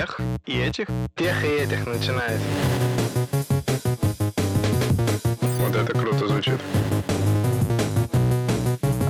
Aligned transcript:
тех 0.00 0.20
и 0.46 0.58
этих? 0.58 0.86
Тех 1.14 1.44
и 1.44 1.48
этих 1.48 1.86
начинается. 1.86 2.46
Вот 5.58 5.76
это 5.76 5.92
круто 5.92 6.26
звучит. 6.26 6.58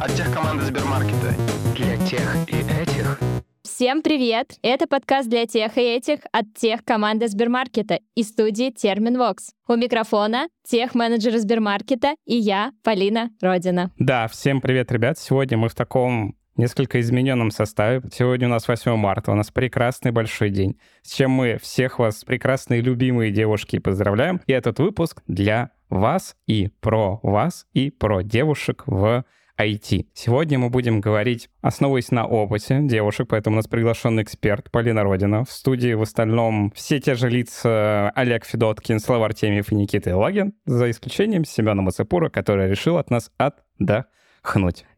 От 0.00 0.12
тех 0.14 0.32
команды 0.32 0.64
Сбермаркета. 0.64 1.34
Для 1.76 1.96
тех 2.06 2.36
и 2.48 2.56
этих. 2.82 3.20
Всем 3.62 4.02
привет! 4.02 4.58
Это 4.62 4.88
подкаст 4.88 5.28
для 5.28 5.46
тех 5.46 5.78
и 5.78 5.80
этих 5.80 6.20
от 6.32 6.52
тех 6.54 6.84
команды 6.84 7.28
Сбермаркета 7.28 8.00
и 8.16 8.24
студии 8.24 8.70
Терминвокс. 8.70 9.52
У 9.68 9.76
микрофона 9.76 10.48
тех 10.68 10.96
менеджер 10.96 11.38
Сбермаркета 11.38 12.14
и 12.26 12.34
я, 12.34 12.72
Полина 12.82 13.30
Родина. 13.40 13.92
Да, 13.98 14.26
всем 14.26 14.60
привет, 14.60 14.90
ребят. 14.90 15.18
Сегодня 15.18 15.56
мы 15.56 15.68
в 15.68 15.74
таком 15.74 16.34
несколько 16.60 17.00
измененном 17.00 17.50
составе. 17.50 18.02
Сегодня 18.12 18.46
у 18.46 18.50
нас 18.50 18.68
8 18.68 18.94
марта, 18.96 19.32
у 19.32 19.34
нас 19.34 19.50
прекрасный 19.50 20.12
большой 20.12 20.50
день, 20.50 20.78
с 21.02 21.14
чем 21.14 21.32
мы 21.32 21.58
всех 21.60 21.98
вас, 21.98 22.22
прекрасные 22.24 22.82
любимые 22.82 23.32
девушки, 23.32 23.78
поздравляем. 23.78 24.40
И 24.46 24.52
этот 24.52 24.78
выпуск 24.78 25.22
для 25.26 25.70
вас 25.88 26.36
и 26.46 26.68
про 26.80 27.18
вас, 27.22 27.66
и 27.72 27.90
про 27.90 28.22
девушек 28.22 28.84
в 28.86 29.24
IT. 29.58 30.06
Сегодня 30.14 30.58
мы 30.58 30.70
будем 30.70 31.00
говорить, 31.00 31.48
основываясь 31.60 32.10
на 32.10 32.26
опыте 32.26 32.78
девушек, 32.82 33.28
поэтому 33.28 33.56
у 33.56 33.58
нас 33.58 33.66
приглашенный 33.66 34.22
эксперт 34.22 34.70
Полина 34.70 35.02
Родина. 35.02 35.44
В 35.44 35.50
студии 35.50 35.92
в 35.94 36.02
остальном 36.02 36.72
все 36.74 37.00
те 37.00 37.14
же 37.14 37.28
лица 37.28 38.10
Олег 38.10 38.44
Федоткин, 38.44 39.00
Слава 39.00 39.26
Артемьев 39.26 39.72
и 39.72 39.74
Никита 39.74 40.16
Лагин, 40.16 40.54
за 40.64 40.90
исключением 40.90 41.44
Семена 41.44 41.82
Мацепура, 41.82 42.28
который 42.28 42.70
решил 42.70 42.98
от 42.98 43.10
нас 43.10 43.30
отдохнуть. 43.38 44.06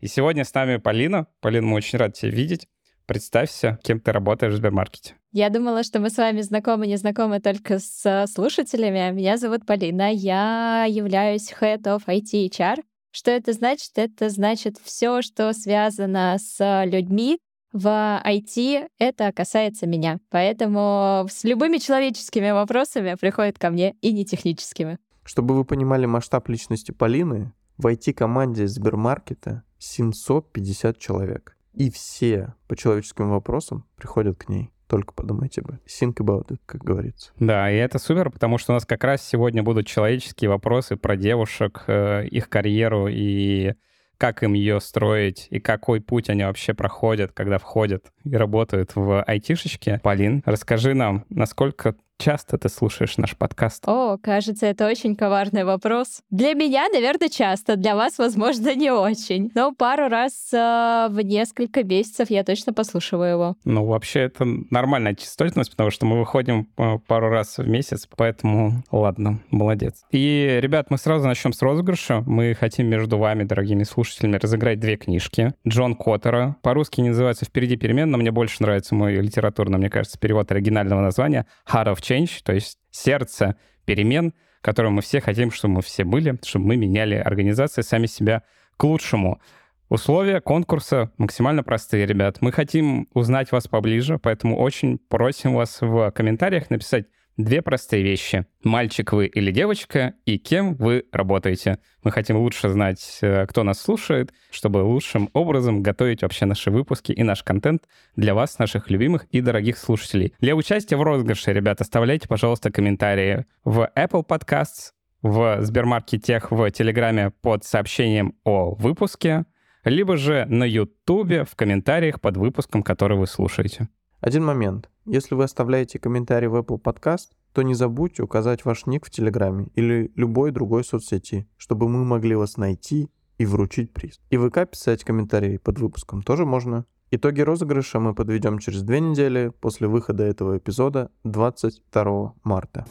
И 0.01 0.07
сегодня 0.07 0.45
с 0.45 0.55
нами 0.55 0.77
Полина. 0.77 1.27
Полина, 1.41 1.67
мы 1.67 1.77
очень 1.77 1.99
рады 1.99 2.15
тебя 2.15 2.31
видеть. 2.31 2.69
Представься, 3.07 3.79
кем 3.83 4.01
ты 4.01 4.13
работаешь 4.13 4.55
в 4.55 4.57
Сбермаркете. 4.57 5.17
Я 5.33 5.51
думала, 5.51 5.83
что 5.83 5.99
мы 5.99 6.09
с 6.11 6.17
вами 6.17 6.41
знакомы, 6.41 6.87
не 6.87 6.97
знакомы 6.97 7.41
только 7.41 7.79
с 7.79 8.27
слушателями. 8.33 9.11
Меня 9.13 9.37
зовут 9.37 9.67
Полина, 9.67 10.13
я 10.13 10.87
являюсь 10.89 11.53
Head 11.61 11.83
of 11.83 12.05
IT 12.07 12.49
HR 12.49 12.83
что 13.13 13.31
это 13.31 13.53
значит? 13.53 13.91
Это 13.97 14.31
значит 14.31 14.79
все, 14.83 15.21
что 15.21 15.53
связано 15.53 16.39
с 16.39 16.85
людьми 16.87 17.39
в 17.71 17.87
IT, 17.87 18.89
это 18.99 19.33
касается 19.33 19.87
меня. 19.87 20.19
Поэтому 20.31 21.27
с 21.31 21.45
любыми 21.45 21.77
человеческими 21.77 22.51
вопросами 22.51 23.17
приходит 23.21 23.59
ко 23.59 23.71
мне 23.71 23.95
и 24.01 24.13
не 24.13 24.25
техническими. 24.25 24.99
Чтобы 25.25 25.55
вы 25.55 25.65
понимали 25.65 26.07
масштаб 26.07 26.49
личности 26.49 26.91
Полины, 26.91 27.53
в 27.79 27.87
IT-команде 27.87 28.67
Сбермаркета 28.67 29.65
750 29.79 30.99
человек. 30.99 31.57
И 31.73 31.91
все 31.91 32.55
по 32.69 32.77
человеческим 32.77 33.31
вопросам 33.31 33.87
приходят 33.97 34.39
к 34.39 34.49
ней 34.49 34.73
только 34.93 35.15
подумайте 35.15 35.63
этом. 35.63 35.81
Think 35.87 36.17
about 36.17 36.49
it, 36.49 36.59
как 36.67 36.85
говорится. 36.85 37.33
Да, 37.39 37.71
и 37.71 37.77
это 37.77 37.99
супер, 37.99 38.29
потому 38.29 38.59
что 38.59 38.73
у 38.73 38.75
нас 38.75 38.85
как 38.85 39.03
раз 39.05 39.27
сегодня 39.27 39.63
будут 39.63 39.87
человеческие 39.87 40.51
вопросы 40.51 40.97
про 40.97 41.17
девушек, 41.17 41.85
э, 41.87 42.27
их 42.27 42.51
карьеру 42.51 43.09
и 43.09 43.73
как 44.19 44.43
им 44.43 44.53
ее 44.53 44.81
строить, 44.81 45.49
и 45.49 45.61
какой 45.61 46.03
путь 46.03 46.29
они 46.29 46.45
вообще 46.45 46.75
проходят, 46.75 47.33
когда 47.33 47.57
входят 47.57 48.13
и 48.23 48.37
работают 48.37 48.95
в 48.95 49.23
айтишечке. 49.23 49.99
Полин, 50.03 50.43
расскажи 50.45 50.93
нам, 50.93 51.25
насколько 51.31 51.97
часто 52.23 52.57
ты 52.57 52.69
слушаешь 52.69 53.17
наш 53.19 53.37
подкаст? 53.37 53.83
О, 53.89 54.17
кажется, 54.17 54.67
это 54.67 54.87
очень 54.87 55.17
коварный 55.17 55.65
вопрос. 55.65 56.23
Для 56.31 56.55
меня, 56.55 56.87
наверное, 56.93 57.29
часто, 57.29 57.77
для 57.77 57.97
вас, 57.97 58.19
возможно, 58.19 58.75
не 58.75 58.93
очень. 58.93 59.51
Но 59.55 59.73
пару 59.73 60.09
раз 60.09 60.53
э, 60.53 61.09
в 61.11 61.21
несколько 61.23 61.83
месяцев 61.83 62.31
я 62.31 62.45
точно 62.45 62.73
послушиваю 62.73 63.31
его. 63.33 63.57
Ну, 63.65 63.85
вообще, 63.87 64.21
это 64.21 64.45
нормальная 64.71 65.15
частотность, 65.15 65.73
потому 65.73 65.91
что 65.91 66.07
мы 66.07 66.21
выходим 66.21 66.69
э, 66.79 66.99
пару 67.09 67.29
раз 67.29 67.59
в 67.59 67.67
месяц, 67.67 68.09
поэтому 68.17 68.85
ладно, 68.93 69.41
молодец. 69.51 70.05
И, 70.13 70.59
ребят, 70.61 70.91
мы 70.91 70.99
сразу 70.99 71.27
начнем 71.27 71.53
с 71.53 71.61
розыгрыша. 71.61 72.23
Мы 72.27 72.55
хотим 72.55 72.87
между 72.87 73.19
вами, 73.19 73.43
дорогими 73.43 73.83
слушателями, 73.83 74.37
разыграть 74.37 74.79
две 74.79 74.97
книжки. 74.97 75.55
Джон 75.67 75.97
Коттера. 75.97 76.57
По-русски 76.63 77.01
не 77.01 77.09
называется 77.09 77.47
«Впереди 77.47 77.77
перемен», 77.77 78.11
но 78.11 78.19
мне 78.19 78.31
больше 78.31 78.59
нравится 78.61 78.95
мой 78.95 79.15
литературный, 79.17 79.79
мне 79.79 79.91
кажется, 79.91 80.21
перевод 80.21 80.53
оригинального 80.53 81.01
названия 81.01 81.47
«Heart 81.69 81.95
of 81.95 82.01
change, 82.13 82.41
то 82.45 82.53
есть 82.53 82.79
сердце 82.91 83.57
перемен, 83.85 84.35
которым 84.61 84.95
мы 84.95 85.03
все 85.03 85.21
хотим, 85.21 85.51
чтобы 85.51 85.75
мы 85.75 85.83
все 85.83 86.05
были, 86.05 86.39
чтобы 86.45 86.67
мы 86.67 86.77
меняли 86.77 87.15
организации 87.17 87.83
сами 87.83 88.07
себя 88.07 88.43
к 88.77 88.85
лучшему. 88.85 89.41
Условия 89.89 90.41
конкурса 90.41 91.11
максимально 91.19 91.63
простые, 91.63 92.07
ребят. 92.07 92.39
Мы 92.41 92.53
хотим 92.53 93.09
узнать 93.13 93.53
вас 93.53 93.69
поближе, 93.69 94.19
поэтому 94.19 94.59
очень 94.59 94.99
просим 94.99 95.55
вас 95.55 95.81
в 95.81 96.11
комментариях 96.13 96.71
написать 96.71 97.07
Две 97.43 97.61
простые 97.61 98.05
вещи. 98.05 98.47
Мальчик 98.63 99.13
вы 99.13 99.27
или 99.27 99.51
девочка, 99.51 100.15
и 100.25 100.39
кем 100.39 100.77
вы 100.77 101.07
работаете. 101.11 101.81
Мы 102.05 102.13
хотим 102.13 102.37
лучше 102.37 102.69
знать, 102.69 103.19
э, 103.21 103.47
кто 103.49 103.65
нас 103.65 103.81
слушает, 103.81 104.33
чтобы 104.53 104.79
лучшим 104.79 105.29
образом 105.33 105.83
готовить 105.83 106.23
вообще 106.23 106.47
наши 106.47 106.71
выпуски 106.71 107.11
и 107.11 107.25
наш 107.25 107.43
контент 107.43 107.83
для 108.15 108.35
вас, 108.35 108.61
наших 108.61 108.91
любимых 108.91 109.25
и 109.33 109.41
дорогих 109.41 109.77
слушателей. 109.77 110.35
Для 110.39 110.55
участия 110.55 110.95
в 110.95 111.03
розыгрыше, 111.03 111.53
ребят, 111.53 111.81
оставляйте, 111.81 112.29
пожалуйста, 112.29 112.71
комментарии 112.71 113.45
в 113.65 113.91
Apple 113.97 114.25
Podcasts, 114.25 114.93
в 115.23 115.63
Сбермаркетех, 115.63 116.53
в 116.53 116.71
Телеграме 116.71 117.33
под 117.43 117.65
сообщением 117.65 118.37
о 118.45 118.77
выпуске, 118.77 119.47
либо 119.83 120.17
же 120.17 120.47
на 120.49 120.63
Ютубе 120.63 121.45
в 121.45 121.57
комментариях 121.57 122.21
под 122.21 122.37
выпуском, 122.37 122.85
который 122.85 123.19
вы 123.19 123.27
слушаете. 123.27 123.89
Один 124.21 124.45
момент. 124.45 124.92
Если 125.05 125.35
вы 125.35 125.45
оставляете 125.45 125.99
комментарий 125.99 126.47
в 126.47 126.55
Apple 126.55 126.81
Podcast, 126.81 127.31
то 127.53 127.63
не 127.63 127.75
забудьте 127.75 128.23
указать 128.23 128.65
ваш 128.65 128.87
ник 128.87 129.05
в 129.05 129.11
Телеграме 129.11 129.69
или 129.75 130.13
любой 130.15 130.53
другой 130.53 130.85
соцсети, 130.85 131.49
чтобы 131.57 131.89
мы 131.89 132.05
могли 132.05 132.37
вас 132.37 132.57
найти 132.57 133.11
и 133.39 133.45
вручить 133.45 133.93
приз. 133.93 134.21
И 134.31 134.37
в 134.37 134.49
ВК 134.49 134.71
писать 134.71 135.03
комментарии 135.03 135.57
под 135.57 135.81
выпуском 135.81 136.23
тоже 136.23 136.47
можно. 136.47 136.87
Итоги 137.11 137.41
розыгрыша 137.41 137.99
мы 137.99 138.15
подведем 138.15 138.59
через 138.59 138.83
две 138.83 139.01
недели 139.01 139.53
после 139.61 139.89
выхода 139.89 140.23
этого 140.23 140.57
эпизода 140.59 141.11
22 141.25 142.35
марта. 142.45 142.87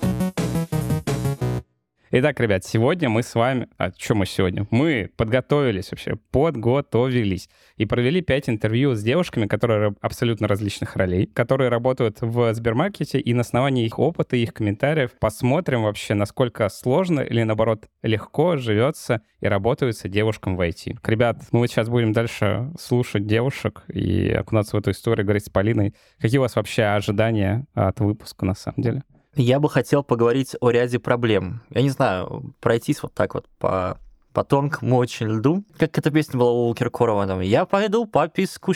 Итак, 2.13 2.41
ребят, 2.41 2.65
сегодня 2.65 3.07
мы 3.07 3.23
с 3.23 3.35
вами... 3.35 3.69
А 3.77 3.89
что 3.97 4.15
мы 4.15 4.25
сегодня? 4.25 4.67
Мы 4.69 5.09
подготовились 5.15 5.91
вообще, 5.91 6.17
подготовились 6.31 7.49
и 7.77 7.85
провели 7.85 8.19
пять 8.19 8.49
интервью 8.49 8.95
с 8.95 9.01
девушками, 9.01 9.47
которые 9.47 9.95
абсолютно 10.01 10.49
различных 10.49 10.97
ролей, 10.97 11.25
которые 11.27 11.69
работают 11.69 12.17
в 12.19 12.53
Сбермаркете, 12.53 13.17
и 13.17 13.33
на 13.33 13.41
основании 13.41 13.85
их 13.85 13.97
опыта, 13.97 14.35
их 14.35 14.53
комментариев 14.53 15.11
посмотрим 15.21 15.83
вообще, 15.83 16.13
насколько 16.13 16.67
сложно 16.67 17.21
или, 17.21 17.43
наоборот, 17.43 17.87
легко 18.03 18.57
живется 18.57 19.21
и 19.39 19.47
работается 19.47 20.09
девушкам 20.09 20.57
в 20.57 20.61
IT. 20.67 20.97
Ребят, 21.05 21.37
мы 21.53 21.65
сейчас 21.69 21.87
будем 21.87 22.11
дальше 22.11 22.73
слушать 22.77 23.25
девушек 23.25 23.83
и 23.87 24.29
окунаться 24.31 24.75
в 24.75 24.79
эту 24.79 24.91
историю, 24.91 25.25
говорить 25.25 25.45
с 25.45 25.49
Полиной. 25.49 25.95
Какие 26.19 26.39
у 26.39 26.41
вас 26.41 26.57
вообще 26.57 26.83
ожидания 26.83 27.67
от 27.73 28.01
выпуска 28.01 28.45
на 28.45 28.53
самом 28.53 28.81
деле? 28.81 29.03
Я 29.35 29.59
бы 29.59 29.69
хотел 29.69 30.03
поговорить 30.03 30.55
о 30.59 30.69
ряде 30.71 30.99
проблем. 30.99 31.61
Я 31.69 31.81
не 31.81 31.89
знаю, 31.89 32.53
пройтись 32.59 33.01
вот 33.01 33.13
так 33.13 33.33
вот 33.33 33.47
по 33.59 33.97
по 34.33 34.43
тонкому 34.43 34.97
очень 34.97 35.27
льду. 35.27 35.63
Как 35.77 35.97
эта 35.97 36.11
песня 36.11 36.39
была 36.39 36.51
у 36.51 36.73
Киркорова, 36.73 37.27
там, 37.27 37.41
я 37.41 37.65
пойду 37.65 38.05
по 38.05 38.27
песку, 38.27 38.73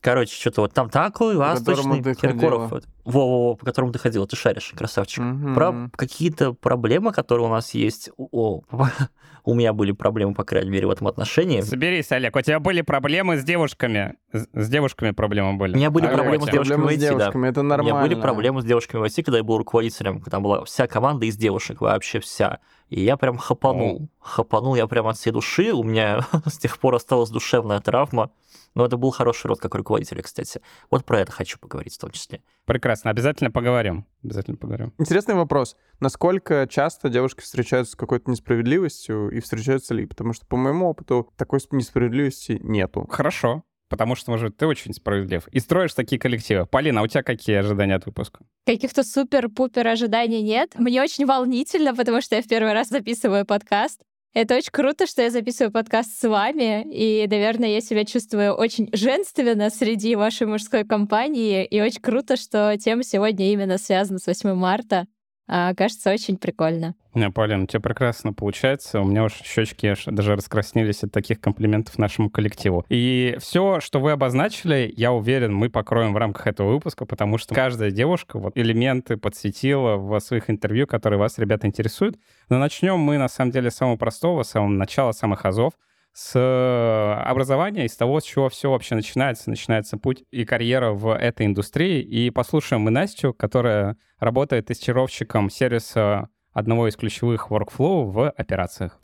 короче, 0.00 0.34
что-то 0.34 0.62
вот 0.62 0.72
там 0.72 0.90
такой 0.90 1.36
восточный 1.36 2.02
Киркоров. 2.14 2.70
Вот. 2.70 2.84
Во-во-во, 3.04 3.54
по 3.56 3.64
которому 3.64 3.92
ты 3.92 3.98
ходил, 3.98 4.26
ты 4.26 4.36
шаришь, 4.36 4.72
красавчик. 4.76 5.24
Угу. 5.24 5.54
Про 5.54 5.90
какие-то 5.96 6.52
проблемы, 6.52 7.12
которые 7.12 7.46
у 7.46 7.50
нас 7.50 7.74
есть. 7.74 8.10
О, 8.16 8.62
у 9.44 9.54
меня 9.54 9.72
были 9.72 9.92
проблемы, 9.92 10.34
по 10.34 10.44
крайней 10.44 10.70
мере, 10.70 10.86
в 10.86 10.90
этом 10.90 11.08
отношении. 11.08 11.60
Соберись, 11.60 12.12
Олег, 12.12 12.36
у 12.36 12.40
тебя 12.40 12.60
были 12.60 12.82
проблемы 12.82 13.38
с 13.38 13.44
девушками. 13.44 14.14
С, 14.32 14.46
с 14.52 14.68
девушками 14.68 15.10
проблемы 15.12 15.54
были. 15.54 15.74
У 15.74 15.76
меня 15.76 15.90
были 15.90 16.06
а 16.06 16.14
проблемы 16.14 16.46
с 16.46 16.50
девушками 16.50 16.82
в 16.82 16.88
IT, 16.88 16.96
девушками, 16.96 17.42
да. 17.44 17.48
Это 17.48 17.62
нормально. 17.62 17.94
У 17.94 17.96
меня 17.96 18.08
были 18.08 18.20
проблемы 18.20 18.62
с 18.62 18.64
девушками 18.64 19.00
в 19.00 19.04
IT, 19.04 19.22
когда 19.24 19.38
я 19.38 19.44
был 19.44 19.58
руководителем, 19.58 20.20
когда 20.20 20.40
была 20.40 20.64
вся 20.64 20.86
команда 20.86 21.26
из 21.26 21.36
девушек, 21.36 21.80
вообще 21.80 22.20
вся. 22.20 22.58
И 22.90 23.02
я 23.02 23.16
прям 23.16 23.38
хапанул. 23.38 24.02
О. 24.02 24.08
Хапанул 24.18 24.74
я 24.74 24.86
прям 24.86 25.06
от 25.06 25.16
всей 25.16 25.30
души. 25.30 25.72
У 25.72 25.84
меня 25.84 26.26
с 26.46 26.58
тех 26.58 26.78
пор 26.78 26.96
осталась 26.96 27.30
душевная 27.30 27.80
травма. 27.80 28.32
Но 28.74 28.84
это 28.84 28.96
был 28.96 29.10
хороший 29.10 29.46
род 29.46 29.60
как 29.60 29.74
руководителя, 29.74 30.22
кстати. 30.22 30.60
Вот 30.90 31.04
про 31.04 31.20
это 31.20 31.32
хочу 31.32 31.58
поговорить 31.58 31.94
в 31.94 31.98
том 31.98 32.10
числе. 32.10 32.42
Прекрасно. 32.66 33.10
Обязательно 33.10 33.50
поговорим. 33.50 34.06
Обязательно 34.22 34.56
поговорим. 34.56 34.92
Интересный 34.98 35.34
вопрос. 35.34 35.76
Насколько 36.00 36.66
часто 36.68 37.08
девушки 37.08 37.40
встречаются 37.40 37.92
с 37.92 37.96
какой-то 37.96 38.30
несправедливостью 38.30 39.30
и 39.30 39.40
встречаются 39.40 39.94
ли? 39.94 40.06
Потому 40.06 40.32
что, 40.32 40.44
по 40.46 40.56
моему 40.56 40.88
опыту, 40.88 41.32
такой 41.36 41.60
несправедливости 41.70 42.58
нету. 42.62 43.06
Хорошо 43.08 43.64
потому 43.90 44.14
что, 44.14 44.30
может, 44.30 44.56
ты 44.56 44.66
очень 44.66 44.94
справедлив. 44.94 45.46
И 45.48 45.60
строишь 45.60 45.92
такие 45.92 46.18
коллективы. 46.18 46.64
Полина, 46.64 47.00
а 47.00 47.02
у 47.02 47.06
тебя 47.06 47.22
какие 47.22 47.56
ожидания 47.56 47.96
от 47.96 48.06
выпуска? 48.06 48.40
Каких-то 48.64 49.02
супер-пупер 49.02 49.86
ожиданий 49.86 50.40
нет. 50.40 50.72
Мне 50.78 51.02
очень 51.02 51.26
волнительно, 51.26 51.94
потому 51.94 52.22
что 52.22 52.36
я 52.36 52.42
в 52.42 52.46
первый 52.46 52.72
раз 52.72 52.88
записываю 52.88 53.44
подкаст. 53.44 54.00
Это 54.32 54.56
очень 54.56 54.70
круто, 54.70 55.08
что 55.08 55.22
я 55.22 55.30
записываю 55.30 55.72
подкаст 55.72 56.12
с 56.16 56.28
вами, 56.28 56.86
и, 56.88 57.26
наверное, 57.28 57.70
я 57.70 57.80
себя 57.80 58.04
чувствую 58.04 58.54
очень 58.54 58.88
женственно 58.92 59.70
среди 59.70 60.14
вашей 60.14 60.46
мужской 60.46 60.84
компании, 60.84 61.64
и 61.64 61.80
очень 61.80 62.00
круто, 62.00 62.36
что 62.36 62.76
тема 62.78 63.02
сегодня 63.02 63.52
именно 63.52 63.76
связана 63.76 64.20
с 64.20 64.28
8 64.28 64.54
марта. 64.54 65.06
А, 65.52 65.74
кажется, 65.74 66.12
очень 66.12 66.36
прикольно. 66.36 66.94
Не, 67.12 67.28
Полин, 67.28 67.62
у 67.62 67.66
тебя 67.66 67.80
прекрасно 67.80 68.32
получается. 68.32 69.00
У 69.00 69.04
меня 69.04 69.24
уж 69.24 69.32
щечки 69.32 69.86
аж 69.86 70.04
даже 70.04 70.36
раскраснелись 70.36 71.02
от 71.02 71.10
таких 71.10 71.40
комплиментов 71.40 71.98
нашему 71.98 72.30
коллективу. 72.30 72.86
И 72.88 73.36
все, 73.40 73.80
что 73.80 73.98
вы 73.98 74.12
обозначили, 74.12 74.94
я 74.96 75.10
уверен, 75.10 75.52
мы 75.52 75.68
покроем 75.68 76.14
в 76.14 76.18
рамках 76.18 76.46
этого 76.46 76.70
выпуска, 76.70 77.04
потому 77.04 77.36
что 77.36 77.52
каждая 77.52 77.90
девушка 77.90 78.38
вот 78.38 78.56
элементы 78.56 79.16
подсветила 79.16 79.96
в 79.96 80.20
своих 80.20 80.50
интервью, 80.50 80.86
которые 80.86 81.18
вас, 81.18 81.36
ребята, 81.38 81.66
интересуют. 81.66 82.16
Но 82.48 82.58
начнем 82.58 83.00
мы, 83.00 83.18
на 83.18 83.28
самом 83.28 83.50
деле, 83.50 83.72
с 83.72 83.74
самого 83.74 83.96
простого, 83.96 84.44
с 84.44 84.50
самого 84.50 84.70
начала, 84.70 85.10
самых 85.10 85.44
азов 85.44 85.72
с 86.12 86.32
э, 86.36 87.22
образования, 87.22 87.86
из 87.86 87.96
того, 87.96 88.20
с 88.20 88.24
чего 88.24 88.48
все 88.48 88.70
вообще 88.70 88.94
начинается. 88.94 89.50
Начинается 89.50 89.96
путь 89.96 90.24
и 90.30 90.44
карьера 90.44 90.92
в 90.92 91.14
этой 91.14 91.46
индустрии. 91.46 92.02
И 92.02 92.30
послушаем 92.30 92.82
мы 92.82 92.90
Настю, 92.90 93.32
которая 93.32 93.96
работает 94.18 94.66
тестировщиком 94.66 95.50
сервиса 95.50 96.28
одного 96.52 96.88
из 96.88 96.96
ключевых 96.96 97.50
workflow 97.50 98.04
в 98.04 98.30
операциях. 98.30 98.98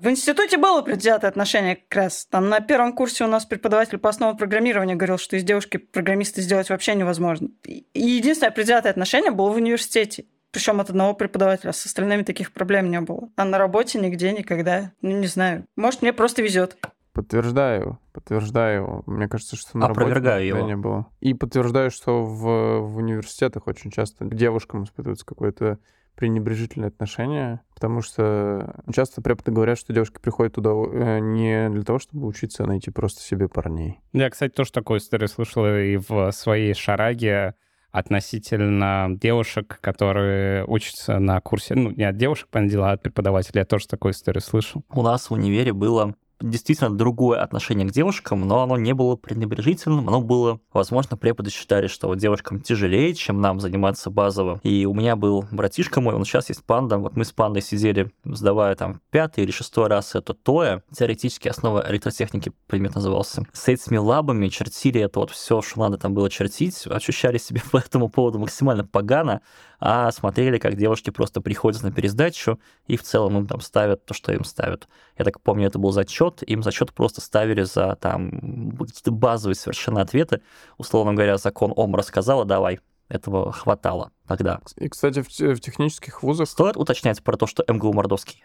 В 0.00 0.08
институте 0.08 0.58
было 0.58 0.82
предвзятое 0.82 1.30
отношение 1.30 1.76
как 1.76 1.94
раз. 1.94 2.26
Там 2.26 2.48
на 2.48 2.60
первом 2.60 2.92
курсе 2.92 3.24
у 3.24 3.28
нас 3.28 3.44
преподаватель 3.44 3.98
по 3.98 4.08
основам 4.08 4.36
программирования 4.36 4.96
говорил, 4.96 5.18
что 5.18 5.36
из 5.36 5.44
девушки 5.44 5.76
программиста 5.76 6.40
сделать 6.40 6.70
вообще 6.70 6.94
невозможно. 6.96 7.50
И 7.64 8.00
единственное 8.00 8.50
предвзятое 8.50 8.90
отношение 8.90 9.30
было 9.30 9.50
в 9.50 9.56
университете 9.56 10.24
причем 10.52 10.80
от 10.80 10.90
одного 10.90 11.14
преподавателя. 11.14 11.72
С 11.72 11.84
остальными 11.86 12.22
таких 12.22 12.52
проблем 12.52 12.90
не 12.90 13.00
было. 13.00 13.30
А 13.36 13.44
на 13.44 13.58
работе 13.58 13.98
нигде, 13.98 14.32
никогда. 14.32 14.92
Ну, 15.00 15.18
не 15.18 15.26
знаю. 15.26 15.64
Может, 15.76 16.02
мне 16.02 16.12
просто 16.12 16.42
везет. 16.42 16.76
Подтверждаю, 17.12 17.98
подтверждаю. 18.12 19.02
Мне 19.06 19.28
кажется, 19.28 19.56
что 19.56 19.76
на 19.76 19.86
Опровергаю 19.86 20.34
работе 20.34 20.46
его. 20.46 20.66
не 20.66 20.76
было. 20.76 21.06
И 21.20 21.34
подтверждаю, 21.34 21.90
что 21.90 22.24
в, 22.24 22.80
в 22.80 22.96
университетах 22.96 23.66
очень 23.66 23.90
часто 23.90 24.24
к 24.24 24.34
девушкам 24.34 24.84
испытывается 24.84 25.26
какое-то 25.26 25.78
пренебрежительное 26.14 26.88
отношение, 26.88 27.60
потому 27.74 28.02
что 28.02 28.74
часто 28.94 29.22
преподы 29.22 29.50
говорят, 29.50 29.78
что 29.78 29.92
девушки 29.94 30.18
приходят 30.20 30.54
туда 30.54 30.70
э, 30.70 31.18
не 31.20 31.70
для 31.70 31.82
того, 31.82 31.98
чтобы 31.98 32.26
учиться, 32.26 32.64
а 32.64 32.66
найти 32.66 32.90
просто 32.90 33.22
себе 33.22 33.48
парней. 33.48 34.00
Я, 34.12 34.28
кстати, 34.28 34.52
тоже 34.52 34.72
такую 34.72 35.00
историю 35.00 35.28
слышал 35.28 35.66
и 35.66 35.96
в 35.96 36.30
своей 36.32 36.74
шараге 36.74 37.54
относительно 37.92 39.08
девушек, 39.10 39.78
которые 39.80 40.64
учатся 40.66 41.18
на 41.18 41.40
курсе, 41.40 41.74
ну, 41.74 41.90
не 41.90 42.04
от 42.04 42.16
девушек, 42.16 42.48
понятное 42.50 42.72
дело, 42.72 42.90
а 42.90 42.92
от 42.92 43.02
преподавателей. 43.02 43.60
Я 43.60 43.64
тоже 43.66 43.86
такую 43.86 44.12
историю 44.12 44.40
слышал. 44.40 44.82
У 44.90 45.02
нас 45.02 45.28
в 45.30 45.34
универе 45.34 45.72
было 45.72 46.14
действительно 46.42 46.90
другое 46.90 47.40
отношение 47.40 47.86
к 47.86 47.92
девушкам, 47.92 48.46
но 48.46 48.62
оно 48.62 48.76
не 48.76 48.94
было 48.94 49.16
пренебрежительным, 49.16 50.08
оно 50.08 50.20
было, 50.20 50.60
возможно, 50.72 51.16
преподы 51.16 51.50
считали, 51.50 51.86
что 51.86 52.08
вот 52.08 52.18
девушкам 52.18 52.60
тяжелее, 52.60 53.14
чем 53.14 53.40
нам 53.40 53.60
заниматься 53.60 54.10
базово. 54.10 54.60
И 54.62 54.84
у 54.86 54.94
меня 54.94 55.16
был 55.16 55.44
братишка 55.50 56.00
мой, 56.00 56.14
он 56.14 56.24
сейчас 56.24 56.48
есть 56.48 56.64
панда, 56.64 56.98
вот 56.98 57.16
мы 57.16 57.24
с 57.24 57.32
пандой 57.32 57.62
сидели, 57.62 58.10
сдавая 58.24 58.74
там 58.74 59.00
пятый 59.10 59.44
или 59.44 59.50
шестой 59.50 59.88
раз 59.88 60.14
это 60.14 60.34
ТОЭ, 60.34 60.82
теоретически 60.92 61.48
основа 61.48 61.84
электротехники 61.88 62.52
предмет 62.66 62.94
назывался. 62.94 63.46
С 63.52 63.68
этими 63.68 63.96
лабами 63.96 64.48
чертили 64.48 65.00
это 65.00 65.20
вот 65.20 65.30
все, 65.30 65.62
что 65.62 65.80
надо 65.80 65.98
там 65.98 66.14
было 66.14 66.30
чертить, 66.30 66.86
ощущали 66.86 67.38
себя 67.38 67.62
по 67.70 67.78
этому 67.78 68.08
поводу 68.08 68.38
максимально 68.38 68.84
погано, 68.84 69.40
а 69.84 70.12
смотрели, 70.12 70.58
как 70.58 70.76
девушки 70.76 71.10
просто 71.10 71.40
приходят 71.40 71.82
на 71.82 71.90
пересдачу 71.90 72.60
и 72.86 72.96
в 72.96 73.02
целом 73.02 73.38
им 73.38 73.46
там 73.48 73.60
ставят 73.60 74.04
то, 74.06 74.14
что 74.14 74.32
им 74.32 74.44
ставят. 74.44 74.88
Я 75.18 75.24
так 75.24 75.40
помню, 75.40 75.66
это 75.66 75.78
был 75.78 75.90
зачет, 75.90 76.31
им 76.40 76.62
зачет 76.62 76.92
просто 76.94 77.20
ставили 77.20 77.62
за 77.62 77.96
там 77.96 78.30
какие-то 78.78 79.10
базовые 79.10 79.56
совершенно 79.56 80.00
ответы. 80.00 80.40
Условно 80.78 81.12
говоря, 81.12 81.36
закон 81.36 81.72
Ом 81.76 81.94
рассказала, 81.94 82.44
давай, 82.44 82.80
этого 83.08 83.52
хватало 83.52 84.10
тогда. 84.26 84.60
И, 84.76 84.88
кстати, 84.88 85.20
в, 85.22 85.28
в 85.28 85.60
технических 85.60 86.22
вузах 86.22 86.48
Стоит 86.48 86.76
уточнять 86.76 87.22
про 87.22 87.36
то, 87.36 87.46
что 87.46 87.64
МГУ 87.68 87.92
Мордовский? 87.92 88.44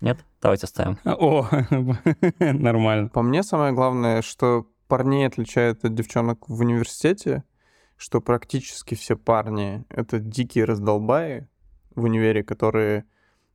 Нет? 0.00 0.18
Давайте 0.40 0.64
оставим. 0.64 0.98
О, 1.04 1.48
нормально. 2.38 3.08
По 3.08 3.22
мне 3.22 3.42
самое 3.42 3.72
главное, 3.72 4.22
что 4.22 4.66
парней 4.86 5.26
отличает 5.26 5.84
от 5.84 5.94
девчонок 5.94 6.48
в 6.48 6.60
университете, 6.60 7.42
что 7.96 8.20
практически 8.20 8.94
все 8.94 9.16
парни— 9.16 9.84
это 9.88 10.18
дикие 10.18 10.64
раздолбаи 10.64 11.48
в 11.94 12.04
универе, 12.04 12.42
которые 12.42 13.04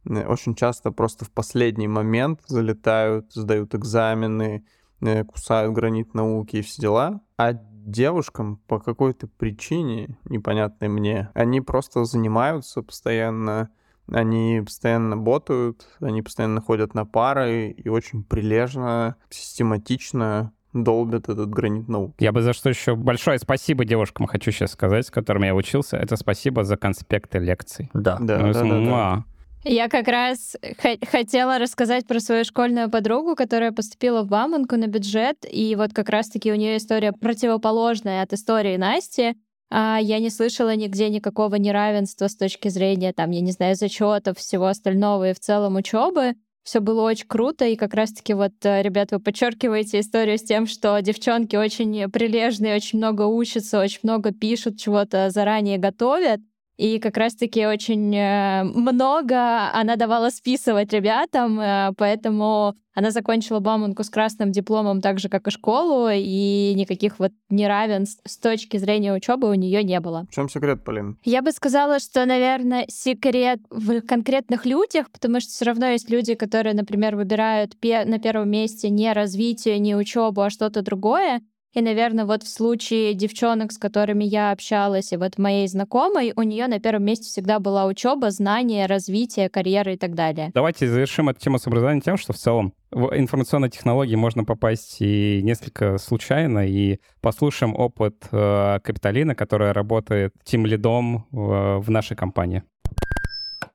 очень 0.10 0.56
часто 0.56 0.92
просто 0.92 1.26
в 1.26 1.32
последний 1.32 1.88
момент 1.88 2.42
залетают, 2.48 3.32
сдают 3.34 3.76
экзамены, 3.76 4.66
э, 5.02 5.24
кусают 5.24 5.74
гранит 5.74 6.14
науки 6.14 6.58
и 6.58 6.62
все 6.62 6.82
дела. 6.82 7.22
А 7.38 7.54
девушкам 7.54 8.58
по 8.68 8.80
какой-то 8.80 9.28
причине, 9.28 10.18
непонятной 10.26 10.88
мне, 10.90 11.30
они 11.34 11.62
просто 11.62 12.06
занимаются 12.06 12.82
постоянно, 12.82 13.70
они 14.12 14.62
постоянно 14.64 15.18
ботают, 15.18 15.86
они 16.00 16.22
постоянно 16.22 16.62
ходят 16.62 16.94
на 16.94 17.06
пары 17.06 17.70
и 17.70 17.90
очень 17.90 18.24
прилежно, 18.24 19.16
систематично 19.30 20.52
долбят 20.74 21.30
этот 21.30 21.50
гранит 21.50 21.88
науки. 21.88 22.24
Я 22.24 22.32
бы 22.32 22.42
за 22.42 22.54
что 22.54 22.70
еще 22.70 22.96
большое 22.96 23.40
спасибо 23.40 23.86
девушкам 23.86 24.28
хочу 24.28 24.52
сейчас 24.52 24.72
сказать, 24.72 25.08
с 25.08 25.12
которыми 25.12 25.48
я 25.48 25.56
учился. 25.56 25.98
Это 25.98 26.16
спасибо 26.16 26.64
за 26.64 26.78
конспекты 26.78 27.40
лекций. 27.40 27.90
Да. 27.94 28.18
Да, 28.20 28.40
Ну, 28.40 28.54
да, 28.54 28.62
да, 28.64 28.86
да. 28.86 29.26
Я 29.66 29.90
как 29.90 30.08
раз 30.08 30.56
хо- 30.82 30.98
хотела 31.06 31.60
рассказать 31.60 32.08
про 32.08 32.20
свою 32.20 32.46
школьную 32.46 32.90
подругу, 32.90 33.36
которая 33.36 33.72
поступила 33.72 34.24
в 34.24 34.28
Бауманку 34.28 34.78
на 34.78 34.88
бюджет, 34.88 35.38
и 35.50 35.76
вот 35.76 35.94
как 35.94 36.10
раз-таки 36.10 36.52
у 36.52 36.56
нее 36.56 36.78
история 36.78 37.12
противоположная 37.12 38.24
от 38.24 38.32
истории 38.34 38.78
Насти. 38.78 39.36
А 39.72 40.00
я 40.02 40.20
не 40.20 40.30
слышала 40.30 40.76
нигде 40.76 41.10
никакого 41.10 41.56
неравенства 41.56 42.28
с 42.28 42.36
точки 42.36 42.70
зрения, 42.70 43.14
там, 43.14 43.32
я 43.32 43.42
не 43.42 43.52
знаю, 43.52 43.76
зачетов, 43.76 44.38
всего 44.40 44.66
остального 44.68 45.30
и 45.30 45.34
в 45.34 45.40
целом 45.40 45.76
учебы. 45.76 46.34
Все 46.64 46.80
было 46.80 47.02
очень 47.04 47.28
круто, 47.28 47.66
и 47.66 47.76
как 47.76 47.94
раз-таки 47.94 48.34
вот, 48.34 48.54
э, 48.64 48.82
ребят, 48.82 49.12
вы 49.12 49.20
подчеркиваете 49.20 50.00
историю 50.00 50.38
с 50.38 50.44
тем, 50.44 50.68
что 50.68 51.00
девчонки 51.02 51.56
очень 51.56 52.10
прилежные, 52.10 52.76
очень 52.76 52.98
много 52.98 53.24
учатся, 53.24 53.80
очень 53.80 54.00
много 54.04 54.32
пишут, 54.32 54.80
чего-то 54.80 55.30
заранее 55.30 55.78
готовят. 55.78 56.42
И 56.80 56.98
как 57.00 57.18
раз-таки 57.18 57.68
очень 57.68 58.16
э, 58.16 58.64
много 58.64 59.70
она 59.74 59.98
давала 59.98 60.30
списывать 60.30 60.94
ребятам, 60.94 61.60
э, 61.60 61.92
поэтому 61.98 62.74
она 62.94 63.12
закончила 63.12 63.60
Бауманку 63.60 64.06
с 64.06 64.10
красным 64.10 64.54
дипломом 64.54 65.02
так 65.02 65.20
же, 65.20 65.28
как 65.28 65.46
и 65.48 65.52
школу, 65.52 66.08
и 66.10 66.74
никаких 66.78 67.20
вот 67.20 67.34
неравенств 67.50 68.22
с 68.26 68.38
точки 68.38 68.78
зрения 68.78 69.14
учебы 69.14 69.50
у 69.50 69.54
нее 69.56 69.84
не 69.84 70.00
было. 70.00 70.26
В 70.32 70.34
чем 70.34 70.48
секрет, 70.48 70.86
Полин? 70.86 71.18
Я 71.26 71.42
бы 71.42 71.52
сказала, 71.52 72.00
что, 72.00 72.26
наверное, 72.26 72.86
секрет 72.88 73.60
в 73.70 74.00
конкретных 74.00 74.66
людях, 74.66 75.12
потому 75.12 75.42
что 75.42 75.50
все 75.50 75.66
равно 75.66 75.88
есть 75.88 76.10
люди, 76.10 76.34
которые, 76.36 76.76
например, 76.76 77.18
выбирают 77.18 77.74
на 77.84 78.20
первом 78.20 78.52
месте 78.52 78.90
не 78.90 79.12
развитие, 79.12 79.80
не 79.80 79.98
учебу, 79.98 80.40
а 80.44 80.50
что-то 80.50 80.82
другое. 80.82 81.42
И, 81.74 81.82
наверное, 81.82 82.26
вот 82.26 82.44
в 82.44 82.50
случае 82.50 83.14
девчонок, 83.14 83.72
с 83.72 83.78
которыми 83.78 84.24
я 84.24 84.52
общалась, 84.52 85.14
и 85.14 85.18
вот 85.18 85.38
моей 85.38 85.68
знакомой, 85.68 86.34
у 86.36 86.42
нее 86.42 86.68
на 86.68 86.80
первом 86.80 87.04
месте 87.04 87.26
всегда 87.26 87.60
была 87.60 87.86
учеба, 87.86 88.32
знания, 88.32 88.88
развитие, 88.88 89.50
карьера 89.50 89.94
и 89.94 89.98
так 89.98 90.16
далее. 90.16 90.52
Давайте 90.54 90.88
завершим 90.88 91.30
эту 91.30 91.40
тему 91.40 91.60
с 91.60 91.68
образованием 91.68 92.02
тем, 92.02 92.18
что 92.18 92.34
в 92.34 92.38
целом 92.38 92.74
в 92.92 93.16
информационные 93.16 93.70
технологии 93.70 94.16
можно 94.16 94.44
попасть 94.44 94.98
и 95.00 95.42
несколько 95.44 96.00
случайно, 96.00 96.68
и 96.68 97.00
послушаем 97.22 97.76
опыт 97.76 98.28
э, 98.32 98.80
Капиталины, 98.84 99.36
которая 99.36 99.72
работает 99.74 100.34
тим 100.44 100.66
лидом 100.66 101.28
в, 101.32 101.80
в 101.80 101.90
нашей 101.92 102.18
компании. 102.18 102.64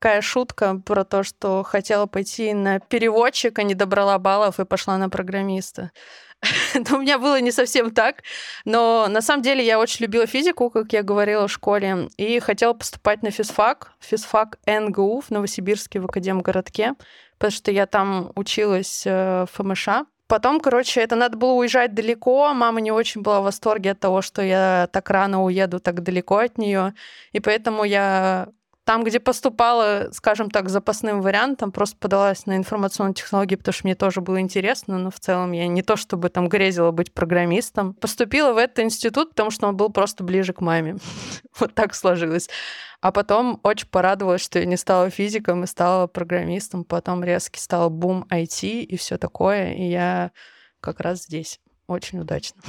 Такая 0.05 0.21
шутка 0.21 0.79
про 0.85 1.03
то, 1.03 1.23
что 1.23 1.63
хотела 1.63 2.05
пойти 2.05 2.53
на 2.53 2.79
переводчик, 2.79 3.57
а 3.57 3.63
не 3.63 3.73
добрала 3.73 4.19
баллов 4.19 4.59
и 4.59 4.63
пошла 4.63 4.99
на 4.99 5.09
программиста. 5.09 5.89
Но 6.75 6.97
у 6.97 7.01
меня 7.01 7.17
было 7.17 7.41
не 7.41 7.51
совсем 7.51 7.89
так. 7.89 8.21
Но 8.65 9.07
на 9.09 9.21
самом 9.21 9.41
деле 9.41 9.65
я 9.65 9.79
очень 9.79 10.05
любила 10.05 10.27
физику, 10.27 10.69
как 10.69 10.93
я 10.93 11.01
говорила 11.01 11.47
в 11.47 11.51
школе, 11.51 12.09
и 12.17 12.39
хотела 12.39 12.73
поступать 12.73 13.23
на 13.23 13.31
физфак. 13.31 13.93
Физфак 13.99 14.59
НГУ 14.67 15.21
в 15.21 15.31
Новосибирске 15.31 15.99
в 15.99 16.05
Академгородке, 16.05 16.93
потому 17.39 17.51
что 17.51 17.71
я 17.71 17.87
там 17.87 18.31
училась 18.35 19.07
э, 19.07 19.47
в 19.47 19.49
ФМШ. 19.53 19.87
Потом, 20.27 20.59
короче, 20.59 21.01
это 21.01 21.15
надо 21.15 21.35
было 21.35 21.53
уезжать 21.53 21.95
далеко. 21.95 22.53
Мама 22.53 22.79
не 22.79 22.91
очень 22.91 23.21
была 23.21 23.41
в 23.41 23.45
восторге 23.45 23.93
от 23.93 23.99
того, 23.99 24.21
что 24.21 24.43
я 24.43 24.87
так 24.93 25.09
рано 25.09 25.43
уеду 25.43 25.79
так 25.79 26.03
далеко 26.03 26.37
от 26.37 26.59
нее. 26.59 26.93
И 27.31 27.39
поэтому 27.39 27.83
я 27.83 28.49
Там, 28.85 29.03
где 29.03 29.19
поступала, 29.19 30.09
скажем 30.11 30.51
так, 30.51 30.69
запасным 30.69 31.21
вариантом, 31.21 31.71
просто 31.71 31.97
подалась 31.97 32.45
на 32.45 32.55
информационные 32.55 33.15
технологии, 33.15 33.55
потому 33.55 33.73
что 33.73 33.87
мне 33.87 33.95
тоже 33.95 34.21
было 34.21 34.39
интересно, 34.39 34.99
но 34.99 35.09
в 35.09 35.19
целом 35.19 35.53
я 35.53 35.67
не 35.67 35.81
то 35.81 35.95
чтобы 35.95 36.29
там 36.29 36.47
грезила 36.47 36.91
быть 36.91 37.11
программистом. 37.11 37.95
Поступила 37.95 38.53
в 38.53 38.57
этот 38.57 38.79
институт, 38.79 39.31
потому 39.31 39.49
что 39.49 39.67
он 39.67 39.75
был 39.75 39.89
просто 39.89 40.23
ближе 40.23 40.53
к 40.53 40.61
маме. 40.61 40.97
Вот 41.59 41.73
так 41.73 41.95
сложилось. 41.95 42.49
А 43.01 43.11
потом 43.11 43.59
очень 43.63 43.87
порадовалась, 43.87 44.41
что 44.41 44.59
я 44.59 44.65
не 44.65 44.77
стала 44.77 45.09
физиком 45.09 45.63
и 45.63 45.67
стала 45.67 46.05
программистом. 46.05 46.83
Потом 46.83 47.23
резко 47.23 47.57
стал 47.57 47.89
бум 47.89 48.27
IT 48.29 48.67
и 48.81 48.97
все 48.97 49.17
такое. 49.17 49.73
И 49.73 49.83
я 49.83 50.31
как 50.79 50.99
раз 50.99 51.23
здесь. 51.23 51.59
Очень 51.87 52.19
удачно. 52.19 52.61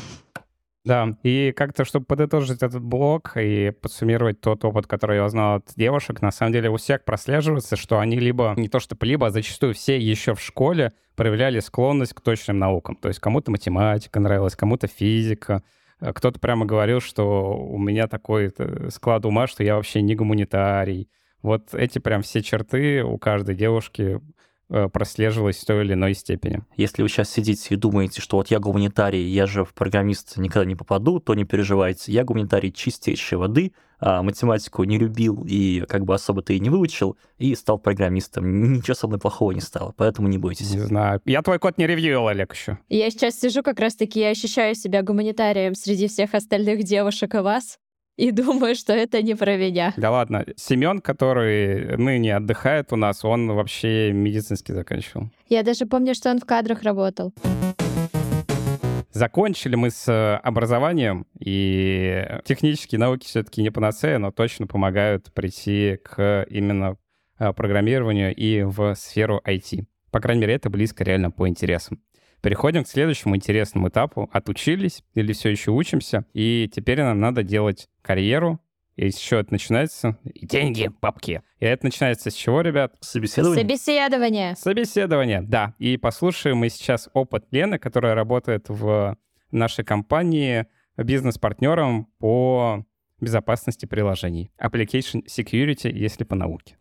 Да, 0.87 1.17
и 1.25 1.51
как-то, 1.51 1.85
чтобы 1.85 2.07
подытожить 2.07 2.63
этот 2.63 2.81
блок 2.81 3.33
и 3.37 3.73
подсуммировать 3.73 4.41
тот 4.41 4.65
опыт, 4.65 4.87
который 4.87 5.17
я 5.17 5.25
узнал 5.25 5.57
от 5.57 5.73
девушек, 5.75 6.23
на 6.23 6.31
самом 6.31 6.53
деле 6.53 6.71
у 6.71 6.77
всех 6.77 7.05
прослеживается, 7.05 7.75
что 7.75 7.99
они 7.99 8.21
либо, 8.21 8.55
не 8.57 8.69
то 8.69 8.79
чтобы 8.79 9.05
либо, 9.05 9.27
а 9.27 9.31
зачастую 9.31 9.75
все 9.75 9.99
еще 9.99 10.37
в 10.37 10.41
школе 10.41 10.93
проявляли 11.17 11.59
склонность 11.59 12.15
к 12.15 12.21
точным 12.21 12.61
наукам. 12.61 12.95
То 12.95 13.09
есть 13.09 13.19
кому-то 13.19 13.51
математика 13.51 14.21
нравилась, 14.21 14.55
кому-то 14.55 14.87
физика, 14.87 15.65
э, 16.01 16.13
кто-то 16.13 16.39
прямо 16.39 16.67
говорил, 16.67 17.01
что 17.01 17.57
у 17.57 17.79
меня 17.79 18.07
такой 18.07 18.53
э, 18.57 18.89
склад 18.91 19.27
ума, 19.27 19.49
что 19.49 19.65
я 19.65 19.75
вообще 19.75 20.03
не 20.03 20.15
гуманитарий. 20.15 21.11
Вот 21.43 21.75
эти 21.75 21.99
прям 21.99 22.23
все 22.23 22.43
черты 22.43 23.03
у 23.03 23.19
каждой 23.19 23.57
девушки 23.57 24.21
прослеживалось 24.69 25.59
в 25.59 25.65
той 25.65 25.85
или 25.85 25.93
иной 25.93 26.15
степени. 26.15 26.63
Если 26.77 27.03
вы 27.03 27.09
сейчас 27.09 27.31
сидите 27.31 27.75
и 27.75 27.77
думаете, 27.77 28.21
что 28.21 28.37
вот 28.37 28.51
я 28.51 28.59
гуманитарий, 28.59 29.27
я 29.29 29.47
же 29.47 29.65
в 29.65 29.75
программист 29.75 30.37
никогда 30.37 30.65
не 30.65 30.75
попаду, 30.75 31.21
то 31.21 31.35
не 31.35 31.45
переживайте. 31.45 32.13
Я 32.13 32.25
гуманитарий 32.25 32.73
чистейшей 32.73 33.39
воды, 33.39 33.73
а 33.99 34.23
математику 34.23 34.85
не 34.85 34.99
любил 34.99 35.45
и 35.49 35.85
как 35.89 36.05
бы 36.05 36.15
особо-то 36.15 36.53
и 36.53 36.61
не 36.61 36.69
выучил, 36.69 37.17
и 37.39 37.55
стал 37.55 37.79
программистом. 37.79 38.75
Ничего 38.75 38.95
со 38.95 39.07
мной 39.07 39.19
плохого 39.19 39.53
не 39.53 39.61
стало, 39.61 39.95
поэтому 39.97 40.29
не 40.29 40.39
бойтесь. 40.39 40.71
Не 40.73 40.81
знаю. 40.81 41.21
Я 41.25 41.43
твой 41.43 41.59
код 41.59 41.79
не 41.79 41.87
ревьюил, 41.87 42.27
Олег, 42.29 42.55
еще. 42.55 42.79
Я 42.89 43.11
сейчас 43.11 43.39
сижу 43.39 43.63
как 43.63 43.81
раз-таки, 43.81 44.21
я 44.21 44.31
ощущаю 44.31 44.75
себя 44.75 45.03
гуманитарием 45.03 45.75
среди 45.75 46.09
всех 46.09 46.35
остальных 46.35 46.83
девушек 46.85 47.35
и 47.35 47.39
вас 47.39 47.79
и 48.17 48.31
думаю, 48.33 48.75
что 48.75 48.93
это 48.93 49.23
не 49.23 49.35
про 49.35 49.57
меня. 49.57 49.93
Да 49.97 50.11
ладно. 50.11 50.45
Семен, 50.57 51.01
который 51.01 51.97
ныне 51.97 52.37
отдыхает 52.37 52.93
у 52.93 52.97
нас, 52.97 53.25
он 53.25 53.49
вообще 53.53 54.13
медицинский 54.13 54.73
заканчивал. 54.73 55.31
Я 55.49 55.63
даже 55.63 55.87
помню, 55.87 56.15
что 56.15 56.31
он 56.31 56.39
в 56.41 56.45
кадрах 56.45 56.83
работал. 56.83 57.33
Закончили 59.11 59.77
мы 59.77 59.91
с 59.91 60.07
э, 60.09 60.37
образованием, 60.43 61.27
и 61.39 62.23
технические 62.45 62.99
науки 62.99 63.25
все-таки 63.25 63.63
не 63.63 63.71
панацея, 63.71 64.19
но 64.19 64.31
точно 64.31 64.67
помогают 64.67 65.33
прийти 65.33 65.99
к 66.05 66.47
именно 66.51 66.99
э, 67.39 67.55
программированию 67.55 68.35
и 68.35 68.63
в 68.63 68.95
сферу 68.95 69.41
IT. 69.47 69.87
По 70.11 70.21
крайней 70.21 70.43
мере, 70.43 70.55
это 70.55 70.69
близко 70.69 71.03
реально 71.03 71.31
по 71.31 71.49
интересам. 71.49 71.99
Переходим 72.47 72.85
к 72.85 72.89
следующему 72.89 73.35
интересному 73.35 73.89
этапу. 73.89 74.31
Отучились 74.33 75.03
или 75.15 75.33
все 75.33 75.49
еще 75.49 75.73
учимся, 75.73 76.27
и 76.33 76.71
теперь 76.73 77.03
нам 77.03 77.19
надо 77.19 77.43
делать 77.43 77.89
карьеру, 78.03 78.61
и 78.95 79.07
еще 79.07 79.41
это 79.41 79.51
начинается... 79.51 80.17
И 80.23 80.47
деньги, 80.47 80.89
бабки. 81.01 81.43
И 81.59 81.65
это 81.65 81.87
начинается 81.87 82.31
с 82.31 82.35
чего, 82.35 82.61
ребят? 82.61 82.95
Собеседование? 83.01 83.65
Собеседование. 83.65 84.55
Собеседование, 84.55 85.43
да. 85.43 85.75
И 85.81 85.97
послушаем 85.97 86.59
мы 86.59 86.69
сейчас 86.69 87.09
опыт 87.15 87.47
Лены, 87.51 87.81
которая 87.81 88.15
работает 88.15 88.69
в 88.69 89.17
нашей 89.51 89.85
компании 89.85 90.67
бизнес-партнером 90.97 92.05
по 92.21 92.87
безопасности 93.21 93.87
приложений. 93.87 94.53
Application 94.63 95.25
Security, 95.27 95.91
если 95.91 96.23
по 96.23 96.37
науке. 96.37 96.77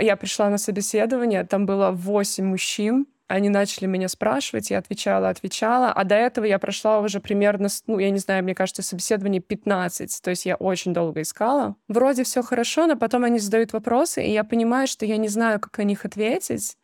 Я 0.00 0.16
пришла 0.16 0.48
на 0.48 0.58
собеседование, 0.58 1.42
там 1.42 1.66
было 1.66 1.90
8 1.90 2.44
мужчин, 2.44 3.06
они 3.26 3.48
начали 3.48 3.86
меня 3.86 4.08
спрашивать, 4.08 4.70
я 4.70 4.78
отвечала, 4.78 5.30
отвечала. 5.30 5.92
А 5.92 6.04
до 6.04 6.14
этого 6.14 6.44
я 6.44 6.58
прошла 6.58 7.00
уже 7.00 7.20
примерно, 7.20 7.68
ну, 7.86 7.98
я 7.98 8.10
не 8.10 8.18
знаю, 8.18 8.44
мне 8.44 8.54
кажется, 8.54 8.82
собеседование 8.82 9.40
15. 9.40 10.20
То 10.22 10.30
есть 10.30 10.44
я 10.44 10.56
очень 10.56 10.92
долго 10.92 11.22
искала. 11.22 11.76
Вроде 11.88 12.24
все 12.24 12.42
хорошо, 12.42 12.86
но 12.86 12.96
потом 12.96 13.24
они 13.24 13.38
задают 13.38 13.72
вопросы, 13.72 14.24
и 14.24 14.30
я 14.30 14.44
понимаю, 14.44 14.86
что 14.86 15.06
я 15.06 15.16
не 15.16 15.28
знаю, 15.28 15.58
как 15.58 15.78
на 15.78 15.82
них 15.82 16.04
ответить. 16.04 16.76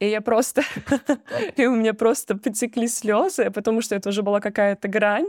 И 0.00 0.08
я 0.08 0.20
просто... 0.20 0.62
и 1.56 1.66
у 1.66 1.76
меня 1.76 1.94
просто 1.94 2.36
потекли 2.36 2.88
слезы, 2.88 3.50
потому 3.50 3.80
что 3.80 3.94
это 3.94 4.08
уже 4.08 4.22
была 4.22 4.40
какая-то 4.40 4.88
грань. 4.88 5.28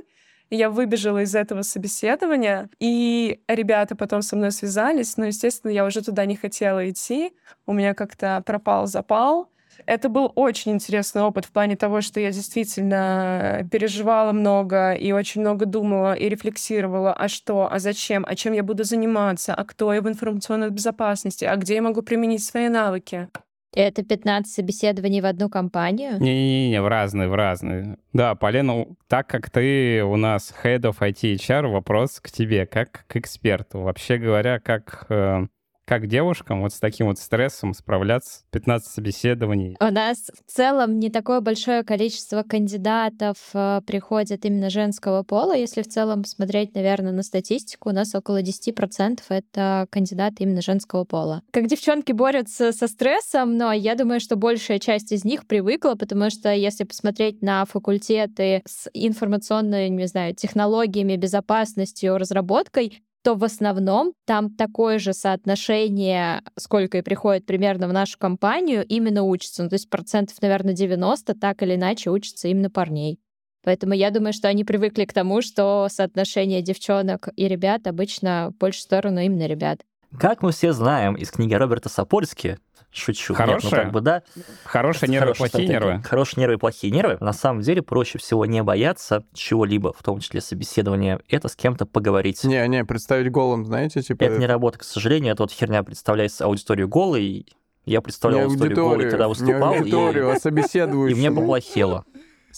Я 0.50 0.70
выбежала 0.70 1.24
из 1.24 1.36
этого 1.36 1.62
собеседования, 1.62 2.70
и 2.80 3.42
ребята 3.50 3.96
потом 3.96 4.22
со 4.22 4.38
мной 4.38 4.52
связались, 4.52 5.18
но, 5.18 5.26
естественно, 5.26 5.72
я 5.72 5.86
уже 5.86 6.02
туда 6.02 6.26
не 6.26 6.38
хотела 6.38 6.90
идти. 6.90 7.34
У 7.66 7.74
меня 7.74 7.94
как-то 7.94 8.42
пропал 8.46 8.88
запал. 8.88 9.52
Это 9.86 10.10
был 10.10 10.32
очень 10.36 10.74
интересный 10.74 11.22
опыт 11.22 11.46
в 11.46 11.52
плане 11.52 11.76
того, 11.76 12.02
что 12.02 12.20
я 12.20 12.32
действительно 12.32 13.68
переживала 13.72 14.32
много 14.32 14.94
и 14.94 15.12
очень 15.12 15.42
много 15.42 15.66
думала 15.66 16.14
и 16.14 16.30
рефлексировала, 16.30 17.14
а 17.14 17.28
что, 17.28 17.72
а 17.72 17.80
зачем, 17.80 18.26
а 18.28 18.36
чем 18.36 18.54
я 18.54 18.64
буду 18.64 18.84
заниматься, 18.84 19.54
а 19.54 19.64
кто 19.64 19.94
я 19.94 20.02
в 20.02 20.08
информационной 20.08 20.70
безопасности, 20.70 21.46
а 21.46 21.56
где 21.56 21.76
я 21.76 21.82
могу 21.82 22.02
применить 22.02 22.44
свои 22.44 22.70
навыки. 22.70 23.30
Это 23.74 24.04
15 24.04 24.52
собеседований 24.52 25.22
в 25.22 25.26
одну 25.26 25.50
компанию? 25.50 26.20
Не-не-не, 26.20 26.82
в 26.82 26.88
разные, 26.88 27.28
в 27.28 27.36
разные. 27.36 27.98
Да, 28.12 28.34
Полина, 28.34 28.88
так 29.08 29.28
как 29.28 29.50
ты 29.50 30.04
у 30.04 30.16
нас 30.16 30.54
Head 30.64 30.82
of 30.82 30.98
IT 31.00 31.36
HR, 31.36 31.68
вопрос 31.68 32.20
к 32.20 32.32
тебе, 32.32 32.66
как 32.66 33.06
к 33.08 33.18
эксперту. 33.18 33.82
Вообще 33.82 34.18
говоря, 34.18 34.60
как 34.60 35.06
э, 35.10 35.46
как 35.88 36.08
девушкам 36.08 36.62
вот 36.62 36.74
с 36.74 36.80
таким 36.80 37.08
вот 37.08 37.18
стрессом 37.18 37.74
справляться? 37.74 38.42
15 38.52 38.92
собеседований. 38.92 39.78
У 39.80 39.86
нас 39.86 40.30
в 40.46 40.52
целом 40.52 41.00
не 41.00 41.10
такое 41.10 41.40
большое 41.40 41.84
количество 41.84 42.44
кандидатов 42.44 43.38
э, 43.54 43.82
приходят 43.88 44.44
именно 44.44 44.70
женского 44.70 45.24
пола. 45.24 45.56
Если 45.56 45.82
в 45.82 45.88
целом 45.88 46.26
смотреть, 46.26 46.76
наверное, 46.76 47.14
на 47.14 47.24
статистику, 47.24 47.90
у 47.90 47.94
нас 47.94 48.14
около 48.14 48.42
10% 48.42 49.22
это 49.30 49.88
кандидаты 49.90 50.44
именно 50.44 50.62
женского 50.62 51.06
пола. 51.06 51.42
Как 51.52 51.68
девчонки 51.68 52.12
борются 52.12 52.74
со 52.74 52.88
стрессом, 52.88 53.56
но 53.56 53.72
я 53.72 53.96
думаю, 53.96 54.20
что 54.20 54.36
большая 54.36 54.80
часть 54.80 55.14
из 55.14 55.24
них 55.24 55.48
привыкла, 55.48 55.96
потому 55.96 56.30
что 56.30 56.54
если 56.54 56.84
посмотреть 56.84 57.42
на 57.42 57.64
факультеты 57.64 58.62
с 58.66 58.90
информационными, 58.94 60.02
не 60.02 60.08
знаю, 60.08 60.36
технологиями, 60.36 61.16
безопасностью, 61.16 62.18
разработкой, 62.18 63.04
то 63.24 63.36
в 63.36 63.44
основном 63.44 64.14
там 64.26 64.54
такое 64.56 65.00
же 65.00 65.14
соотношение, 65.14 66.42
сколько 66.58 66.98
и 66.98 67.02
приходит 67.02 67.46
примерно 67.46 67.88
в 67.88 67.94
нашу 67.94 68.18
компанию, 68.18 68.86
именно 68.86 69.24
учатся. 69.24 69.64
Ну, 69.64 69.70
то 69.70 69.76
есть 69.76 69.90
процентов, 69.90 70.42
наверное, 70.42 70.74
90 70.74 71.36
так 71.36 71.62
или 71.64 71.76
иначе 71.76 72.10
учатся 72.10 72.48
именно 72.48 72.70
парней. 72.70 73.20
Поэтому 73.64 73.94
я 73.94 74.12
думаю, 74.12 74.32
что 74.32 74.48
они 74.48 74.64
привыкли 74.64 75.06
к 75.06 75.14
тому, 75.14 75.42
что 75.42 75.88
соотношение 75.90 76.62
девчонок 76.62 77.30
и 77.36 77.48
ребят 77.48 77.86
обычно 77.88 78.54
больше 78.60 78.80
в 78.80 78.84
сторону 78.84 79.20
именно 79.20 79.46
ребят. 79.46 79.82
Как 80.18 80.42
мы 80.42 80.52
все 80.52 80.72
знаем 80.74 81.16
из 81.16 81.32
книги 81.32 81.54
Роберта 81.54 81.90
Сапольски, 81.90 82.60
шучу. 82.92 83.34
Хорошие? 83.34 83.70
Нет, 83.70 83.72
ну, 83.72 83.84
как 83.84 83.92
бы, 83.92 84.02
да. 84.02 84.24
Хорошие 84.64 85.10
нервы, 85.10 85.34
Хорошие 85.34 85.50
плохие 85.50 85.68
стратегии. 85.68 85.88
нервы. 85.88 86.04
Хорошие 86.04 86.42
нервы 86.42 86.56
и 86.56 86.58
плохие 86.58 86.94
нервы. 86.94 87.18
На 87.20 87.34
самом 87.34 87.62
деле 87.62 87.82
проще 87.82 88.18
всего 88.18 88.46
не 88.46 88.64
бояться 88.64 89.24
чего-либо, 89.34 89.94
в 89.94 90.02
том 90.04 90.20
числе 90.20 90.42
собеседования. 90.42 91.20
Это 91.28 91.48
с 91.50 91.56
кем-то 91.56 91.86
поговорить. 91.86 92.44
Не-не, 92.44 92.86
представить 92.86 93.32
голым, 93.32 93.66
знаете, 93.66 94.02
типа... 94.02 94.24
Это 94.24 94.38
не 94.38 94.46
работа, 94.46 94.80
к 94.80 94.84
сожалению. 94.84 95.34
Это 95.34 95.44
вот 95.44 95.52
херня 95.52 95.84
представляет 95.84 96.34
аудиторию 96.42 96.88
голой. 96.88 97.46
Я 97.86 98.02
представлял 98.02 98.42
не 98.42 98.46
аудиторию 98.46 98.76
голой, 98.76 99.10
когда 99.10 99.28
выступал, 99.28 99.74
не 99.74 99.80
аудиторию, 99.80 100.28
и, 100.30 100.32
а 100.32 100.36
и 100.36 100.40
собеседующему. 100.40 101.20
мне 101.20 101.32
поплохело. 101.32 102.06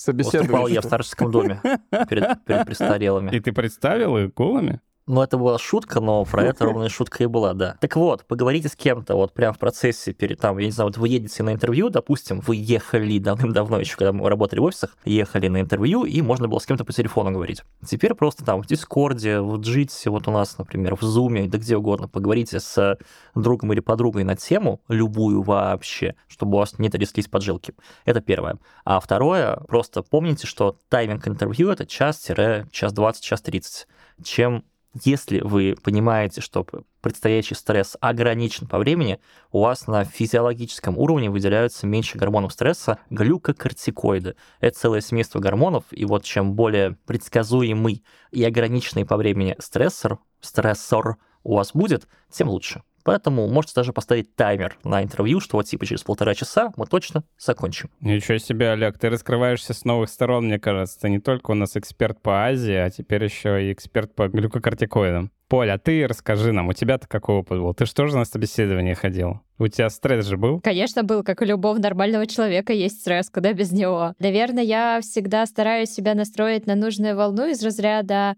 Выступал 0.07 0.67
я 0.67 0.81
в 0.81 0.85
старческом 0.85 1.31
доме 1.31 1.61
перед, 2.09 2.43
перед 2.45 2.65
престарелыми. 2.65 3.35
И 3.35 3.39
ты 3.39 3.51
представил 3.51 4.17
их 4.17 4.33
голыми? 4.33 4.81
Ну, 5.09 5.23
это 5.23 5.39
была 5.39 5.57
шутка, 5.57 5.99
но 6.01 6.23
про 6.23 6.43
это 6.43 6.65
ровно 6.65 6.87
шутка 6.87 7.23
и 7.23 7.25
была, 7.25 7.55
да. 7.55 7.77
Так 7.79 7.95
вот, 7.95 8.25
поговорите 8.25 8.69
с 8.69 8.75
кем-то 8.75 9.15
вот 9.15 9.33
прямо 9.33 9.53
в 9.55 9.57
процессе, 9.57 10.13
перед 10.13 10.39
там, 10.39 10.59
я 10.59 10.67
не 10.67 10.71
знаю, 10.71 10.89
вот 10.89 10.97
вы 10.97 11.09
едете 11.09 11.41
на 11.41 11.53
интервью, 11.53 11.89
допустим, 11.89 12.41
вы 12.41 12.57
ехали 12.57 13.17
давным-давно 13.17 13.79
еще, 13.79 13.97
когда 13.97 14.13
мы 14.13 14.29
работали 14.29 14.59
в 14.59 14.65
офисах, 14.65 14.95
ехали 15.05 15.47
на 15.47 15.61
интервью, 15.61 16.03
и 16.03 16.21
можно 16.21 16.47
было 16.47 16.59
с 16.59 16.67
кем-то 16.67 16.85
по 16.85 16.93
телефону 16.93 17.31
говорить. 17.31 17.63
Теперь 17.83 18.13
просто 18.13 18.45
там 18.45 18.61
в 18.61 18.67
Дискорде, 18.67 19.39
в 19.39 19.57
Джитсе, 19.59 20.11
вот 20.11 20.27
у 20.27 20.31
нас, 20.31 20.59
например, 20.59 20.95
в 20.95 21.01
Зуме, 21.01 21.47
да 21.47 21.57
где 21.57 21.75
угодно, 21.75 22.07
поговорите 22.07 22.59
с 22.59 22.95
другом 23.33 23.73
или 23.73 23.79
подругой 23.79 24.23
на 24.23 24.35
тему, 24.35 24.79
любую 24.89 25.41
вообще, 25.41 26.13
чтобы 26.27 26.57
у 26.57 26.59
вас 26.59 26.77
не 26.77 26.87
тряслись 26.87 27.27
поджилки. 27.27 27.73
Это 28.05 28.21
первое. 28.21 28.59
А 28.85 28.99
второе, 28.99 29.55
просто 29.67 30.03
помните, 30.03 30.45
что 30.45 30.77
тайминг 30.87 31.27
интервью— 31.27 31.69
это 31.71 31.87
час-час 31.87 32.93
20, 32.93 33.23
час 33.23 33.41
30. 33.41 33.87
Чем 34.23 34.65
если 34.93 35.41
вы 35.41 35.75
понимаете, 35.81 36.41
что 36.41 36.65
предстоящий 37.01 37.55
стресс 37.55 37.95
ограничен 38.01 38.67
по 38.67 38.77
времени, 38.79 39.19
у 39.51 39.61
вас 39.61 39.87
на 39.87 40.03
физиологическом 40.03 40.97
уровне 40.97 41.29
выделяются 41.29 41.85
меньше 41.85 42.17
гормонов 42.17 42.53
стресса, 42.53 42.99
глюкокортикоиды. 43.09 44.35
Это 44.59 44.77
целое 44.77 45.01
семейство 45.01 45.39
гормонов, 45.39 45.85
и 45.91 46.05
вот 46.05 46.23
чем 46.23 46.53
более 46.53 46.97
предсказуемый 47.05 48.03
и 48.31 48.43
ограниченный 48.43 49.05
по 49.05 49.15
времени 49.15 49.55
стрессор, 49.59 50.19
стрессор 50.41 51.17
у 51.43 51.55
вас 51.55 51.71
будет, 51.73 52.07
тем 52.31 52.49
лучше. 52.49 52.81
Поэтому 53.03 53.47
можете 53.47 53.73
даже 53.75 53.93
поставить 53.93 54.35
таймер 54.35 54.77
на 54.83 55.03
интервью, 55.03 55.39
что 55.39 55.57
вот 55.57 55.65
типа 55.65 55.85
через 55.85 56.03
полтора 56.03 56.35
часа 56.35 56.71
мы 56.75 56.85
точно 56.85 57.23
закончим. 57.39 57.89
Ничего 58.01 58.37
себе, 58.37 58.71
Олег, 58.71 58.97
ты 58.97 59.09
раскрываешься 59.09 59.73
с 59.73 59.85
новых 59.85 60.09
сторон, 60.09 60.45
мне 60.45 60.59
кажется. 60.59 60.99
Ты 60.99 61.09
не 61.09 61.19
только 61.19 61.51
у 61.51 61.53
нас 61.55 61.75
эксперт 61.75 62.21
по 62.21 62.45
Азии, 62.45 62.75
а 62.75 62.89
теперь 62.89 63.23
еще 63.23 63.67
и 63.67 63.73
эксперт 63.73 64.13
по 64.13 64.27
глюкокортикоидам. 64.27 65.31
Поль, 65.47 65.71
а 65.71 65.79
ты 65.79 66.05
расскажи 66.05 66.51
нам, 66.51 66.67
у 66.67 66.73
тебя-то 66.73 67.07
какой 67.07 67.37
опыт 67.37 67.57
был? 67.57 67.73
Ты 67.73 67.87
что 67.87 68.05
же 68.05 68.15
на 68.15 68.25
собеседование 68.25 68.93
ходил? 68.93 69.41
У 69.57 69.67
тебя 69.67 69.89
стресс 69.89 70.27
же 70.27 70.37
был? 70.37 70.59
Конечно, 70.59 71.01
был, 71.01 71.23
как 71.23 71.41
у 71.41 71.45
любого 71.45 71.79
нормального 71.79 72.27
человека 72.27 72.71
есть 72.71 73.01
стресс, 73.01 73.31
куда 73.31 73.53
без 73.53 73.71
него. 73.71 74.13
Наверное, 74.19 74.63
я 74.63 74.99
всегда 75.01 75.47
стараюсь 75.47 75.89
себя 75.89 76.13
настроить 76.13 76.67
на 76.67 76.75
нужную 76.75 77.15
волну 77.15 77.47
из 77.47 77.63
разряда 77.63 78.35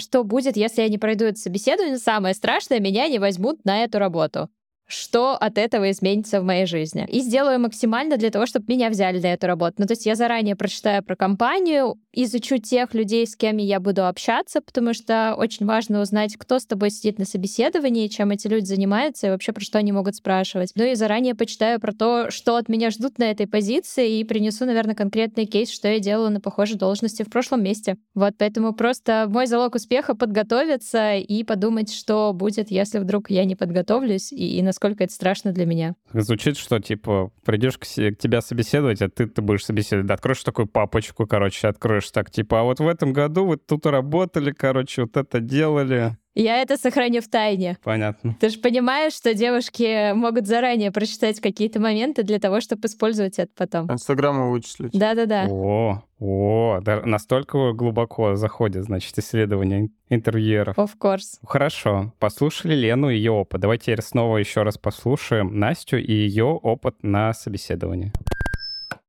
что 0.00 0.24
будет, 0.24 0.56
если 0.56 0.82
я 0.82 0.88
не 0.88 0.98
пройду 0.98 1.24
это 1.24 1.38
собеседование? 1.38 1.98
Самое 1.98 2.34
страшное, 2.34 2.80
меня 2.80 3.08
не 3.08 3.18
возьмут 3.18 3.64
на 3.64 3.84
эту 3.84 3.98
работу 3.98 4.48
что 4.86 5.36
от 5.36 5.58
этого 5.58 5.90
изменится 5.90 6.40
в 6.40 6.44
моей 6.44 6.66
жизни. 6.66 7.06
И 7.10 7.20
сделаю 7.20 7.60
максимально 7.60 8.16
для 8.16 8.30
того, 8.30 8.46
чтобы 8.46 8.66
меня 8.68 8.88
взяли 8.88 9.20
на 9.20 9.32
эту 9.32 9.46
работу. 9.46 9.74
Ну, 9.78 9.86
то 9.86 9.92
есть 9.92 10.06
я 10.06 10.14
заранее 10.14 10.56
прочитаю 10.56 11.02
про 11.02 11.16
компанию, 11.16 11.96
изучу 12.12 12.58
тех 12.58 12.94
людей, 12.94 13.26
с 13.26 13.36
кем 13.36 13.58
я 13.58 13.80
буду 13.80 14.06
общаться, 14.06 14.60
потому 14.60 14.94
что 14.94 15.34
очень 15.36 15.66
важно 15.66 16.00
узнать, 16.00 16.36
кто 16.36 16.58
с 16.58 16.66
тобой 16.66 16.90
сидит 16.90 17.18
на 17.18 17.24
собеседовании, 17.24 18.08
чем 18.08 18.30
эти 18.30 18.46
люди 18.46 18.64
занимаются 18.64 19.26
и 19.26 19.30
вообще 19.30 19.52
про 19.52 19.62
что 19.62 19.78
они 19.78 19.92
могут 19.92 20.16
спрашивать. 20.16 20.70
Ну 20.74 20.84
и 20.84 20.94
заранее 20.94 21.34
почитаю 21.34 21.80
про 21.80 21.92
то, 21.92 22.30
что 22.30 22.56
от 22.56 22.68
меня 22.68 22.90
ждут 22.90 23.18
на 23.18 23.24
этой 23.30 23.46
позиции 23.46 24.18
и 24.18 24.24
принесу, 24.24 24.64
наверное, 24.64 24.94
конкретный 24.94 25.46
кейс, 25.46 25.70
что 25.70 25.88
я 25.88 25.98
делала 25.98 26.28
на 26.28 26.40
похожей 26.40 26.78
должности 26.78 27.22
в 27.22 27.30
прошлом 27.30 27.62
месте. 27.62 27.96
Вот 28.14 28.34
поэтому 28.38 28.72
просто 28.72 29.26
мой 29.28 29.46
залог 29.46 29.74
успеха 29.74 30.14
подготовиться 30.14 31.16
и 31.16 31.44
подумать, 31.44 31.92
что 31.92 32.32
будет, 32.32 32.70
если 32.70 32.98
вдруг 32.98 33.30
я 33.30 33.44
не 33.44 33.56
подготовлюсь 33.56 34.32
и, 34.32 34.58
и 34.58 34.62
на 34.62 34.72
насколько 34.76 35.04
это 35.04 35.12
страшно 35.12 35.52
для 35.52 35.64
меня. 35.64 35.94
Звучит, 36.12 36.58
что, 36.58 36.78
типа, 36.80 37.32
придешь 37.44 37.78
к, 37.78 37.84
к 37.84 38.18
тебя 38.18 38.42
собеседовать, 38.42 39.00
а 39.00 39.08
ты, 39.08 39.26
ты 39.26 39.40
будешь 39.40 39.64
собеседовать. 39.64 40.10
Откроешь 40.10 40.42
такую 40.42 40.66
папочку, 40.66 41.26
короче, 41.26 41.68
откроешь 41.68 42.10
так, 42.10 42.30
типа, 42.30 42.60
а 42.60 42.62
вот 42.64 42.80
в 42.80 42.86
этом 42.86 43.14
году 43.14 43.46
вы 43.46 43.56
тут 43.56 43.86
работали, 43.86 44.52
короче, 44.52 45.02
вот 45.02 45.16
это 45.16 45.40
делали. 45.40 46.16
Я 46.36 46.60
это 46.60 46.76
сохраню 46.76 47.22
в 47.22 47.28
тайне. 47.28 47.78
Понятно. 47.82 48.36
Ты 48.38 48.50
же 48.50 48.58
понимаешь, 48.58 49.14
что 49.14 49.32
девушки 49.32 50.12
могут 50.12 50.46
заранее 50.46 50.92
прочитать 50.92 51.40
какие-то 51.40 51.80
моменты 51.80 52.24
для 52.24 52.38
того, 52.38 52.60
чтобы 52.60 52.86
использовать 52.86 53.38
это 53.38 53.50
потом. 53.56 53.90
Инстаграму 53.90 54.50
вычислить. 54.50 54.92
Да-да-да. 54.92 55.46
О, 55.48 56.02
о, 56.18 56.80
да, 56.82 57.00
настолько 57.06 57.72
глубоко 57.72 58.36
заходит, 58.36 58.84
значит, 58.84 59.18
исследование 59.18 59.88
интервьюеров. 60.10 60.76
Of 60.76 60.90
course. 61.00 61.38
Хорошо. 61.42 62.12
Послушали 62.18 62.74
Лену 62.74 63.08
и 63.08 63.16
ее 63.16 63.32
опыт. 63.32 63.62
Давайте 63.62 63.96
снова 64.02 64.36
еще 64.36 64.62
раз 64.62 64.76
послушаем 64.76 65.58
Настю 65.58 65.96
и 65.96 66.12
ее 66.12 66.44
опыт 66.44 66.96
на 67.02 67.32
собеседовании. 67.32 68.12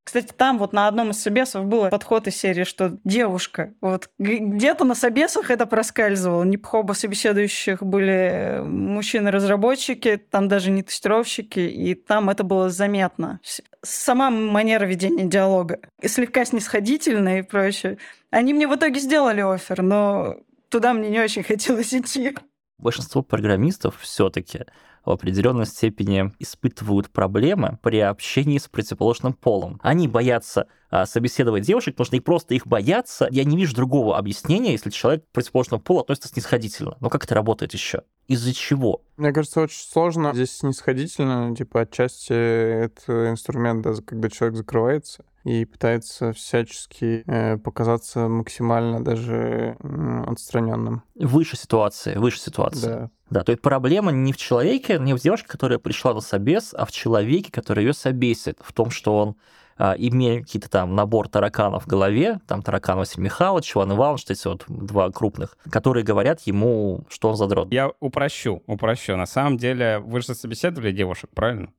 Кстати, 0.08 0.32
там 0.32 0.58
вот 0.58 0.72
на 0.72 0.88
одном 0.88 1.10
из 1.10 1.22
собесов 1.22 1.66
был 1.66 1.90
подход 1.90 2.28
из 2.28 2.38
серии, 2.38 2.64
что 2.64 2.98
девушка, 3.04 3.74
вот 3.82 4.10
где-то 4.18 4.86
на 4.86 4.96
собесах 4.96 5.52
это 5.52 5.66
проскальзывало. 5.66 6.46
Не 6.46 6.58
оба 6.72 6.94
собеседующих 6.94 7.84
были 7.84 8.62
мужчины-разработчики, 8.64 10.16
там 10.16 10.48
даже 10.48 10.72
не 10.72 10.82
тестировщики, 10.82 11.60
и 11.60 11.94
там 11.94 12.30
это 12.30 12.46
было 12.46 12.70
заметно. 12.70 13.42
Сама 13.84 14.30
манера 14.30 14.86
ведения 14.86 15.26
диалога 15.26 15.80
слегка 16.02 16.46
снисходительная 16.46 17.40
и 17.40 17.42
прочее. 17.42 17.98
Они 18.32 18.54
мне 18.54 18.66
в 18.66 18.76
итоге 18.78 19.02
сделали 19.02 19.42
офер, 19.42 19.82
но 19.82 20.38
туда 20.70 20.94
мне 20.94 21.10
не 21.10 21.20
очень 21.20 21.44
хотелось 21.44 21.94
идти. 21.94 22.34
Большинство 22.78 23.24
программистов 23.24 24.00
все-таки 24.00 24.68
в 25.08 25.12
определенной 25.12 25.66
степени 25.66 26.34
испытывают 26.38 27.10
проблемы 27.10 27.80
при 27.82 28.00
общении 28.00 28.58
с 28.58 28.68
противоположным 28.68 29.32
полом. 29.32 29.80
Они 29.82 30.08
боятся 30.08 30.68
собеседовать 31.06 31.64
девушек, 31.64 31.96
потому 31.96 32.06
что 32.06 32.16
они 32.16 32.22
просто 32.22 32.54
их 32.56 32.66
боятся. 32.66 33.28
Я 33.32 33.44
не 33.44 33.58
вижу 33.58 33.76
другого 33.76 34.18
объяснения, 34.18 34.72
если 34.72 34.90
человек 34.90 35.26
противоположного 35.32 35.82
пола 35.82 36.02
относится 36.02 36.30
снисходительно. 36.30 36.98
Но 37.00 37.10
как 37.10 37.26
это 37.26 37.36
работает 37.36 37.74
еще? 37.74 38.04
Из-за 38.28 38.54
чего? 38.54 39.02
Мне 39.18 39.32
кажется, 39.32 39.62
очень 39.62 39.80
сложно 39.80 40.32
здесь 40.34 40.58
снисходительно. 40.58 41.56
Типа, 41.56 41.82
отчасти 41.82 42.34
это 42.34 43.30
инструмент, 43.30 43.82
да, 43.82 43.94
когда 44.06 44.30
человек 44.30 44.58
закрывается 44.58 45.24
и 45.44 45.64
пытается 45.64 46.34
всячески 46.34 47.24
э, 47.26 47.58
показаться 47.58 48.28
максимально 48.28 49.02
даже 49.02 49.78
э, 49.80 50.24
отстраненным. 50.28 51.04
Выше 51.16 51.56
ситуации, 51.56 52.16
выше 52.16 52.40
ситуации. 52.40 52.88
Да. 52.88 53.10
Да, 53.30 53.44
то 53.44 53.52
есть 53.52 53.62
проблема 53.62 54.12
не 54.12 54.32
в 54.32 54.38
человеке, 54.38 55.00
не 55.00 55.14
в 55.14 55.20
девушке, 55.20 55.48
которая 55.48 55.80
пришла 55.80 56.14
на 56.14 56.22
собес, 56.22 56.74
а 56.74 56.86
в 56.86 56.92
человеке, 56.92 57.52
который 57.52 57.84
ее 57.84 57.94
собесит, 57.94 58.58
в 58.62 58.72
том, 58.72 58.90
что 58.90 59.18
он 59.18 59.30
а, 59.30 59.36
имея 59.78 60.42
какие-то 60.42 60.70
там 60.70 60.96
набор 60.96 61.28
тараканов 61.28 61.86
в 61.86 61.88
голове, 61.88 62.40
там 62.48 62.62
таракан 62.62 62.98
Василий 62.98 63.24
Михайлович, 63.24 63.76
Иван 63.76 63.94
Иванович, 63.94 64.26
эти 64.30 64.48
вот 64.48 64.66
два 64.68 65.12
крупных, 65.12 65.58
которые 65.70 66.04
говорят 66.04 66.42
ему, 66.42 67.06
что 67.10 67.30
он 67.30 67.36
задрот. 67.36 67.72
Я 67.72 67.92
упрощу, 68.00 68.64
упрощу. 68.66 69.16
На 69.16 69.26
самом 69.26 69.58
деле, 69.58 70.00
вы 70.00 70.22
же 70.22 70.34
собеседовали 70.34 70.92
девушек, 70.92 71.30
правильно? 71.34 71.72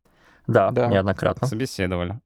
Да, 0.46 0.70
да. 0.70 0.87
неоднократно. 0.88 1.46
Собеседовали. 1.46 2.20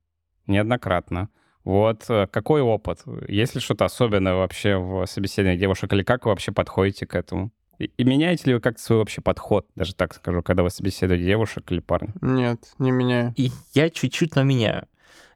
Неоднократно. 0.47 1.29
Вот 1.65 2.05
э, 2.09 2.27
какой 2.27 2.61
опыт? 2.61 3.03
Есть 3.29 3.55
ли 3.55 3.61
что-то 3.61 3.85
особенное 3.85 4.35
вообще 4.35 4.77
в 4.77 5.07
собеседовании 5.07 5.59
девушек, 5.59 5.93
или 5.93 6.03
как 6.03 6.25
вы 6.25 6.31
вообще 6.31 6.53
подходите 6.53 7.07
к 7.07 7.15
этому? 7.15 7.53
И, 7.79 7.91
и 7.97 8.05
меняете 8.05 8.45
ли 8.47 8.55
вы 8.55 8.61
как-то 8.61 8.83
свой 8.83 9.01
общий 9.01 9.21
подход, 9.21 9.67
даже 9.75 9.95
так 9.95 10.15
скажу, 10.15 10.43
когда 10.43 10.63
вы 10.63 10.71
собеседуете 10.71 11.25
девушек 11.25 11.71
или 11.73 11.81
парня? 11.81 12.13
Нет, 12.21 12.75
не 12.79 12.91
меняю. 12.91 13.33
И 13.37 13.51
я 13.75 13.91
чуть-чуть, 13.91 14.35
но 14.37 14.43
меняю. 14.43 14.87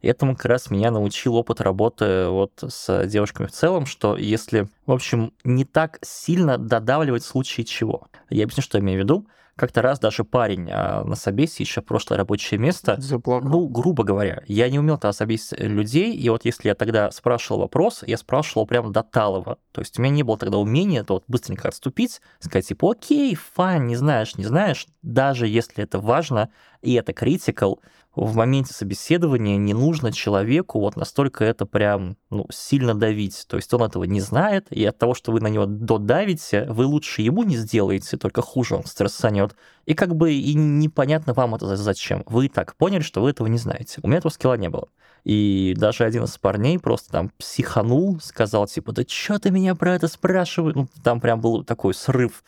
Этому 0.06 0.36
как 0.36 0.46
раз 0.46 0.70
меня 0.70 0.92
научил 0.92 1.34
опыт 1.34 1.60
работы 1.60 2.28
вот 2.28 2.62
с 2.66 3.06
девушками 3.06 3.48
в 3.48 3.52
целом, 3.52 3.86
что 3.86 4.16
если, 4.16 4.68
в 4.86 4.92
общем, 4.92 5.32
не 5.42 5.64
так 5.64 5.98
сильно 6.02 6.58
додавливать 6.58 7.24
в 7.24 7.26
случае 7.26 7.66
чего. 7.66 8.06
Я 8.30 8.44
объясню, 8.44 8.62
что 8.62 8.78
я 8.78 8.84
имею 8.84 9.00
в 9.00 9.02
виду. 9.02 9.26
Как-то 9.56 9.80
раз 9.80 9.98
даже 9.98 10.22
парень 10.22 10.68
а, 10.70 11.02
на 11.02 11.16
собесе, 11.16 11.62
еще 11.62 11.80
прошлое 11.80 12.18
рабочее 12.18 12.60
место, 12.60 13.00
Заплакал. 13.00 13.48
ну, 13.48 13.66
грубо 13.68 14.04
говоря, 14.04 14.42
я 14.46 14.68
не 14.68 14.78
умел 14.78 14.98
тогда 14.98 15.14
собесить 15.14 15.58
людей, 15.58 16.14
и 16.14 16.28
вот 16.28 16.44
если 16.44 16.68
я 16.68 16.74
тогда 16.74 17.10
спрашивал 17.10 17.60
вопрос, 17.60 18.04
я 18.06 18.18
спрашивал 18.18 18.66
прямо 18.66 18.92
до 18.92 19.02
талого. 19.02 19.56
То 19.72 19.80
есть 19.80 19.98
у 19.98 20.02
меня 20.02 20.12
не 20.12 20.22
было 20.24 20.36
тогда 20.36 20.58
умения 20.58 21.04
то 21.04 21.14
вот 21.14 21.24
быстренько 21.26 21.68
отступить, 21.68 22.20
сказать 22.38 22.68
типа, 22.68 22.92
окей, 22.92 23.34
файн, 23.34 23.86
не 23.86 23.96
знаешь, 23.96 24.36
не 24.36 24.44
знаешь, 24.44 24.88
даже 25.00 25.48
если 25.48 25.82
это 25.84 26.00
важно, 26.00 26.50
и 26.82 26.92
это 26.92 27.14
критикал, 27.14 27.80
в 28.16 28.34
моменте 28.34 28.72
собеседования 28.72 29.58
не 29.58 29.74
нужно 29.74 30.10
человеку 30.10 30.80
вот 30.80 30.96
настолько 30.96 31.44
это 31.44 31.66
прям 31.66 32.16
ну, 32.30 32.46
сильно 32.50 32.94
давить. 32.94 33.44
То 33.46 33.56
есть 33.56 33.72
он 33.74 33.82
этого 33.82 34.04
не 34.04 34.20
знает, 34.20 34.66
и 34.70 34.84
от 34.84 34.98
того, 34.98 35.14
что 35.14 35.32
вы 35.32 35.40
на 35.40 35.48
него 35.48 35.66
додавите, 35.66 36.64
вы 36.70 36.86
лучше 36.86 37.22
ему 37.22 37.42
не 37.42 37.56
сделаете, 37.56 38.16
только 38.16 38.40
хуже 38.40 38.76
он 38.76 38.84
стрессанет. 38.86 39.54
И 39.84 39.94
как 39.94 40.16
бы 40.16 40.32
и 40.32 40.54
непонятно 40.54 41.34
вам 41.34 41.54
это 41.54 41.76
зачем. 41.76 42.22
Вы 42.26 42.48
так 42.48 42.74
поняли, 42.76 43.02
что 43.02 43.20
вы 43.20 43.30
этого 43.30 43.46
не 43.46 43.58
знаете. 43.58 44.00
У 44.02 44.08
меня 44.08 44.18
этого 44.18 44.32
скилла 44.32 44.56
не 44.56 44.70
было. 44.70 44.88
И 45.24 45.74
даже 45.76 46.04
один 46.04 46.24
из 46.24 46.38
парней 46.38 46.78
просто 46.78 47.10
там 47.10 47.30
психанул, 47.36 48.18
сказал 48.20 48.66
типа, 48.66 48.92
да 48.92 49.02
что 49.06 49.38
ты 49.38 49.50
меня 49.50 49.74
про 49.74 49.94
это 49.94 50.08
спрашиваешь? 50.08 50.74
Ну, 50.74 50.88
там 51.02 51.20
прям 51.20 51.40
был 51.40 51.64
такой 51.64 51.94
срыв 51.94 52.42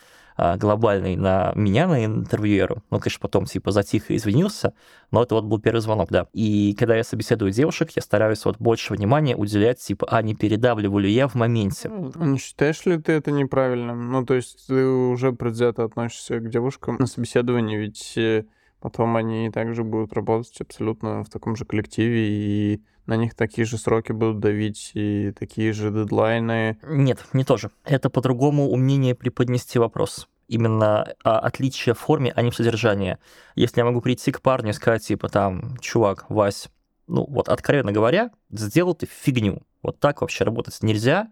глобальный 0.58 1.16
на 1.16 1.52
меня, 1.54 1.86
на 1.88 2.04
интервьюеру. 2.04 2.82
Ну, 2.90 2.98
конечно, 3.00 3.20
потом 3.20 3.44
типа 3.44 3.72
затих 3.72 4.10
и 4.10 4.16
извинился, 4.16 4.72
но 5.10 5.22
это 5.22 5.34
вот 5.34 5.44
был 5.44 5.60
первый 5.60 5.80
звонок, 5.80 6.10
да. 6.10 6.28
И 6.32 6.74
когда 6.78 6.96
я 6.96 7.04
собеседую 7.04 7.50
девушек, 7.50 7.90
я 7.96 8.02
стараюсь 8.02 8.44
вот 8.44 8.58
больше 8.58 8.94
внимания 8.94 9.36
уделять, 9.36 9.80
типа, 9.80 10.06
а 10.10 10.22
не 10.22 10.34
передавливаю 10.34 11.02
ли 11.02 11.10
я 11.10 11.28
в 11.28 11.34
моменте. 11.34 11.88
Ну, 11.88 12.24
не 12.24 12.38
считаешь 12.38 12.84
ли 12.86 12.98
ты 12.98 13.12
это 13.12 13.30
неправильным? 13.30 14.12
Ну, 14.12 14.24
то 14.24 14.34
есть 14.34 14.66
ты 14.68 14.84
уже 14.84 15.32
предвзято 15.32 15.84
относишься 15.84 16.38
к 16.38 16.48
девушкам 16.48 16.96
на 16.98 17.06
собеседовании, 17.06 17.76
ведь 17.76 18.16
э, 18.16 18.44
потом 18.80 19.16
они 19.16 19.50
также 19.50 19.82
будут 19.82 20.12
работать 20.12 20.60
абсолютно 20.60 21.24
в 21.24 21.30
таком 21.30 21.56
же 21.56 21.64
коллективе, 21.64 22.28
и 22.28 22.82
на 23.08 23.16
них 23.16 23.34
такие 23.34 23.64
же 23.64 23.78
сроки 23.78 24.12
будут 24.12 24.38
давить 24.38 24.92
и 24.94 25.32
такие 25.32 25.72
же 25.72 25.90
дедлайны. 25.90 26.78
Нет, 26.86 27.24
не 27.32 27.42
тоже. 27.42 27.70
Это 27.84 28.10
по-другому 28.10 28.68
умение 28.70 29.14
преподнести 29.14 29.78
вопрос. 29.78 30.28
Именно 30.46 31.02
отличие 31.24 31.94
в 31.94 31.98
форме, 31.98 32.32
а 32.36 32.42
не 32.42 32.50
в 32.50 32.54
содержании. 32.54 33.18
Если 33.54 33.80
я 33.80 33.84
могу 33.84 34.00
прийти 34.00 34.30
к 34.30 34.40
парню 34.40 34.70
и 34.70 34.74
сказать, 34.74 35.06
типа, 35.06 35.28
там, 35.28 35.76
чувак, 35.80 36.26
Вась, 36.28 36.68
ну, 37.06 37.26
вот, 37.28 37.48
откровенно 37.48 37.92
говоря, 37.92 38.30
сделал 38.50 38.94
ты 38.94 39.06
фигню. 39.06 39.62
Вот 39.82 39.98
так 40.00 40.20
вообще 40.20 40.44
работать 40.44 40.82
нельзя, 40.82 41.30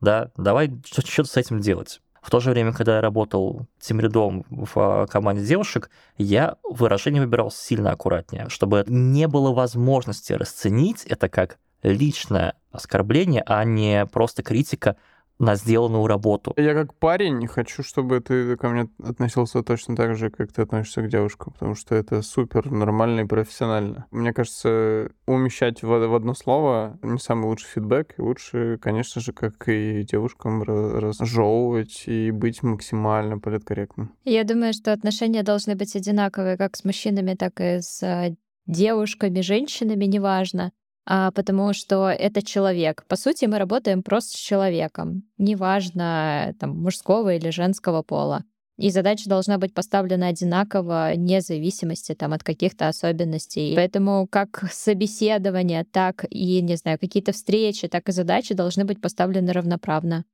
да, 0.00 0.30
давай 0.36 0.72
что-то 0.84 1.28
с 1.28 1.36
этим 1.36 1.60
делать. 1.60 2.00
В 2.20 2.30
то 2.30 2.40
же 2.40 2.50
время, 2.50 2.72
когда 2.72 2.96
я 2.96 3.00
работал 3.00 3.66
тимрядом 3.78 4.44
в 4.50 4.72
а, 4.76 5.06
команде 5.06 5.44
девушек, 5.44 5.90
я 6.18 6.56
выражение 6.62 7.22
выбирал 7.22 7.50
сильно 7.50 7.92
аккуратнее, 7.92 8.48
чтобы 8.48 8.84
не 8.86 9.26
было 9.26 9.52
возможности 9.52 10.32
расценить 10.34 11.04
это 11.04 11.28
как 11.28 11.58
личное 11.82 12.54
оскорбление, 12.72 13.42
а 13.46 13.64
не 13.64 14.06
просто 14.06 14.42
критика 14.42 14.96
на 15.40 15.56
сделанную 15.56 16.06
работу. 16.06 16.52
Я 16.58 16.74
как 16.74 16.94
парень 16.94 17.46
хочу, 17.46 17.82
чтобы 17.82 18.20
ты 18.20 18.56
ко 18.56 18.68
мне 18.68 18.88
относился 19.02 19.62
точно 19.62 19.96
так 19.96 20.14
же, 20.14 20.30
как 20.30 20.52
ты 20.52 20.62
относишься 20.62 21.00
к 21.02 21.08
девушкам, 21.08 21.54
потому 21.54 21.74
что 21.74 21.94
это 21.94 22.20
супер 22.20 22.70
нормально 22.70 23.20
и 23.20 23.24
профессионально. 23.24 24.06
Мне 24.10 24.34
кажется, 24.34 25.10
умещать 25.26 25.82
в, 25.82 25.88
в 25.88 26.14
одно 26.14 26.34
слово 26.34 26.98
не 27.02 27.18
самый 27.18 27.46
лучший 27.46 27.68
фидбэк. 27.68 28.14
И 28.18 28.22
лучше, 28.22 28.78
конечно 28.82 29.22
же, 29.22 29.32
как 29.32 29.66
и 29.68 30.04
девушкам 30.04 30.62
разжевывать 30.62 32.04
и 32.06 32.30
быть 32.30 32.62
максимально 32.62 33.38
политкорректным. 33.38 34.14
Я 34.24 34.44
думаю, 34.44 34.74
что 34.74 34.92
отношения 34.92 35.42
должны 35.42 35.74
быть 35.74 35.96
одинаковые 35.96 36.58
как 36.58 36.76
с 36.76 36.84
мужчинами, 36.84 37.34
так 37.34 37.58
и 37.60 37.80
с 37.80 38.02
э, 38.02 38.36
девушками, 38.66 39.40
женщинами, 39.40 40.04
неважно 40.04 40.64
а, 40.64 40.79
потому 41.04 41.72
что 41.72 42.08
это 42.08 42.42
человек. 42.42 43.04
По 43.08 43.16
сути, 43.16 43.46
мы 43.46 43.58
работаем 43.58 44.02
просто 44.02 44.36
с 44.36 44.40
человеком, 44.40 45.24
неважно 45.38 46.54
там, 46.58 46.76
мужского 46.76 47.34
или 47.34 47.50
женского 47.50 48.02
пола. 48.02 48.44
И 48.80 48.88
задача 48.88 49.28
должна 49.28 49.58
быть 49.58 49.74
поставлена 49.74 50.28
одинаково, 50.28 51.10
вне 51.14 51.42
зависимости 51.42 52.14
там, 52.14 52.32
от 52.32 52.42
каких-то 52.42 52.88
особенностей. 52.88 53.74
Поэтому 53.76 54.26
как 54.26 54.64
собеседование, 54.72 55.84
так 55.84 56.24
и, 56.30 56.62
не 56.62 56.76
знаю, 56.76 56.98
какие-то 56.98 57.32
встречи, 57.32 57.88
так 57.88 58.08
и 58.08 58.12
задачи 58.12 58.54
должны 58.54 58.86
быть 58.86 58.98
поставлены 58.98 59.52
равноправно. 59.52 60.24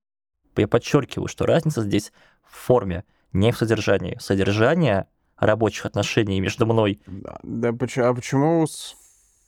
Я 0.56 0.68
подчеркиваю, 0.68 1.26
что 1.26 1.44
разница 1.44 1.82
здесь 1.82 2.12
в 2.44 2.54
форме, 2.56 3.02
не 3.32 3.50
в 3.50 3.58
содержании. 3.58 4.16
Содержание 4.20 5.08
рабочих 5.36 5.84
отношений 5.84 6.40
между 6.40 6.66
мной. 6.66 7.00
Да, 7.06 7.40
да 7.42 7.68
а 7.70 8.14
почему 8.14 8.66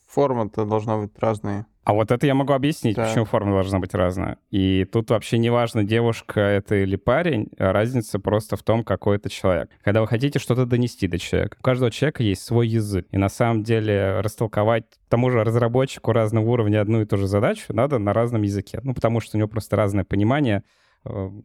форма-то 0.09 0.65
должна 0.65 0.99
быть 0.99 1.13
разная. 1.19 1.67
А 1.85 1.95
вот 1.95 2.11
это 2.11 2.27
я 2.27 2.35
могу 2.35 2.53
объяснить, 2.53 2.97
да. 2.97 3.07
почему 3.07 3.25
форма 3.25 3.53
должна 3.53 3.79
быть 3.79 3.95
разная. 3.95 4.37
И 4.51 4.85
тут 4.85 5.09
вообще 5.09 5.39
не 5.39 5.49
важно, 5.49 5.85
девушка 5.85 6.39
это 6.39 6.75
или 6.75 6.97
парень, 6.97 7.49
разница 7.57 8.19
просто 8.19 8.57
в 8.57 8.63
том, 8.63 8.85
какой 8.85 9.17
это 9.17 9.31
человек. 9.31 9.71
Когда 9.83 10.03
вы 10.03 10.07
хотите 10.07 10.39
что-то 10.39 10.67
донести 10.67 11.09
до 11.09 11.19
человека, 11.19 11.57
у 11.59 11.63
каждого 11.63 11.91
человека 11.91 12.23
есть 12.23 12.43
свой 12.43 12.69
язык. 12.69 13.07
И 13.11 13.17
на 13.17 13.31
самом 13.31 13.63
деле 13.63 14.21
растолковать 14.21 14.85
тому 15.09 15.31
же 15.31 15.43
разработчику 15.43 16.13
разного 16.13 16.45
уровня 16.51 16.83
одну 16.83 17.01
и 17.01 17.07
ту 17.07 17.17
же 17.17 17.27
задачу 17.27 17.65
надо 17.71 17.99
на 17.99 18.13
разном 18.13 18.43
языке. 18.43 18.81
Ну, 18.83 18.93
потому 18.93 19.21
что 19.21 19.37
у 19.37 19.39
него 19.39 19.49
просто 19.49 19.77
разное 19.77 20.05
понимание 20.05 20.65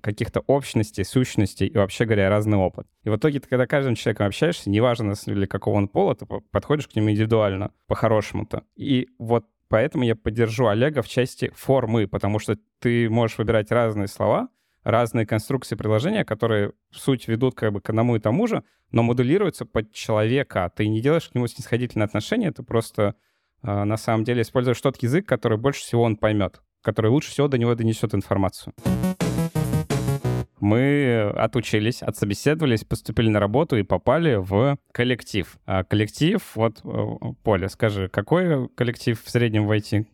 каких-то 0.02 0.42
общностей, 0.42 1.06
сущностей 1.06 1.68
и, 1.68 1.78
вообще 1.78 2.06
говоря, 2.06 2.30
разный 2.30 2.58
опыт. 2.58 2.88
И 3.04 3.10
в 3.10 3.16
итоге, 3.16 3.40
ты, 3.40 3.48
когда 3.48 3.66
каждым 3.66 3.96
человеком 3.96 4.28
общаешься, 4.28 4.70
неважно, 4.70 5.14
для 5.26 5.48
какого 5.48 5.76
он 5.76 5.88
пола, 5.88 6.16
ты 6.16 6.26
подходишь 6.26 6.88
к 6.88 6.96
нему 6.96 7.12
индивидуально, 7.12 7.72
по-хорошему-то. 7.88 8.64
И 8.76 9.08
вот 9.18 9.46
поэтому 9.70 10.04
я 10.04 10.16
поддержу 10.16 10.68
Олега 10.68 11.02
в 11.02 11.08
части 11.08 11.52
формы, 11.56 12.08
потому 12.08 12.40
что 12.40 12.58
ты 12.80 13.10
можешь 13.10 13.38
выбирать 13.38 13.72
разные 13.72 14.08
слова, 14.08 14.50
разные 14.84 15.26
конструкции 15.26 15.76
предложения, 15.76 16.26
которые 16.26 16.74
в 16.92 16.98
суть 16.98 17.28
ведут 17.28 17.56
как 17.56 17.72
бы 17.72 17.82
к 17.82 17.90
одному 17.90 18.16
и 18.16 18.20
тому 18.20 18.48
же, 18.48 18.64
но 18.92 19.02
модулируются 19.02 19.66
под 19.66 19.92
человека. 19.94 20.72
Ты 20.76 20.88
не 20.88 21.02
делаешь 21.02 21.30
к 21.30 21.36
нему 21.36 21.48
снисходительное 21.48 22.06
отношение, 22.06 22.52
ты 22.52 22.64
просто 22.64 23.16
э, 23.62 23.84
на 23.84 23.98
самом 23.98 24.26
деле 24.26 24.42
используешь 24.42 24.82
тот 24.82 25.02
язык, 25.02 25.26
который 25.26 25.58
больше 25.58 25.82
всего 25.82 26.04
он 26.04 26.18
поймет, 26.18 26.62
который 26.82 27.10
лучше 27.10 27.32
всего 27.32 27.48
до 27.48 27.58
него 27.58 27.74
донесет 27.76 28.14
информацию 28.14 28.74
мы 30.64 31.32
отучились, 31.36 32.02
отсобеседовались, 32.02 32.84
поступили 32.86 33.30
на 33.30 33.40
работу 33.40 33.76
и 33.76 33.84
попали 33.84 34.36
в 34.36 34.78
коллектив. 34.92 35.58
А 35.66 35.84
коллектив, 35.84 36.42
вот, 36.56 36.80
э, 36.84 37.34
Поля, 37.44 37.68
скажи, 37.70 38.08
какой 38.08 38.70
коллектив 38.70 39.22
в 39.22 39.30
среднем 39.30 39.68
в 39.68 39.72
IT? 39.72 40.06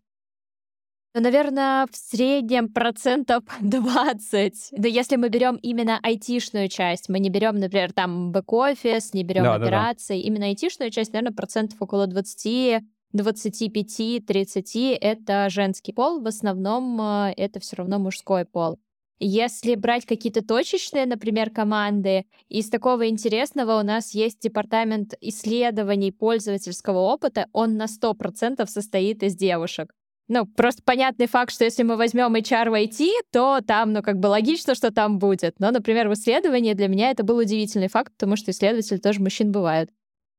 Ну, 1.16 1.22
наверное, 1.22 1.86
в 1.92 1.96
среднем 1.96 2.70
процентов 2.70 3.44
20. 3.62 4.70
Да 4.72 4.88
если 4.88 5.16
мы 5.16 5.30
берем 5.30 5.56
именно 5.62 6.00
айтишную 6.02 6.68
часть, 6.68 7.10
мы 7.10 7.20
не 7.20 7.30
берем, 7.30 7.56
например, 7.56 7.94
там 7.94 8.32
бэк-офис, 8.32 9.14
не 9.14 9.24
берем 9.24 9.44
да, 9.44 9.56
операции, 9.56 10.18
да, 10.18 10.22
да. 10.22 10.28
именно 10.28 10.46
айтишную 10.46 10.92
часть, 10.92 11.14
наверное, 11.14 11.36
процентов 11.36 11.82
около 11.82 12.08
20 12.08 12.84
25-30 13.16 14.98
это 15.02 15.50
женский 15.50 15.94
пол, 15.94 16.22
в 16.22 16.28
основном 16.28 17.02
э, 17.02 17.34
это 17.38 17.60
все 17.60 17.78
равно 17.78 17.98
мужской 17.98 18.46
пол. 18.46 18.78
Если 19.20 19.76
брать 19.76 20.06
какие-то 20.06 20.42
точечные, 20.42 21.06
например, 21.06 21.50
команды, 21.50 22.26
из 22.48 22.70
такого 22.70 23.10
интересного 23.10 23.80
у 23.80 23.84
нас 23.84 24.14
есть 24.14 24.40
департамент 24.40 25.14
исследований 25.20 26.14
пользовательского 26.14 27.00
опыта, 27.00 27.48
он 27.52 27.76
на 27.76 27.88
100% 27.88 28.66
состоит 28.68 29.22
из 29.24 29.36
девушек. 29.36 29.94
Ну, 30.30 30.46
просто 30.46 30.84
понятный 30.84 31.26
факт, 31.26 31.52
что 31.52 31.66
если 31.66 31.84
мы 31.84 31.98
возьмем 31.98 32.34
HR 32.36 32.70
в 32.70 32.74
IT, 32.74 33.10
то 33.32 33.62
там, 33.62 33.94
ну, 33.94 34.04
как 34.04 34.20
бы 34.20 34.28
логично, 34.28 34.76
что 34.76 34.92
там 34.92 35.18
будет. 35.18 35.60
Но, 35.60 35.72
например, 35.72 36.08
в 36.08 36.14
исследовании 36.14 36.74
для 36.74 36.88
меня 36.88 37.10
это 37.10 37.24
был 37.24 37.38
удивительный 37.38 37.90
факт, 37.90 38.14
потому 38.14 38.36
что 38.36 38.52
исследователи 38.52 38.98
тоже 39.00 39.22
мужчин 39.22 39.52
бывают. 39.52 39.90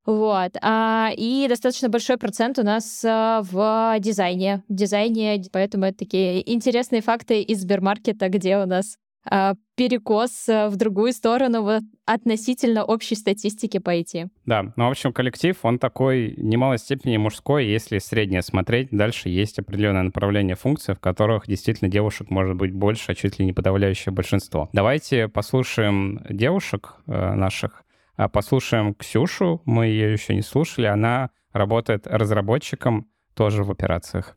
Вот. 0.06 0.52
А, 0.62 1.10
и 1.16 1.46
достаточно 1.48 1.88
большой 1.88 2.16
процент 2.16 2.58
у 2.58 2.62
нас 2.62 3.04
а, 3.04 3.42
в 3.42 3.96
дизайне. 4.00 4.62
В 4.68 4.74
дизайне, 4.74 5.42
поэтому 5.52 5.84
это 5.84 5.98
такие 5.98 6.52
интересные 6.52 7.02
факты 7.02 7.42
из 7.42 7.60
Сбермаркета, 7.60 8.28
где 8.28 8.58
у 8.58 8.66
нас 8.66 8.96
а, 9.24 9.54
перекос 9.76 10.48
а, 10.48 10.68
в 10.68 10.76
другую 10.76 11.12
сторону 11.12 11.62
в 11.62 11.80
относительно 12.06 12.84
общей 12.84 13.14
статистики 13.14 13.78
пойти. 13.78 14.26
Да, 14.46 14.72
ну, 14.76 14.86
в 14.86 14.90
общем, 14.90 15.12
коллектив, 15.12 15.56
он 15.62 15.78
такой 15.78 16.34
в 16.36 16.42
немалой 16.42 16.78
степени 16.78 17.16
мужской, 17.18 17.66
если 17.66 17.98
среднее 17.98 18.42
смотреть. 18.42 18.88
Дальше 18.90 19.28
есть 19.28 19.58
определенное 19.58 20.02
направление 20.02 20.56
функций, 20.56 20.94
в 20.94 21.00
которых 21.00 21.46
действительно 21.46 21.90
девушек 21.90 22.30
может 22.30 22.56
быть 22.56 22.72
больше, 22.72 23.12
а 23.12 23.14
чуть 23.14 23.38
ли 23.38 23.44
не 23.44 23.52
подавляющее 23.52 24.12
большинство. 24.12 24.70
Давайте 24.72 25.28
послушаем 25.28 26.20
девушек 26.28 26.94
э, 27.06 27.34
наших, 27.34 27.84
послушаем 28.28 28.94
Ксюшу, 28.94 29.62
мы 29.64 29.86
ее 29.86 30.12
еще 30.12 30.34
не 30.34 30.42
слушали, 30.42 30.86
она 30.86 31.30
работает 31.52 32.06
разработчиком 32.06 33.10
тоже 33.34 33.64
в 33.64 33.70
операциях. 33.70 34.34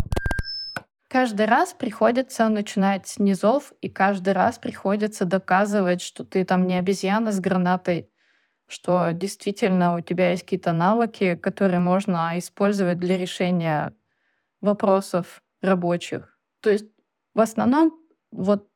Каждый 1.09 1.45
раз 1.45 1.73
приходится 1.73 2.49
начинать 2.49 3.07
с 3.07 3.19
низов, 3.19 3.71
и 3.81 3.89
каждый 3.89 4.33
раз 4.33 4.57
приходится 4.57 5.25
доказывать, 5.25 6.01
что 6.01 6.23
ты 6.23 6.43
там 6.43 6.65
не 6.65 6.75
обезьяна 6.79 7.31
с 7.31 7.39
гранатой, 7.39 8.09
что 8.67 9.11
действительно 9.11 9.95
у 9.95 10.01
тебя 10.01 10.31
есть 10.31 10.43
какие-то 10.43 10.71
навыки, 10.71 11.35
которые 11.35 11.79
можно 11.79 12.31
использовать 12.39 12.97
для 12.97 13.17
решения 13.17 13.93
вопросов 14.59 15.43
рабочих. 15.61 16.39
То 16.61 16.71
есть 16.71 16.87
в 17.35 17.41
основном 17.41 17.93
вот 18.31 18.67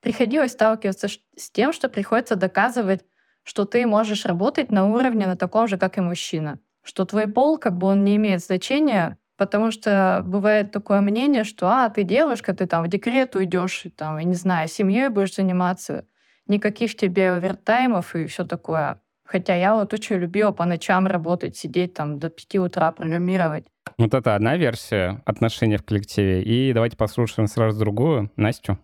приходилось 0.00 0.52
сталкиваться 0.52 1.08
с 1.08 1.50
тем, 1.52 1.72
что 1.72 1.88
приходится 1.88 2.34
доказывать 2.34 3.04
что 3.44 3.64
ты 3.64 3.86
можешь 3.86 4.26
работать 4.26 4.72
на 4.72 4.86
уровне 4.86 5.26
на 5.26 5.36
таком 5.36 5.68
же, 5.68 5.78
как 5.78 5.98
и 5.98 6.00
мужчина. 6.00 6.58
Что 6.82 7.04
твой 7.04 7.28
пол, 7.28 7.58
как 7.58 7.76
бы 7.78 7.86
он 7.86 8.04
не 8.04 8.16
имеет 8.16 8.42
значения, 8.42 9.18
потому 9.36 9.70
что 9.70 10.22
бывает 10.26 10.72
такое 10.72 11.00
мнение, 11.00 11.44
что 11.44 11.68
а, 11.68 11.88
ты 11.88 12.02
девушка, 12.02 12.54
ты 12.54 12.66
там 12.66 12.84
в 12.84 12.88
декрет 12.88 13.36
уйдешь, 13.36 13.86
и 13.86 13.90
там, 13.90 14.18
я 14.18 14.24
не 14.24 14.34
знаю, 14.34 14.68
семьей 14.68 15.08
будешь 15.08 15.34
заниматься, 15.34 16.06
никаких 16.46 16.96
тебе 16.96 17.32
овертаймов 17.32 18.16
и 18.16 18.26
все 18.26 18.44
такое. 18.44 19.00
Хотя 19.24 19.54
я 19.54 19.74
вот 19.74 19.92
очень 19.94 20.16
любила 20.16 20.52
по 20.52 20.66
ночам 20.66 21.06
работать, 21.06 21.56
сидеть 21.56 21.94
там 21.94 22.18
до 22.18 22.28
5 22.28 22.56
утра, 22.56 22.92
программировать. 22.92 23.66
Вот 23.96 24.12
это 24.12 24.34
одна 24.34 24.56
версия 24.56 25.22
отношений 25.24 25.76
в 25.76 25.84
коллективе. 25.84 26.42
И 26.42 26.72
давайте 26.72 26.96
послушаем 26.96 27.48
сразу 27.48 27.78
другую, 27.78 28.30
Настю. 28.36 28.78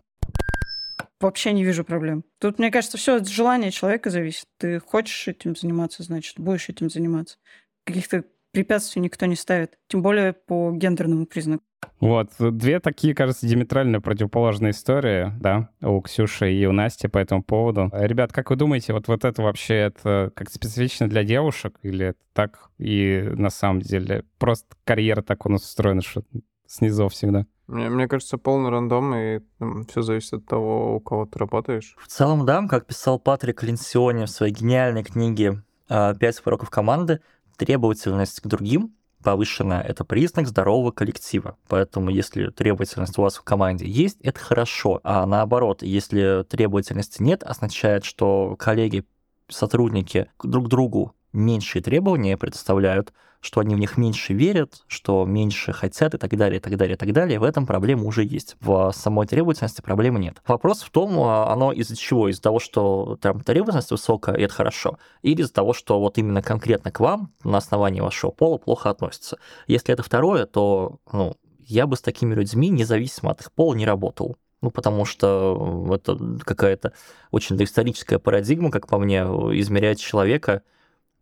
Вообще 1.21 1.53
не 1.53 1.63
вижу 1.63 1.83
проблем. 1.83 2.23
Тут, 2.39 2.59
мне 2.59 2.71
кажется, 2.71 2.97
все 2.97 3.17
от 3.17 3.27
желания 3.27 3.71
человека 3.71 4.09
зависит. 4.09 4.45
Ты 4.57 4.79
хочешь 4.79 5.27
этим 5.27 5.55
заниматься, 5.55 6.03
значит, 6.03 6.39
будешь 6.39 6.69
этим 6.69 6.89
заниматься. 6.89 7.37
Каких-то 7.85 8.23
препятствий 8.51 9.01
никто 9.01 9.25
не 9.25 9.35
ставит. 9.35 9.77
Тем 9.87 10.01
более 10.01 10.33
по 10.33 10.71
гендерному 10.71 11.25
признаку. 11.25 11.63
Вот, 11.99 12.29
две 12.39 12.79
такие, 12.79 13.15
кажется, 13.15 13.47
диаметрально 13.47 14.01
противоположные 14.01 14.71
истории, 14.71 15.31
да, 15.39 15.69
у 15.81 16.01
Ксюши 16.01 16.51
и 16.51 16.65
у 16.65 16.71
Насти 16.71 17.07
по 17.07 17.17
этому 17.17 17.43
поводу. 17.43 17.89
Ребят, 17.93 18.31
как 18.31 18.49
вы 18.49 18.55
думаете, 18.55 18.93
вот, 18.93 19.07
вот 19.07 19.25
это 19.25 19.41
вообще 19.41 19.75
это 19.75 20.31
как 20.35 20.49
специфично 20.49 21.07
для 21.07 21.23
девушек 21.23 21.77
или 21.81 22.07
это 22.07 22.19
так 22.33 22.69
и 22.77 23.23
на 23.33 23.49
самом 23.49 23.81
деле 23.81 24.25
просто 24.37 24.75
карьера 24.83 25.21
так 25.21 25.45
у 25.45 25.49
нас 25.49 25.63
устроена, 25.63 26.01
что 26.01 26.23
снизу 26.67 27.07
всегда? 27.09 27.45
Мне, 27.71 27.89
мне 27.89 28.07
кажется, 28.07 28.37
полный 28.37 28.69
рандом, 28.69 29.15
и 29.15 29.39
там, 29.57 29.85
все 29.85 30.01
зависит 30.01 30.33
от 30.33 30.45
того, 30.45 30.97
у 30.97 30.99
кого 30.99 31.25
ты 31.25 31.39
работаешь. 31.39 31.95
В 31.97 32.07
целом, 32.07 32.45
да, 32.45 32.67
как 32.67 32.85
писал 32.85 33.17
Патрик 33.17 33.63
Линсиони 33.63 34.25
в 34.25 34.29
своей 34.29 34.53
гениальной 34.53 35.03
книге 35.03 35.63
а, 35.87 36.13
«Пять 36.13 36.41
уроков 36.45 36.69
команды», 36.69 37.21
требовательность 37.57 38.41
к 38.41 38.47
другим 38.47 38.93
повышенная– 39.23 39.81
это 39.87 40.03
признак 40.03 40.47
здорового 40.47 40.91
коллектива. 40.91 41.57
Поэтому 41.67 42.09
если 42.09 42.49
требовательность 42.49 43.17
у 43.17 43.21
вас 43.21 43.37
в 43.37 43.43
команде 43.43 43.87
есть, 43.87 44.19
это 44.21 44.39
хорошо. 44.39 44.99
А 45.03 45.25
наоборот, 45.25 45.83
если 45.83 46.43
требовательности 46.43 47.21
нет, 47.21 47.43
означает, 47.43 48.03
что 48.03 48.55
коллеги, 48.57 49.05
сотрудники 49.47 50.27
друг 50.43 50.67
другу 50.67 51.15
меньшие 51.33 51.81
требования 51.81 52.37
предоставляют, 52.37 53.13
что 53.41 53.59
они 53.59 53.75
в 53.75 53.79
них 53.79 53.97
меньше 53.97 54.33
верят, 54.33 54.83
что 54.87 55.25
меньше 55.25 55.73
хотят 55.73 56.13
и 56.13 56.17
так 56.17 56.37
далее, 56.37 56.59
и 56.59 56.61
так 56.61 56.77
далее, 56.77 56.95
и 56.95 56.97
так 56.97 57.11
далее. 57.11 57.39
В 57.39 57.43
этом 57.43 57.65
проблема 57.65 58.05
уже 58.05 58.23
есть. 58.23 58.55
В 58.61 58.91
самой 58.95 59.25
требовательности 59.25 59.81
проблемы 59.81 60.19
нет. 60.19 60.41
Вопрос 60.47 60.83
в 60.83 60.91
том, 60.91 61.19
а, 61.19 61.51
оно 61.51 61.71
из-за 61.71 61.95
чего? 61.95 62.29
Из-за 62.29 62.41
того, 62.41 62.59
что 62.59 63.17
там 63.19 63.41
требовательность 63.41 63.91
высокая, 63.91 64.35
и 64.35 64.43
это 64.43 64.53
хорошо, 64.53 64.99
или 65.23 65.41
из-за 65.41 65.53
того, 65.53 65.73
что 65.73 65.99
вот 65.99 66.19
именно 66.19 66.43
конкретно 66.43 66.91
к 66.91 66.99
вам 66.99 67.33
на 67.43 67.57
основании 67.57 67.99
вашего 67.99 68.29
пола 68.29 68.57
плохо 68.57 68.91
относятся. 68.91 69.39
Если 69.65 69.91
это 69.91 70.03
второе, 70.03 70.45
то 70.45 70.99
ну, 71.11 71.35
я 71.59 71.87
бы 71.87 71.97
с 71.97 72.01
такими 72.01 72.35
людьми, 72.35 72.69
независимо 72.69 73.31
от 73.31 73.41
их 73.41 73.51
пола, 73.51 73.73
не 73.73 73.85
работал. 73.85 74.37
Ну, 74.61 74.69
потому 74.69 75.05
что 75.05 75.89
это 75.91 76.19
какая-то 76.45 76.93
очень 77.31 77.57
доисторическая 77.57 78.19
парадигма, 78.19 78.69
как 78.69 78.87
по 78.87 78.99
мне, 78.99 79.21
измерять 79.21 79.99
человека 79.99 80.61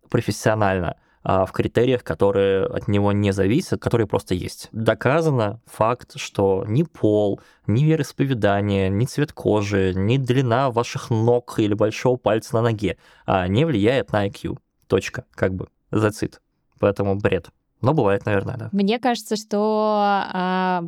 профессионально 0.09 0.97
а 1.31 1.45
в 1.45 1.51
критериях, 1.51 2.03
которые 2.03 2.65
от 2.65 2.87
него 2.87 3.11
не 3.11 3.31
зависят, 3.33 3.79
которые 3.79 4.07
просто 4.07 4.33
есть. 4.33 4.67
Доказано 4.71 5.61
факт, 5.67 6.13
что 6.15 6.65
ни 6.67 6.81
пол, 6.81 7.39
ни 7.67 7.83
вероисповедание, 7.83 8.89
ни 8.89 9.05
цвет 9.05 9.31
кожи, 9.31 9.93
ни 9.95 10.17
длина 10.17 10.71
ваших 10.71 11.11
ног 11.11 11.59
или 11.59 11.75
большого 11.75 12.17
пальца 12.17 12.55
на 12.55 12.63
ноге 12.63 12.97
а 13.27 13.47
не 13.47 13.63
влияет 13.63 14.11
на 14.11 14.27
IQ. 14.27 14.57
Точка. 14.87 15.25
Как 15.35 15.53
бы. 15.53 15.67
Зацит. 15.91 16.41
Поэтому 16.79 17.13
бред. 17.15 17.49
Но 17.81 17.93
бывает, 17.93 18.25
наверное, 18.25 18.57
да. 18.57 18.69
Мне 18.71 18.97
кажется, 18.97 19.35
что 19.35 19.99
а, 20.33 20.83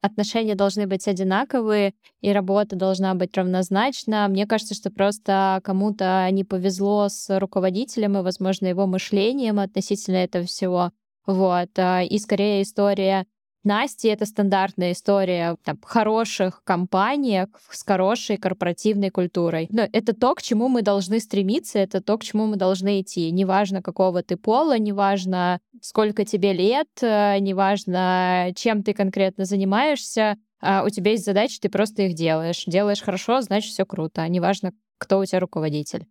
отношения 0.00 0.54
должны 0.54 0.86
быть 0.86 1.06
одинаковые, 1.08 1.94
и 2.20 2.32
работа 2.32 2.76
должна 2.76 3.14
быть 3.14 3.36
равнозначна. 3.36 4.28
Мне 4.28 4.46
кажется, 4.46 4.74
что 4.74 4.90
просто 4.90 5.60
кому-то 5.64 6.28
не 6.30 6.44
повезло 6.44 7.08
с 7.08 7.38
руководителем 7.38 8.18
и, 8.18 8.22
возможно, 8.22 8.66
его 8.66 8.86
мышлением 8.86 9.58
относительно 9.58 10.16
этого 10.16 10.44
всего. 10.46 10.92
Вот. 11.26 11.70
А, 11.78 12.02
и 12.02 12.18
скорее 12.18 12.62
история 12.62 13.26
Насти 13.64 14.08
это 14.08 14.26
стандартная 14.26 14.92
история 14.92 15.56
там, 15.64 15.78
хороших 15.82 16.62
компаниях 16.64 17.48
с 17.70 17.84
хорошей 17.84 18.36
корпоративной 18.36 19.10
культурой. 19.10 19.68
Но 19.70 19.88
это 19.92 20.14
то, 20.14 20.34
к 20.34 20.42
чему 20.42 20.68
мы 20.68 20.82
должны 20.82 21.20
стремиться, 21.20 21.78
это 21.78 22.00
то, 22.00 22.18
к 22.18 22.24
чему 22.24 22.46
мы 22.46 22.56
должны 22.56 23.00
идти. 23.00 23.30
Неважно, 23.30 23.82
какого 23.82 24.22
ты 24.22 24.36
пола, 24.36 24.78
неважно, 24.78 25.60
сколько 25.80 26.24
тебе 26.24 26.52
лет, 26.52 26.88
э, 27.00 27.38
неважно, 27.38 28.52
чем 28.56 28.82
ты 28.82 28.94
конкретно 28.94 29.44
занимаешься, 29.44 30.36
а 30.60 30.84
у 30.84 30.88
тебя 30.90 31.12
есть 31.12 31.24
задачи, 31.24 31.58
ты 31.60 31.68
просто 31.68 32.02
их 32.02 32.14
делаешь. 32.14 32.64
Делаешь 32.66 33.02
хорошо, 33.02 33.40
значит, 33.40 33.72
все 33.72 33.84
круто. 33.84 34.26
Неважно, 34.28 34.72
кто 34.98 35.18
у 35.18 35.24
тебя 35.24 35.40
руководитель. 35.40 36.06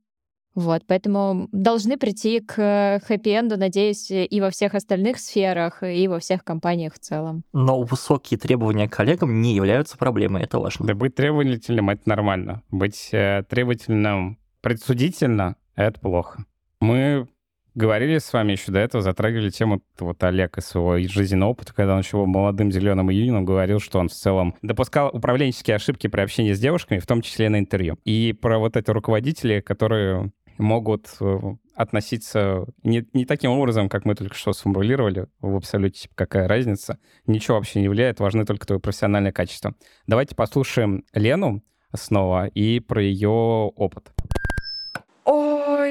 Вот, 0.53 0.83
поэтому 0.85 1.47
должны 1.51 1.97
прийти 1.97 2.41
к 2.41 2.99
хэппи-энду, 3.07 3.57
надеюсь, 3.57 4.11
и 4.11 4.41
во 4.41 4.49
всех 4.49 4.75
остальных 4.75 5.17
сферах, 5.17 5.81
и 5.81 6.07
во 6.07 6.19
всех 6.19 6.43
компаниях 6.43 6.95
в 6.95 6.99
целом. 6.99 7.43
Но 7.53 7.81
высокие 7.81 8.37
требования 8.37 8.89
к 8.89 8.93
коллегам 8.93 9.41
не 9.41 9.55
являются 9.55 9.97
проблемой, 9.97 10.43
это 10.43 10.59
важно. 10.59 10.85
Да 10.87 10.93
быть 10.93 11.15
требовательным— 11.15 11.89
это 11.91 12.01
нормально. 12.05 12.63
Быть 12.69 13.09
э, 13.13 13.43
требовательным 13.49 14.37
предсудительно— 14.61 15.55
это 15.75 15.99
плохо. 15.99 16.45
Мы 16.81 17.27
говорили 17.75 18.17
с 18.17 18.33
вами 18.33 18.53
еще 18.53 18.71
до 18.71 18.79
этого, 18.79 19.01
затрагивали 19.01 19.49
тему 19.49 19.81
вот 19.99 20.23
Олег 20.23 20.57
из 20.57 20.65
своего 20.65 20.97
жизненного 21.07 21.51
опыта, 21.51 21.73
когда 21.73 21.93
он 21.93 22.01
еще 22.01 22.17
был 22.17 22.25
молодым 22.25 22.71
зеленым 22.71 23.11
июнем 23.11 23.45
говорил, 23.45 23.79
что 23.79 23.99
он 23.99 24.09
в 24.09 24.13
целом 24.13 24.55
допускал 24.61 25.09
управленческие 25.13 25.75
ошибки 25.75 26.07
при 26.07 26.21
общении 26.21 26.53
с 26.53 26.59
девушками, 26.59 26.99
в 26.99 27.07
том 27.07 27.21
числе 27.21 27.49
на 27.49 27.59
интервью. 27.59 27.97
И 28.03 28.33
про 28.33 28.59
вот 28.59 28.75
эти 28.75 28.91
руководители, 28.91 29.61
которые 29.61 30.31
могут 30.61 31.07
э, 31.19 31.39
относиться 31.75 32.65
не, 32.83 33.05
не 33.13 33.25
таким 33.25 33.51
образом, 33.51 33.89
как 33.89 34.05
мы 34.05 34.15
только 34.15 34.35
что 34.35 34.53
сформулировали, 34.53 35.27
в 35.39 35.55
абсолюте 35.55 36.01
типа, 36.01 36.13
какая 36.15 36.47
разница, 36.47 36.99
ничего 37.25 37.57
вообще 37.57 37.81
не 37.81 37.89
влияет, 37.89 38.19
важны 38.19 38.45
только 38.45 38.65
твои 38.65 38.79
профессиональные 38.79 39.33
качества. 39.33 39.73
Давайте 40.07 40.35
послушаем 40.35 41.03
Лену 41.13 41.63
снова 41.93 42.47
и 42.47 42.79
про 42.79 43.01
ее 43.01 43.29
опыт. 43.29 44.11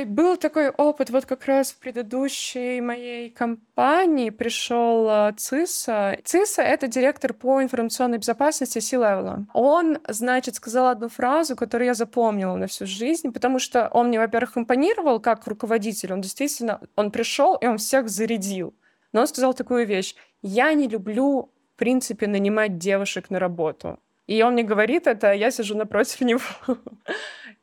Ой, 0.00 0.06
был 0.06 0.38
такой 0.38 0.70
опыт 0.70 1.10
вот 1.10 1.26
как 1.26 1.44
раз 1.44 1.72
в 1.72 1.78
предыдущей 1.78 2.80
моей 2.80 3.28
компании 3.28 4.30
пришел 4.30 5.06
э, 5.10 5.32
ЦИСа. 5.36 6.16
ЦИСа— 6.24 6.62
это 6.74 6.88
директор 6.88 7.34
по 7.34 7.62
информационной 7.62 8.16
безопасности 8.16 8.78
C-Level. 8.78 9.44
Он, 9.52 9.98
значит, 10.08 10.54
сказал 10.54 10.86
одну 10.86 11.10
фразу, 11.10 11.54
которую 11.54 11.88
я 11.88 11.94
запомнила 11.94 12.56
на 12.56 12.66
всю 12.66 12.86
жизнь, 12.86 13.30
потому 13.30 13.58
что 13.58 13.88
он 13.88 14.08
мне, 14.08 14.18
во-первых, 14.18 14.56
импонировал 14.56 15.20
как 15.20 15.46
руководитель. 15.46 16.14
Он 16.14 16.22
действительно, 16.22 16.80
он 16.96 17.10
пришел 17.10 17.56
и 17.56 17.66
он 17.66 17.76
всех 17.76 18.08
зарядил. 18.08 18.72
Но 19.12 19.20
он 19.20 19.26
сказал 19.26 19.52
такую 19.52 19.86
вещь. 19.86 20.14
Я 20.40 20.72
не 20.72 20.88
люблю, 20.88 21.52
в 21.74 21.78
принципе, 21.78 22.26
нанимать 22.26 22.78
девушек 22.78 23.28
на 23.28 23.38
работу. 23.38 23.98
И 24.30 24.42
он 24.42 24.52
мне 24.52 24.62
говорит 24.62 25.08
это, 25.08 25.30
а 25.30 25.34
я 25.34 25.50
сижу 25.50 25.76
напротив 25.76 26.20
него. 26.22 26.40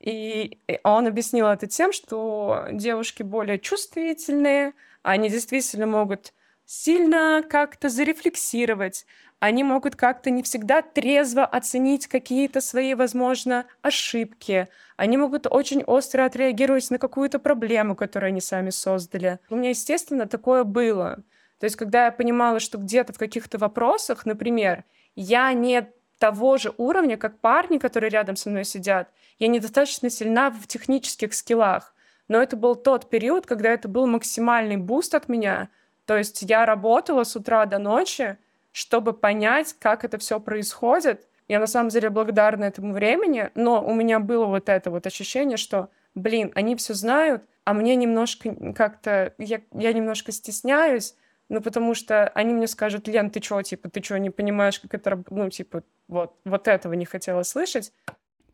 И 0.08 0.62
он 0.84 1.06
объяснил 1.06 1.48
это 1.48 1.68
тем, 1.68 1.92
что 1.92 2.66
девушки 2.72 3.24
более 3.24 3.60
чувствительные, 3.60 4.74
они 5.04 5.28
действительно 5.28 5.86
могут 5.86 6.34
сильно 6.64 7.44
как-то 7.50 7.90
зарефлексировать, 7.90 9.06
они 9.40 9.66
могут 9.66 9.98
как-то 9.98 10.30
не 10.30 10.44
всегда 10.44 10.82
трезво 10.82 11.46
оценить 11.46 12.08
какие-то 12.08 12.62
свои, 12.62 12.94
возможно, 12.94 13.66
ошибки. 13.82 14.70
Они 14.96 15.18
могут 15.18 15.46
очень 15.46 15.84
остро 15.84 16.24
отреагировать 16.24 16.90
на 16.90 17.00
какую-то 17.00 17.38
проблему, 17.40 17.94
которую 17.94 18.30
они 18.30 18.40
сами 18.40 18.70
создали. 18.70 19.40
У 19.50 19.58
меня, 19.58 19.72
естественно, 19.72 20.26
такое 20.26 20.64
было. 20.64 21.22
То 21.60 21.66
есть, 21.66 21.76
когда 21.76 22.06
я 22.06 22.12
понимала, 22.14 22.62
что 22.62 22.78
где-то 22.78 23.12
в 23.12 23.18
каких-то 23.18 23.58
вопросах, 23.58 24.26
например, 24.26 24.86
я 25.16 25.52
не 25.52 25.92
того 26.20 26.58
же 26.58 26.74
уровня, 26.78 27.18
как 27.18 27.40
парни, 27.40 27.78
которые 27.78 28.10
рядом 28.10 28.36
со 28.36 28.50
мной 28.50 28.64
сидят. 28.66 29.10
Я 29.40 29.48
недостаточно 29.48 30.10
сильна 30.10 30.50
в 30.50 30.68
технических 30.68 31.34
скиллах. 31.34 31.94
Но 32.28 32.42
это 32.42 32.58
был 32.58 32.76
тот 32.76 33.10
период, 33.10 33.46
когда 33.46 33.70
это 33.70 33.88
был 33.88 34.08
максимальный 34.08 34.78
буст 34.78 35.16
от 35.16 35.30
меня. 35.30 35.70
То 36.06 36.18
есть 36.18 36.42
я 36.42 36.66
работала 36.66 37.24
с 37.24 37.36
утра 37.36 37.66
до 37.66 37.78
ночи, 37.80 38.38
чтобы 38.72 39.14
понять, 39.14 39.76
как 39.80 40.04
это 40.04 40.18
все 40.18 40.40
происходит. 40.40 41.28
Я 41.48 41.60
на 41.60 41.68
самом 41.68 41.90
деле 41.90 42.10
благодарна 42.10 42.66
этому 42.66 42.94
времени, 42.94 43.50
но 43.56 43.84
у 43.84 43.94
меня 43.94 44.20
было 44.20 44.46
вот 44.46 44.68
это 44.70 44.92
вот 44.92 45.08
ощущение, 45.08 45.58
что, 45.58 45.90
блин, 46.16 46.52
они 46.56 46.76
все 46.76 46.94
знают, 46.94 47.44
а 47.64 47.74
мне 47.74 47.96
немножко 47.96 48.56
как-то, 48.74 49.34
я, 49.38 49.62
я 49.74 49.94
немножко 49.94 50.32
стесняюсь, 50.32 51.16
ну, 51.50 51.62
потому 51.62 51.94
что 51.94 52.28
они 52.30 52.54
мне 52.54 52.68
скажут, 52.68 53.08
Лен, 53.08 53.30
ты 53.30 53.42
что, 53.42 53.62
типа, 53.62 53.90
ты 53.90 54.04
что, 54.04 54.18
не 54.20 54.30
понимаешь, 54.30 54.80
как 54.80 54.94
это, 54.94 55.24
ну, 55.30 55.50
типа, 55.50 55.84
вот, 56.08 56.36
вот 56.46 56.68
этого 56.68 56.94
не 56.94 57.06
хотела 57.06 57.44
слышать. 57.44 57.94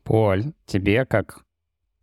Поль, 0.04 0.52
тебе 0.66 1.04
как 1.04 1.44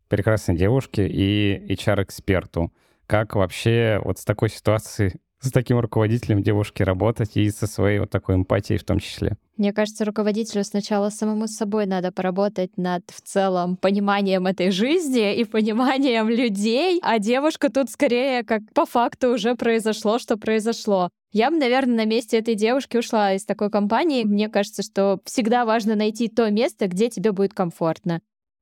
прекрасной 0.10 0.58
девушке 0.58 1.08
и 1.08 1.74
HR-эксперту, 1.74 2.74
как 3.08 3.36
вообще 3.36 4.02
вот 4.04 4.20
с 4.20 4.26
такой 4.26 4.50
ситуацией 4.50 5.14
с 5.42 5.52
таким 5.52 5.80
руководителем 5.80 6.42
девушки 6.42 6.84
работать 6.84 7.36
и 7.36 7.50
со 7.50 7.68
своей 7.68 8.00
вот 8.00 8.10
такой 8.10 8.36
эмпатией 8.36 8.80
в 8.80 8.84
том 8.84 9.00
числе? 9.00 9.38
Мне 9.58 9.74
кажется, 9.74 10.06
руководителю 10.06 10.64
сначала 10.64 11.10
самому 11.10 11.48
с 11.48 11.56
собой 11.56 11.86
надо 11.86 12.12
поработать 12.12 12.78
над 12.78 13.04
в 13.10 13.22
целом 13.22 13.76
пониманием 13.76 14.48
этой 14.48 14.72
жизни 14.72 15.36
и 15.36 15.44
пониманием 15.44 16.30
людей, 16.30 17.00
а 17.04 17.20
девушка 17.20 17.72
тут 17.72 17.90
скорее 17.90 18.44
как 18.44 18.62
по 18.74 18.86
факту 18.86 19.34
уже 19.34 19.56
произошло, 19.56 20.20
что 20.20 20.38
произошло. 20.38 21.10
Я 21.34 21.50
бы, 21.50 21.58
наверное, 21.58 21.96
на 21.96 22.06
месте 22.06 22.40
этой 22.40 22.56
девушки 22.56 22.98
ушла 22.98 23.34
из 23.34 23.46
такой 23.46 23.70
компании. 23.70 24.26
Мне 24.26 24.50
кажется, 24.50 24.84
что 24.84 25.20
всегда 25.26 25.64
важно 25.64 25.96
найти 25.96 26.28
то 26.28 26.50
место, 26.50 26.88
где 26.88 27.10
тебе 27.10 27.32
будет 27.32 27.54
комфортно. 27.54 28.22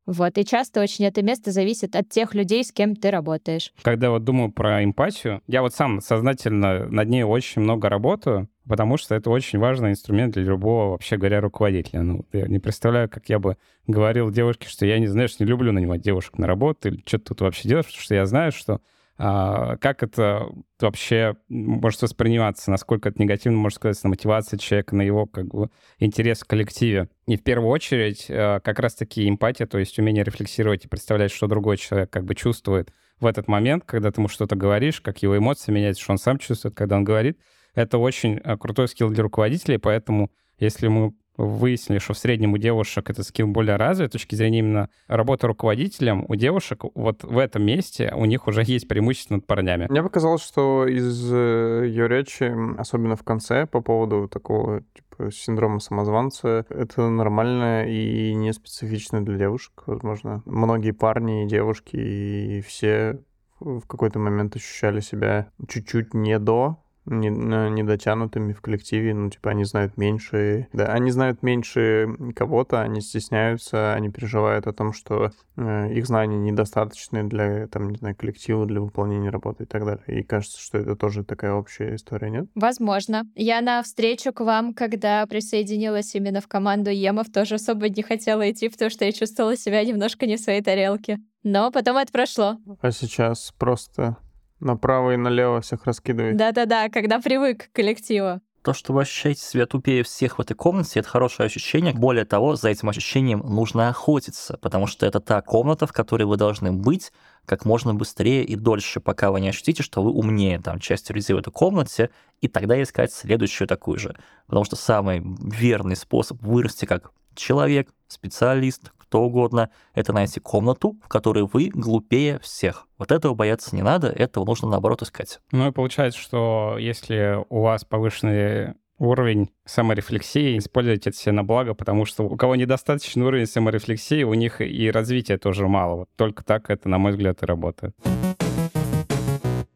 Вот, 0.09 0.39
и 0.39 0.43
часто 0.43 0.81
очень 0.81 1.05
это 1.05 1.21
место 1.21 1.51
зависит 1.51 1.95
от 1.95 2.09
тех 2.09 2.33
людей, 2.33 2.63
с 2.63 2.71
кем 2.71 2.95
ты 2.95 3.11
работаешь. 3.11 3.71
Когда 3.83 4.09
вот 4.09 4.23
думаю 4.23 4.51
про 4.51 4.83
эмпатию, 4.83 5.43
я 5.45 5.61
вот 5.61 5.75
сам 5.75 6.01
сознательно 6.01 6.87
над 6.87 7.09
ней 7.09 7.21
очень 7.21 7.61
много 7.61 7.89
работаю, 7.89 8.49
потому 8.67 8.97
что 8.97 9.13
это 9.13 9.29
очень 9.29 9.59
важный 9.59 9.91
инструмент 9.91 10.33
для 10.33 10.41
любого, 10.41 10.93
вообще 10.93 11.17
говоря, 11.17 11.41
руководителя. 11.41 12.01
Ну, 12.01 12.25
я 12.33 12.47
не 12.47 12.57
представляю, 12.57 13.07
как 13.07 13.29
я 13.29 13.37
бы 13.37 13.57
говорил 13.85 14.31
девушке, 14.31 14.67
что 14.67 14.83
я 14.87 14.97
не, 14.97 15.05
знаешь, 15.05 15.39
не 15.39 15.45
люблю 15.45 15.71
нанимать 15.71 16.01
девушек 16.01 16.39
на 16.39 16.47
работу 16.47 16.87
или 16.87 17.03
что 17.05 17.19
ты 17.19 17.25
тут 17.25 17.41
вообще 17.41 17.69
делаешь, 17.69 17.85
потому 17.85 18.01
что 18.01 18.15
я 18.15 18.25
знаю, 18.25 18.51
что 18.51 18.81
как 19.19 20.01
это 20.01 20.47
вообще 20.79 21.35
может 21.49 22.01
восприниматься, 22.01 22.71
насколько 22.71 23.09
это 23.09 23.21
негативно 23.21 23.57
может 23.57 23.75
сказать 23.75 24.01
на 24.01 24.11
мотивации 24.11 24.55
человека, 24.55 24.95
на 24.95 25.01
его 25.01 25.25
как 25.25 25.47
бы 25.47 25.69
интерес 25.97 26.39
в 26.39 26.45
коллективе. 26.45 27.09
И 27.27 27.35
в 27.35 27.43
первую 27.43 27.69
очередь 27.69 28.27
а, 28.29 28.61
как 28.61 28.79
раз-таки 28.79 29.27
эмпатия, 29.27 29.67
то 29.67 29.77
есть 29.77 29.99
умение 29.99 30.23
рефлексировать 30.23 30.85
и 30.85 30.87
представлять, 30.87 31.31
что 31.31 31.47
другой 31.47 31.75
человек 31.75 32.09
как 32.09 32.23
бы 32.23 32.33
чувствует 32.33 32.93
в 33.19 33.25
этот 33.25 33.49
момент, 33.49 33.83
когда 33.85 34.09
ты 34.09 34.21
ему 34.21 34.29
что-то 34.29 34.55
говоришь, 34.55 35.01
как 35.01 35.21
его 35.21 35.37
эмоции 35.37 35.73
меняются, 35.73 36.01
что 36.01 36.13
он 36.13 36.17
сам 36.17 36.37
чувствует, 36.37 36.75
когда 36.75 36.95
он 36.95 37.03
говорит. 37.03 37.37
Это 37.75 37.97
очень 37.97 38.37
а, 38.37 38.57
крутой 38.57 38.87
скилл 38.87 39.09
для 39.09 39.23
руководителей, 39.23 39.79
поэтому 39.79 40.31
если 40.59 40.87
мы 40.87 41.13
выяснили, 41.39 41.99
что 41.99 42.13
в 42.13 42.17
среднем 42.17 42.53
у 42.53 42.57
девушек 42.57 43.09
этот 43.09 43.25
скилл 43.25 43.47
более 43.47 43.77
развит, 43.77 44.09
с 44.09 44.11
точки 44.13 44.35
зрения 44.35 44.59
именно 44.59 44.89
работы 45.07 45.47
руководителем, 45.47 46.25
у 46.27 46.35
девушек 46.35 46.83
вот 46.95 47.23
в 47.23 47.37
этом 47.37 47.63
месте 47.63 48.13
у 48.15 48.25
них 48.25 48.47
уже 48.47 48.63
есть 48.65 48.87
преимущество 48.87 49.35
над 49.35 49.47
парнями. 49.47 49.87
Мне 49.89 50.03
показалось, 50.03 50.43
что 50.43 50.85
из 50.85 51.31
э, 51.31 51.85
ее 51.87 52.07
речи, 52.07 52.53
особенно 52.77 53.15
в 53.15 53.23
конце, 53.23 53.65
по 53.65 53.81
поводу 53.81 54.27
такого 54.27 54.81
типа, 54.93 55.31
синдрома 55.31 55.79
самозванца, 55.79 56.65
это 56.69 57.09
нормально 57.09 57.87
и 57.87 58.33
не 58.33 58.51
специфично 58.53 59.23
для 59.23 59.37
девушек, 59.37 59.83
возможно. 59.85 60.43
Многие 60.45 60.91
парни 60.91 61.45
и 61.45 61.47
девушки, 61.47 61.95
и 61.95 62.61
все 62.61 63.19
в 63.59 63.81
какой-то 63.81 64.19
момент 64.19 64.55
ощущали 64.55 64.99
себя 64.99 65.49
чуть-чуть 65.67 66.13
не 66.13 66.39
до 66.39 66.79
недотянутыми 67.09 68.53
в 68.53 68.61
коллективе, 68.61 69.13
ну, 69.13 69.29
типа, 69.29 69.51
они 69.51 69.63
знают 69.63 69.97
меньше, 69.97 70.67
да, 70.73 70.87
они 70.87 71.11
знают 71.11 71.43
меньше 71.43 72.07
кого-то, 72.35 72.81
они 72.81 73.01
стесняются, 73.01 73.93
они 73.93 74.09
переживают 74.09 74.67
о 74.67 74.73
том, 74.73 74.93
что 74.93 75.31
э, 75.57 75.93
их 75.93 76.05
знания 76.05 76.37
недостаточны 76.37 77.23
для, 77.23 77.67
там, 77.67 77.89
не 77.89 77.97
знаю, 77.97 78.15
коллектива, 78.15 78.65
для 78.65 78.81
выполнения 78.81 79.29
работы 79.29 79.63
и 79.63 79.67
так 79.67 79.85
далее. 79.85 80.03
И 80.07 80.23
кажется, 80.23 80.59
что 80.59 80.77
это 80.77 80.95
тоже 80.95 81.23
такая 81.23 81.53
общая 81.53 81.95
история, 81.95 82.29
нет? 82.29 82.49
Возможно. 82.55 83.23
Я 83.35 83.61
на 83.61 83.81
встречу 83.83 84.31
к 84.31 84.41
вам, 84.41 84.73
когда 84.73 85.25
присоединилась 85.25 86.13
именно 86.15 86.41
в 86.41 86.47
команду 86.47 86.89
Емов, 86.89 87.31
тоже 87.31 87.55
особо 87.55 87.89
не 87.89 88.03
хотела 88.03 88.49
идти, 88.49 88.69
потому 88.69 88.89
что 88.89 89.05
я 89.05 89.11
чувствовала 89.11 89.55
себя 89.57 89.83
немножко 89.83 90.25
не 90.25 90.37
в 90.37 90.39
своей 90.39 90.61
тарелке. 90.61 91.17
Но 91.43 91.71
потом 91.71 91.97
это 91.97 92.11
прошло. 92.11 92.57
А 92.81 92.91
сейчас 92.91 93.53
просто 93.57 94.17
Направо 94.59 95.13
и 95.13 95.17
налево 95.17 95.61
всех 95.61 95.85
раскидывает. 95.85 96.37
Да-да-да, 96.37 96.89
когда 96.89 97.19
привык 97.19 97.69
к 97.69 97.75
коллективу. 97.75 98.41
То, 98.61 98.73
что 98.73 98.91
вы 98.91 99.03
ощущаете 99.03 99.41
себя 99.41 99.65
тупее 99.65 100.03
всех 100.03 100.37
в 100.37 100.41
этой 100.41 100.53
комнате, 100.53 100.99
это 100.99 101.07
хорошее 101.07 101.47
ощущение. 101.47 101.93
Более 101.93 102.25
того, 102.25 102.57
за 102.57 102.69
этим 102.69 102.89
ощущением 102.89 103.39
нужно 103.39 103.87
охотиться, 103.87 104.57
потому 104.57 104.85
что 104.85 105.05
это 105.05 105.21
та 105.21 105.41
комната, 105.41 105.87
в 105.87 105.93
которой 105.93 106.23
вы 106.23 106.35
должны 106.35 106.73
быть 106.73 107.13
как 107.45 107.63
можно 107.63 107.95
быстрее 107.95 108.43
и 108.43 108.55
дольше, 108.55 108.99
пока 108.99 109.31
вы 109.31 109.39
не 109.39 109.49
ощутите, 109.49 109.81
что 109.81 110.03
вы 110.03 110.11
умнее 110.11 110.59
там 110.59 110.79
часть 110.79 111.09
людей 111.09 111.33
в 111.33 111.39
этой 111.39 111.51
комнате, 111.51 112.09
и 112.41 112.49
тогда 112.49 112.81
искать 112.81 113.13
следующую 113.13 113.67
такую 113.67 113.97
же. 113.97 114.15
Потому 114.45 114.65
что 114.65 114.75
самый 114.75 115.23
верный 115.23 115.95
способ 115.95 116.41
вырасти 116.43 116.85
как 116.85 117.11
человек, 117.35 117.89
специалист, 118.07 118.91
кто 119.09 119.23
угодно, 119.23 119.71
это 119.95 120.13
найти 120.13 120.39
комнату, 120.39 120.95
в 121.03 121.07
которой 121.07 121.43
вы 121.43 121.71
глупее 121.73 122.37
всех. 122.43 122.87
Вот 122.99 123.11
этого 123.11 123.33
бояться 123.33 123.75
не 123.75 123.81
надо, 123.81 124.07
этого 124.07 124.45
нужно 124.45 124.69
наоборот 124.69 125.01
искать. 125.01 125.39
Ну 125.51 125.67
и 125.67 125.71
получается, 125.71 126.19
что 126.19 126.77
если 126.79 127.43
у 127.49 127.61
вас 127.63 127.83
повышенный 127.85 128.75
уровень 128.99 129.49
саморефлексии, 129.65 130.59
используйте 130.59 131.09
это 131.09 131.17
себе 131.17 131.31
на 131.31 131.43
благо, 131.43 131.73
потому 131.73 132.05
что 132.05 132.23
у 132.23 132.37
кого 132.37 132.55
недостаточный 132.55 133.25
уровень 133.25 133.47
саморефлексии, 133.47 134.21
у 134.21 134.35
них 134.35 134.61
и 134.61 134.91
развития 134.91 135.39
тоже 135.39 135.67
мало. 135.67 135.95
Вот 136.01 136.09
только 136.15 136.43
так 136.43 136.69
это, 136.69 136.87
на 136.87 136.99
мой 136.99 137.13
взгляд, 137.13 137.41
и 137.41 137.47
работает. 137.47 137.95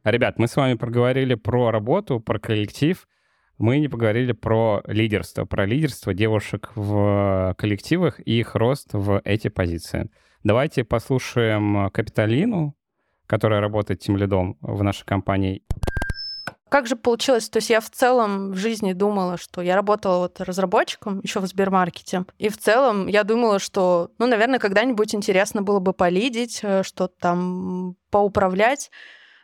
Ребят, 0.04 0.38
мы 0.38 0.48
с 0.48 0.56
вами 0.56 0.76
проговорили 0.76 1.34
про 1.34 1.72
работу, 1.72 2.20
про 2.20 2.38
коллектив 2.38 3.08
мы 3.64 3.80
не 3.80 3.88
поговорили 3.88 4.34
про 4.34 4.84
лидерство, 4.88 5.46
про 5.46 5.66
лидерство 5.66 6.14
девушек 6.14 6.72
в 6.76 7.56
коллективах 7.58 8.20
и 8.20 8.40
их 8.40 8.56
рост 8.56 8.90
в 8.92 9.22
эти 9.24 9.48
позиции. 9.48 10.10
Давайте 10.44 10.84
послушаем 10.84 11.90
Капиталину, 11.92 12.76
которая 13.26 13.62
работает 13.62 14.02
тем 14.02 14.18
лидом 14.18 14.58
в 14.60 14.84
нашей 14.84 15.06
компании. 15.06 15.64
Как 16.68 16.88
же 16.88 16.98
получилось? 16.98 17.48
То 17.48 17.58
есть 17.58 17.70
я 17.70 17.80
в 17.80 17.90
целом 17.90 18.52
в 18.52 18.58
жизни 18.58 18.92
думала, 18.92 19.38
что 19.38 19.62
я 19.62 19.76
работала 19.76 20.24
вот 20.24 20.42
разработчиком 20.42 21.22
еще 21.22 21.40
в 21.40 21.46
Сбермаркете. 21.46 22.26
И 22.40 22.50
в 22.50 22.58
целом 22.58 23.08
я 23.08 23.24
думала, 23.24 23.60
что, 23.60 24.12
ну, 24.18 24.28
наверное, 24.28 24.60
когда-нибудь 24.60 25.16
интересно 25.16 25.62
было 25.62 25.80
бы 25.80 25.94
полидить, 25.94 26.60
э, 26.64 26.84
что-то 26.84 27.14
там 27.18 27.96
поуправлять 28.12 28.92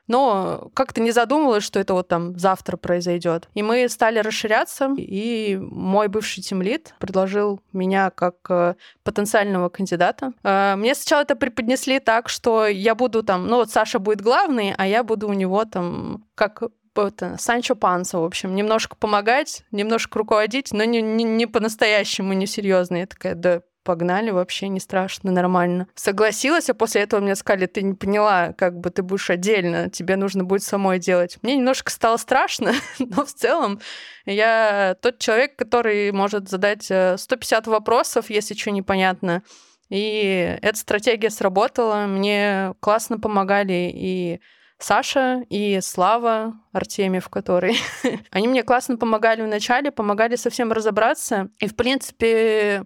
но 0.09 0.69
как-то 0.73 0.99
не 0.99 1.11
задумывалась, 1.11 1.63
что 1.63 1.79
это 1.79 1.93
вот 1.93 2.09
там 2.09 2.37
завтра 2.37 2.75
произойдет. 2.75 3.47
И 3.53 3.63
мы 3.63 3.87
стали 3.87 4.19
расширяться, 4.19 4.93
и 4.97 5.57
мой 5.61 6.09
бывший 6.09 6.41
тимлит 6.41 6.95
предложил 6.99 7.61
меня 7.71 8.09
как 8.09 8.35
э, 8.49 8.75
потенциального 9.03 9.69
кандидата. 9.69 10.33
Э, 10.43 10.75
мне 10.75 10.95
сначала 10.95 11.21
это 11.21 11.35
преподнесли 11.35 11.99
так, 11.99 12.27
что 12.27 12.67
я 12.67 12.95
буду 12.95 13.23
там, 13.23 13.47
ну 13.47 13.57
вот 13.57 13.69
Саша 13.69 13.99
будет 13.99 14.21
главный, 14.21 14.73
а 14.77 14.87
я 14.87 15.03
буду 15.03 15.29
у 15.29 15.33
него 15.33 15.63
там 15.65 16.25
как 16.35 16.63
это, 16.95 17.37
Санчо 17.39 17.75
Панса, 17.75 18.17
в 18.17 18.23
общем, 18.23 18.55
немножко 18.55 18.95
помогать, 18.95 19.63
немножко 19.71 20.19
руководить, 20.19 20.73
но 20.73 20.83
не, 20.83 21.01
не, 21.01 21.23
не 21.23 21.45
по-настоящему, 21.45 22.33
не 22.33 22.47
серьезно. 22.47 22.97
Я 22.97 23.07
такая, 23.07 23.35
да 23.35 23.61
погнали, 23.89 24.29
вообще 24.29 24.67
не 24.67 24.79
страшно, 24.79 25.31
нормально. 25.31 25.87
Согласилась, 25.95 26.69
а 26.69 26.75
после 26.75 27.01
этого 27.01 27.21
мне 27.21 27.35
сказали, 27.35 27.65
ты 27.65 27.81
не 27.81 27.95
поняла, 27.95 28.53
как 28.53 28.79
бы 28.79 28.91
ты 28.91 29.01
будешь 29.01 29.31
отдельно, 29.31 29.89
тебе 29.89 30.15
нужно 30.15 30.43
будет 30.43 30.61
самой 30.61 30.99
делать. 30.99 31.39
Мне 31.41 31.55
немножко 31.55 31.89
стало 31.89 32.17
страшно, 32.17 32.73
но 32.99 33.25
в 33.25 33.33
целом 33.33 33.79
я 34.27 34.95
тот 35.01 35.17
человек, 35.17 35.55
который 35.55 36.11
может 36.11 36.49
задать 36.49 36.83
150 36.83 37.65
э, 37.65 37.71
вопросов, 37.71 38.29
если 38.29 38.53
что 38.53 38.69
непонятно. 38.69 39.41
И 39.89 40.55
эта 40.61 40.77
стратегия 40.77 41.31
сработала, 41.31 42.05
мне 42.05 42.75
классно 42.79 43.19
помогали 43.19 43.91
и 43.91 44.39
Саша 44.77 45.43
и 45.49 45.79
Слава 45.81 46.53
Артемьев, 46.73 47.27
который... 47.29 47.75
Они 48.29 48.47
мне 48.47 48.61
классно 48.61 48.97
помогали 48.97 49.41
вначале, 49.41 49.89
помогали 49.91 50.35
совсем 50.35 50.71
разобраться. 50.71 51.49
И, 51.57 51.67
в 51.67 51.75
принципе, 51.75 52.83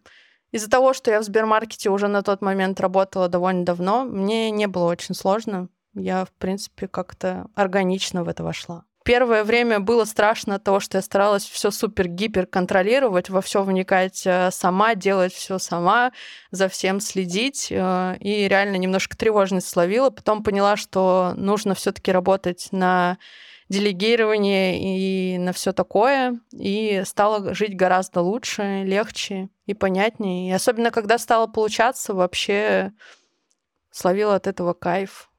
из-за 0.53 0.69
того, 0.69 0.93
что 0.93 1.09
я 1.09 1.19
в 1.19 1.23
Сбермаркете 1.23 1.89
уже 1.89 2.07
на 2.07 2.21
тот 2.21 2.41
момент 2.41 2.79
работала 2.79 3.27
довольно 3.27 3.65
давно, 3.65 4.05
мне 4.05 4.51
не 4.51 4.67
было 4.67 4.85
очень 4.85 5.15
сложно. 5.15 5.67
Я, 5.95 6.25
в 6.25 6.31
принципе, 6.31 6.87
как-то 6.87 7.47
органично 7.55 8.23
в 8.23 8.29
это 8.29 8.43
вошла. 8.43 8.85
Первое 9.03 9.43
время 9.43 9.79
было 9.79 10.05
страшно 10.05 10.55
от 10.55 10.63
того, 10.63 10.79
что 10.79 10.99
я 10.99 11.01
старалась 11.01 11.43
все 11.43 11.71
супер-гипер 11.71 12.45
контролировать, 12.45 13.29
во 13.29 13.41
все 13.41 13.63
вникать 13.63 14.21
э, 14.25 14.49
сама, 14.51 14.95
делать 14.95 15.33
все 15.33 15.57
сама, 15.57 16.13
за 16.51 16.69
всем 16.69 17.01
следить. 17.01 17.67
Э, 17.69 18.15
и 18.19 18.47
реально 18.47 18.77
немножко 18.77 19.17
тревожность 19.17 19.67
словила. 19.67 20.11
Потом 20.11 20.43
поняла, 20.43 20.77
что 20.77 21.33
нужно 21.35 21.73
все-таки 21.73 22.11
работать 22.11 22.69
на 22.71 23.17
делегирование 23.69 24.79
и 24.79 25.37
на 25.37 25.51
все 25.51 25.73
такое, 25.73 26.39
и 26.53 27.01
стало 27.05 27.53
жить 27.55 27.75
гораздо 27.75 28.21
лучше, 28.21 28.83
легче 28.85 29.49
и 29.65 29.73
понятнее. 29.73 30.49
И 30.49 30.53
особенно, 30.53 30.91
когда 30.91 31.17
стало 31.17 31.47
получаться, 31.47 32.13
вообще 32.13 32.93
словила 33.91 34.35
от 34.35 34.47
этого 34.47 34.73
кайф 34.73 35.29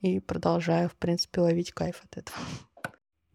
и 0.00 0.20
продолжаю, 0.20 0.88
в 0.88 0.96
принципе, 0.96 1.40
ловить 1.40 1.72
кайф 1.72 2.02
от 2.04 2.18
этого. 2.18 2.38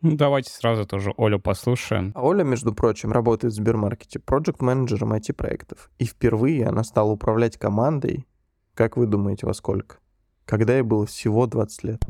Ну, 0.01 0.15
давайте 0.15 0.51
сразу 0.51 0.85
тоже 0.87 1.13
Олю 1.17 1.39
послушаем. 1.39 2.11
А 2.15 2.23
Оля, 2.23 2.43
между 2.43 2.73
прочим, 2.73 3.11
работает 3.11 3.53
в 3.53 3.55
Сбермаркете 3.57 4.19
проект-менеджером 4.19 5.13
IT-проектов. 5.13 5.91
И 5.99 6.05
впервые 6.05 6.65
она 6.65 6.83
стала 6.83 7.11
управлять 7.11 7.57
командой, 7.57 8.25
как 8.73 8.97
вы 8.97 9.05
думаете, 9.05 9.45
во 9.45 9.53
сколько? 9.53 9.97
Когда 10.45 10.73
ей 10.73 10.81
было 10.81 11.05
всего 11.05 11.45
20 11.45 11.83
лет. 11.83 12.01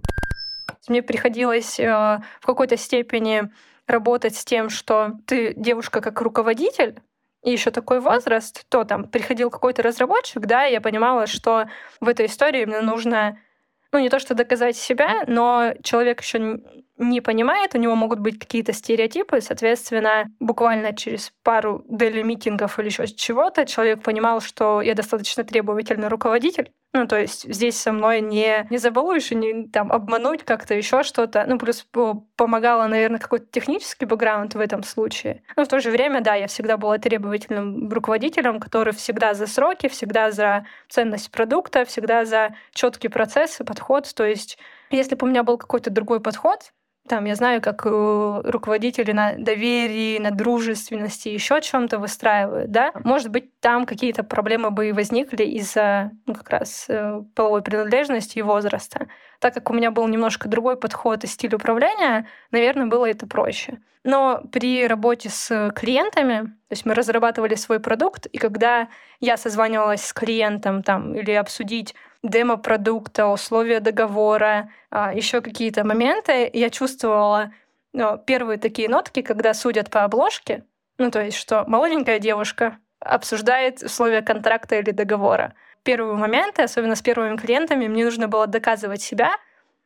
Мне 0.87 1.03
приходилось 1.03 1.79
э, 1.79 2.21
в 2.39 2.45
какой-то 2.45 2.77
степени 2.77 3.51
работать 3.87 4.35
с 4.35 4.45
тем, 4.45 4.69
что 4.69 5.11
ты 5.27 5.53
девушка 5.55 5.99
как 5.99 6.21
руководитель, 6.21 7.01
и 7.43 7.51
еще 7.51 7.71
такой 7.71 7.99
возраст, 7.99 8.65
то 8.69 8.83
там 8.83 9.05
приходил 9.05 9.49
какой-то 9.49 9.81
разработчик, 9.81 10.45
да, 10.45 10.67
и 10.67 10.73
я 10.73 10.81
понимала, 10.81 11.27
что 11.27 11.67
в 11.99 12.07
этой 12.07 12.27
истории 12.27 12.65
мне 12.65 12.81
нужно 12.81 13.37
ну, 13.91 13.99
не 13.99 14.09
то 14.09 14.19
что 14.19 14.35
доказать 14.35 14.77
себя, 14.77 15.23
но 15.27 15.73
человек 15.83 16.21
еще 16.21 16.61
не 16.97 17.19
понимает, 17.19 17.75
у 17.75 17.77
него 17.77 17.95
могут 17.95 18.19
быть 18.19 18.39
какие-то 18.39 18.73
стереотипы, 18.73 19.41
соответственно, 19.41 20.25
буквально 20.39 20.95
через 20.95 21.33
пару 21.43 21.83
дели-митингов 21.89 22.79
или 22.79 22.87
еще 22.87 23.07
чего-то 23.07 23.65
человек 23.65 24.01
понимал, 24.03 24.39
что 24.39 24.81
я 24.81 24.93
достаточно 24.93 25.43
требовательный 25.43 26.07
руководитель, 26.07 26.71
ну, 26.93 27.07
то 27.07 27.19
есть 27.19 27.51
здесь 27.53 27.79
со 27.79 27.93
мной 27.93 28.19
не, 28.19 28.67
не 28.69 28.77
забалуешь 28.77 29.31
и 29.31 29.35
не 29.35 29.67
там, 29.67 29.91
обмануть 29.91 30.43
как-то 30.43 30.73
еще 30.73 31.03
что-то. 31.03 31.45
Ну, 31.47 31.57
плюс 31.57 31.87
помогала, 32.35 32.87
наверное, 32.87 33.19
какой-то 33.19 33.45
технический 33.49 34.05
бэкграунд 34.05 34.55
в 34.55 34.59
этом 34.59 34.83
случае. 34.83 35.43
Но 35.55 35.63
в 35.63 35.69
то 35.69 35.79
же 35.79 35.89
время, 35.89 36.21
да, 36.21 36.35
я 36.35 36.47
всегда 36.47 36.75
была 36.75 36.97
требовательным 36.97 37.89
руководителем, 37.89 38.59
который 38.59 38.93
всегда 38.93 39.33
за 39.33 39.47
сроки, 39.47 39.87
всегда 39.87 40.31
за 40.31 40.65
ценность 40.89 41.31
продукта, 41.31 41.85
всегда 41.85 42.25
за 42.25 42.55
четкие 42.73 43.09
процессы, 43.09 43.63
подход. 43.63 44.11
То 44.13 44.25
есть 44.25 44.57
если 44.89 45.15
бы 45.15 45.25
у 45.25 45.29
меня 45.29 45.43
был 45.43 45.57
какой-то 45.57 45.89
другой 45.89 46.19
подход, 46.19 46.73
там, 47.07 47.25
я 47.25 47.35
знаю, 47.35 47.61
как 47.61 47.85
э, 47.85 48.41
руководители 48.45 49.11
на 49.11 49.33
доверии, 49.33 50.19
на 50.19 50.31
дружественности, 50.31 51.29
еще 51.29 51.59
чем-то 51.61 51.99
выстраивают, 51.99 52.71
да. 52.71 52.91
Может 53.03 53.29
быть, 53.29 53.59
там 53.59 53.85
какие-то 53.85 54.23
проблемы 54.23 54.71
бы 54.71 54.89
и 54.89 54.91
возникли 54.91 55.43
из-за 55.43 56.11
ну, 56.25 56.35
как 56.35 56.49
раз 56.49 56.85
э, 56.89 57.21
половой 57.35 57.63
принадлежности 57.63 58.39
и 58.39 58.43
возраста. 58.43 59.07
так 59.39 59.53
как 59.53 59.69
у 59.69 59.73
меня 59.73 59.91
был 59.91 60.07
немножко 60.07 60.47
другой 60.47 60.77
подход 60.77 61.23
и 61.23 61.27
стиль 61.27 61.55
управления, 61.55 62.27
наверное, 62.51 62.85
было 62.85 63.09
это 63.09 63.27
проще. 63.27 63.79
Но 64.03 64.41
при 64.51 64.87
работе 64.87 65.29
с 65.29 65.71
клиентами, 65.75 66.41
то 66.41 66.71
есть 66.71 66.85
мы 66.85 66.93
разрабатывали 66.93 67.55
свой 67.55 67.79
продукт, 67.79 68.25
и 68.27 68.37
когда 68.37 68.87
я 69.19 69.37
созванивалась 69.37 70.05
с 70.05 70.13
клиентом 70.13 70.81
там, 70.81 71.13
или 71.13 71.31
обсудить 71.31 71.93
демо 72.23 72.57
продукта, 72.57 73.27
условия 73.27 73.79
договора, 73.79 74.69
а, 74.89 75.13
еще 75.13 75.41
какие-то 75.41 75.83
моменты, 75.83 76.49
я 76.53 76.69
чувствовала 76.69 77.53
ну, 77.93 78.17
первые 78.17 78.57
такие 78.57 78.89
нотки, 78.89 79.21
когда 79.21 79.53
судят 79.53 79.89
по 79.89 80.03
обложке, 80.03 80.63
ну 80.97 81.11
то 81.11 81.23
есть 81.23 81.37
что 81.37 81.65
молоденькая 81.67 82.19
девушка 82.19 82.77
обсуждает 82.99 83.81
условия 83.81 84.21
контракта 84.21 84.75
или 84.79 84.91
договора. 84.91 85.55
Первые 85.83 86.15
моменты, 86.15 86.61
особенно 86.61 86.95
с 86.95 87.01
первыми 87.01 87.37
клиентами, 87.37 87.87
мне 87.87 88.05
нужно 88.05 88.27
было 88.27 88.45
доказывать 88.45 89.01
себя, 89.01 89.31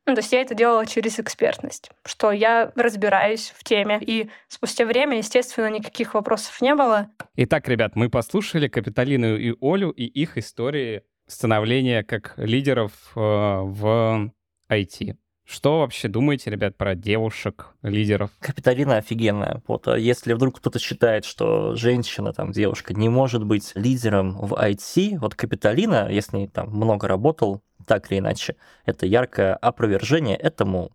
ну, 0.07 0.13
то 0.13 0.19
есть 0.19 0.31
я 0.33 0.41
это 0.41 0.53
делала 0.53 0.86
через 0.86 1.19
экспертность, 1.19 1.89
что 2.05 2.31
я 2.31 2.71
разбираюсь 2.75 3.51
в 3.57 3.63
теме. 3.63 3.99
И 4.01 4.29
спустя 4.47 4.86
время, 4.86 5.17
естественно, 5.17 5.67
никаких 5.67 6.13
вопросов 6.13 6.61
не 6.61 6.75
было. 6.75 7.09
Итак, 7.38 7.67
ребят, 7.67 7.95
мы 7.95 8.09
послушали 8.09 8.67
Капиталину 8.67 9.36
и 9.36 9.55
Олю 9.61 9.89
и 9.89 10.05
их 10.05 10.38
истории 10.38 11.01
становления 11.28 12.03
как 12.03 12.34
лидеров 12.38 12.91
э, 13.15 13.19
в 13.19 14.32
IT. 14.69 15.15
Что 15.45 15.82
вообще 15.82 16.07
думаете, 16.07 16.49
ребят, 16.49 16.76
про 16.76 16.95
девушек, 16.95 17.76
лидеров? 17.84 18.32
Капиталина 18.39 18.97
офигенная. 18.97 19.61
Вот 19.67 19.88
а 19.88 19.95
если 19.95 20.34
вдруг 20.34 20.57
кто-то 20.57 20.80
считает, 20.80 21.23
что 21.23 21.76
женщина, 21.76 22.34
там, 22.34 22.51
девушка 22.51 22.95
не 22.95 23.09
может 23.09 23.43
быть 23.43 23.71
лидером 23.76 24.38
в 24.39 24.53
IT, 24.53 25.19
вот 25.19 25.36
Капиталина, 25.36 26.09
ней 26.34 26.47
там 26.47 26.71
много 26.71 27.07
работал, 27.07 27.61
так 27.86 28.11
или 28.11 28.19
иначе, 28.19 28.55
это 28.86 29.05
яркое 29.05 29.55
опровержение 29.55 30.36
этому 30.36 30.91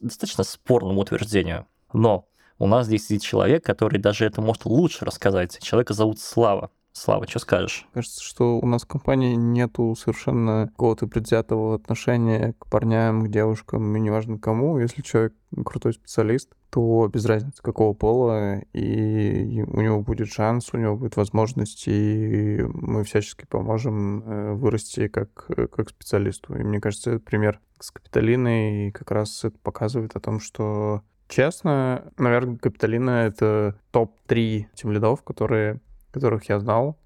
достаточно 0.00 0.44
спорному 0.44 1.00
утверждению. 1.00 1.66
Но 1.92 2.26
у 2.58 2.66
нас 2.66 2.86
здесь 2.86 3.06
сидит 3.06 3.22
человек, 3.22 3.64
который 3.64 3.98
даже 3.98 4.24
это 4.24 4.40
может 4.40 4.64
лучше 4.64 5.04
рассказать. 5.04 5.58
Человека 5.62 5.92
зовут 5.92 6.20
Слава. 6.20 6.70
Слава, 6.92 7.26
что 7.26 7.38
скажешь? 7.38 7.86
Кажется, 7.94 8.22
что 8.22 8.58
у 8.58 8.66
нас 8.66 8.82
в 8.82 8.86
компании 8.86 9.34
нету 9.34 9.94
совершенно 9.96 10.66
какого-то 10.68 11.06
предвзятого 11.06 11.76
отношения 11.76 12.54
к 12.58 12.66
парням, 12.66 13.24
к 13.24 13.28
девушкам, 13.28 13.96
и 13.96 14.00
неважно 14.00 14.38
кому. 14.38 14.78
Если 14.78 15.02
человек 15.02 15.32
крутой 15.64 15.94
специалист, 15.94 16.50
то 16.70 17.08
без 17.12 17.24
разницы 17.26 17.62
какого 17.62 17.94
пола, 17.94 18.60
и 18.72 19.62
у 19.62 19.80
него 19.80 20.02
будет 20.02 20.32
шанс, 20.32 20.70
у 20.72 20.78
него 20.78 20.96
будет 20.96 21.16
возможность, 21.16 21.84
и 21.86 22.60
мы 22.72 23.04
всячески 23.04 23.46
поможем 23.46 24.22
э, 24.22 24.52
вырасти 24.54 25.08
как, 25.08 25.48
как 25.70 25.90
специалисту. 25.90 26.56
И 26.56 26.62
мне 26.62 26.80
кажется, 26.80 27.12
этот 27.12 27.24
пример 27.24 27.60
с 27.78 27.92
Капитолиной 27.92 28.90
как 28.92 29.10
раз 29.12 29.44
это 29.44 29.58
показывает 29.58 30.16
о 30.16 30.20
том, 30.20 30.40
что 30.40 31.02
Честно, 31.28 32.10
наверное, 32.18 32.56
Капитолина— 32.56 33.10
это 33.26 33.78
топ-3 33.92 34.64
тем 34.74 34.90
лидов, 34.90 35.22
которые 35.22 35.80
которых 36.10 36.48
я 36.48 36.58
знал, 36.60 36.98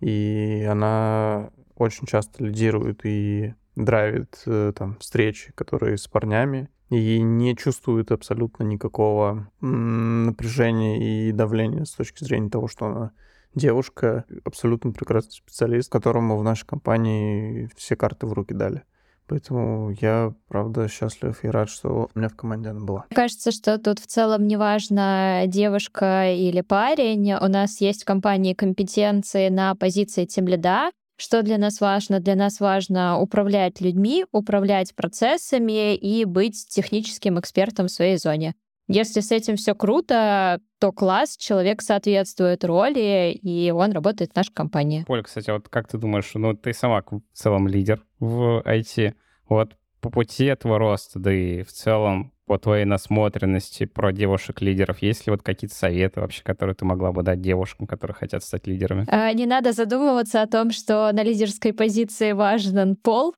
и 0.00 0.66
она 0.68 1.50
очень 1.76 2.06
часто 2.06 2.44
лидирует 2.44 3.04
и 3.04 3.54
драйвит 3.76 4.42
э, 4.46 4.72
там 4.74 4.96
встречи, 4.98 5.52
которые 5.52 5.96
с 5.96 6.08
парнями, 6.08 6.68
и 6.90 7.20
не 7.20 7.56
чувствует 7.56 8.10
абсолютно 8.12 8.64
никакого 8.64 9.50
напряжения 9.60 11.28
и 11.28 11.32
давления 11.32 11.84
с 11.84 11.92
точки 11.92 12.24
зрения 12.24 12.50
того, 12.50 12.66
что 12.66 12.86
она 12.86 13.12
девушка, 13.54 14.24
абсолютно 14.44 14.92
прекрасный 14.92 15.32
специалист, 15.32 15.90
которому 15.90 16.36
в 16.38 16.42
нашей 16.42 16.66
компании 16.66 17.70
все 17.76 17.96
карты 17.96 18.26
в 18.26 18.32
руки 18.32 18.54
дали. 18.54 18.84
Поэтому 19.28 19.90
я, 20.00 20.32
правда, 20.48 20.88
счастлив 20.88 21.44
и 21.44 21.48
рад, 21.48 21.68
что 21.68 22.08
у 22.14 22.18
меня 22.18 22.28
в 22.28 22.36
команде 22.36 22.70
она 22.70 22.80
была. 22.80 23.04
Кажется, 23.10 23.52
что 23.52 23.78
тут 23.78 23.98
в 23.98 24.06
целом 24.06 24.46
неважно, 24.46 25.42
девушка 25.46 26.32
или 26.32 26.62
парень. 26.62 27.34
У 27.34 27.48
нас 27.48 27.80
есть 27.80 28.02
в 28.02 28.06
компании 28.06 28.54
компетенции 28.54 29.48
на 29.50 29.74
позиции 29.74 30.24
тимлида. 30.24 30.90
Что 31.20 31.42
для 31.42 31.58
нас 31.58 31.80
важно? 31.80 32.20
Для 32.20 32.36
нас 32.36 32.60
важно 32.60 33.18
управлять 33.20 33.80
людьми, 33.80 34.24
управлять 34.32 34.94
процессами 34.94 35.94
и 35.94 36.24
быть 36.24 36.66
техническим 36.68 37.38
экспертом 37.40 37.88
в 37.88 37.90
своей 37.90 38.18
зоне. 38.18 38.54
Если 38.88 39.20
с 39.20 39.30
этим 39.30 39.56
все 39.56 39.74
круто, 39.74 40.60
то 40.80 40.92
класс, 40.92 41.36
человек 41.36 41.82
соответствует 41.82 42.64
роли, 42.64 43.32
и 43.32 43.70
он 43.70 43.92
работает 43.92 44.32
в 44.32 44.36
нашей 44.36 44.52
компании. 44.52 45.04
Поль, 45.06 45.22
кстати, 45.22 45.50
вот 45.50 45.68
как 45.68 45.88
ты 45.88 45.98
думаешь, 45.98 46.30
ну 46.34 46.54
ты 46.54 46.72
сама 46.72 47.02
в 47.02 47.20
целом 47.34 47.68
лидер 47.68 48.02
в 48.18 48.62
IT, 48.66 49.14
вот 49.48 49.76
по 50.00 50.10
пути 50.10 50.46
этого 50.46 50.78
роста, 50.78 51.18
да 51.18 51.32
и 51.32 51.62
в 51.62 51.68
целом 51.68 52.32
по 52.46 52.58
твоей 52.58 52.86
насмотренности 52.86 53.84
про 53.84 54.10
девушек-лидеров, 54.10 55.02
есть 55.02 55.26
ли 55.26 55.30
вот 55.30 55.42
какие-то 55.42 55.74
советы 55.74 56.20
вообще, 56.20 56.42
которые 56.42 56.74
ты 56.74 56.86
могла 56.86 57.12
бы 57.12 57.22
дать 57.22 57.42
девушкам, 57.42 57.86
которые 57.86 58.14
хотят 58.14 58.42
стать 58.42 58.66
лидерами? 58.66 59.04
А, 59.08 59.30
не 59.34 59.44
надо 59.44 59.72
задумываться 59.72 60.40
о 60.40 60.46
том, 60.46 60.70
что 60.70 61.10
на 61.12 61.22
лидерской 61.22 61.74
позиции 61.74 62.32
важен 62.32 62.96
пол, 62.96 63.34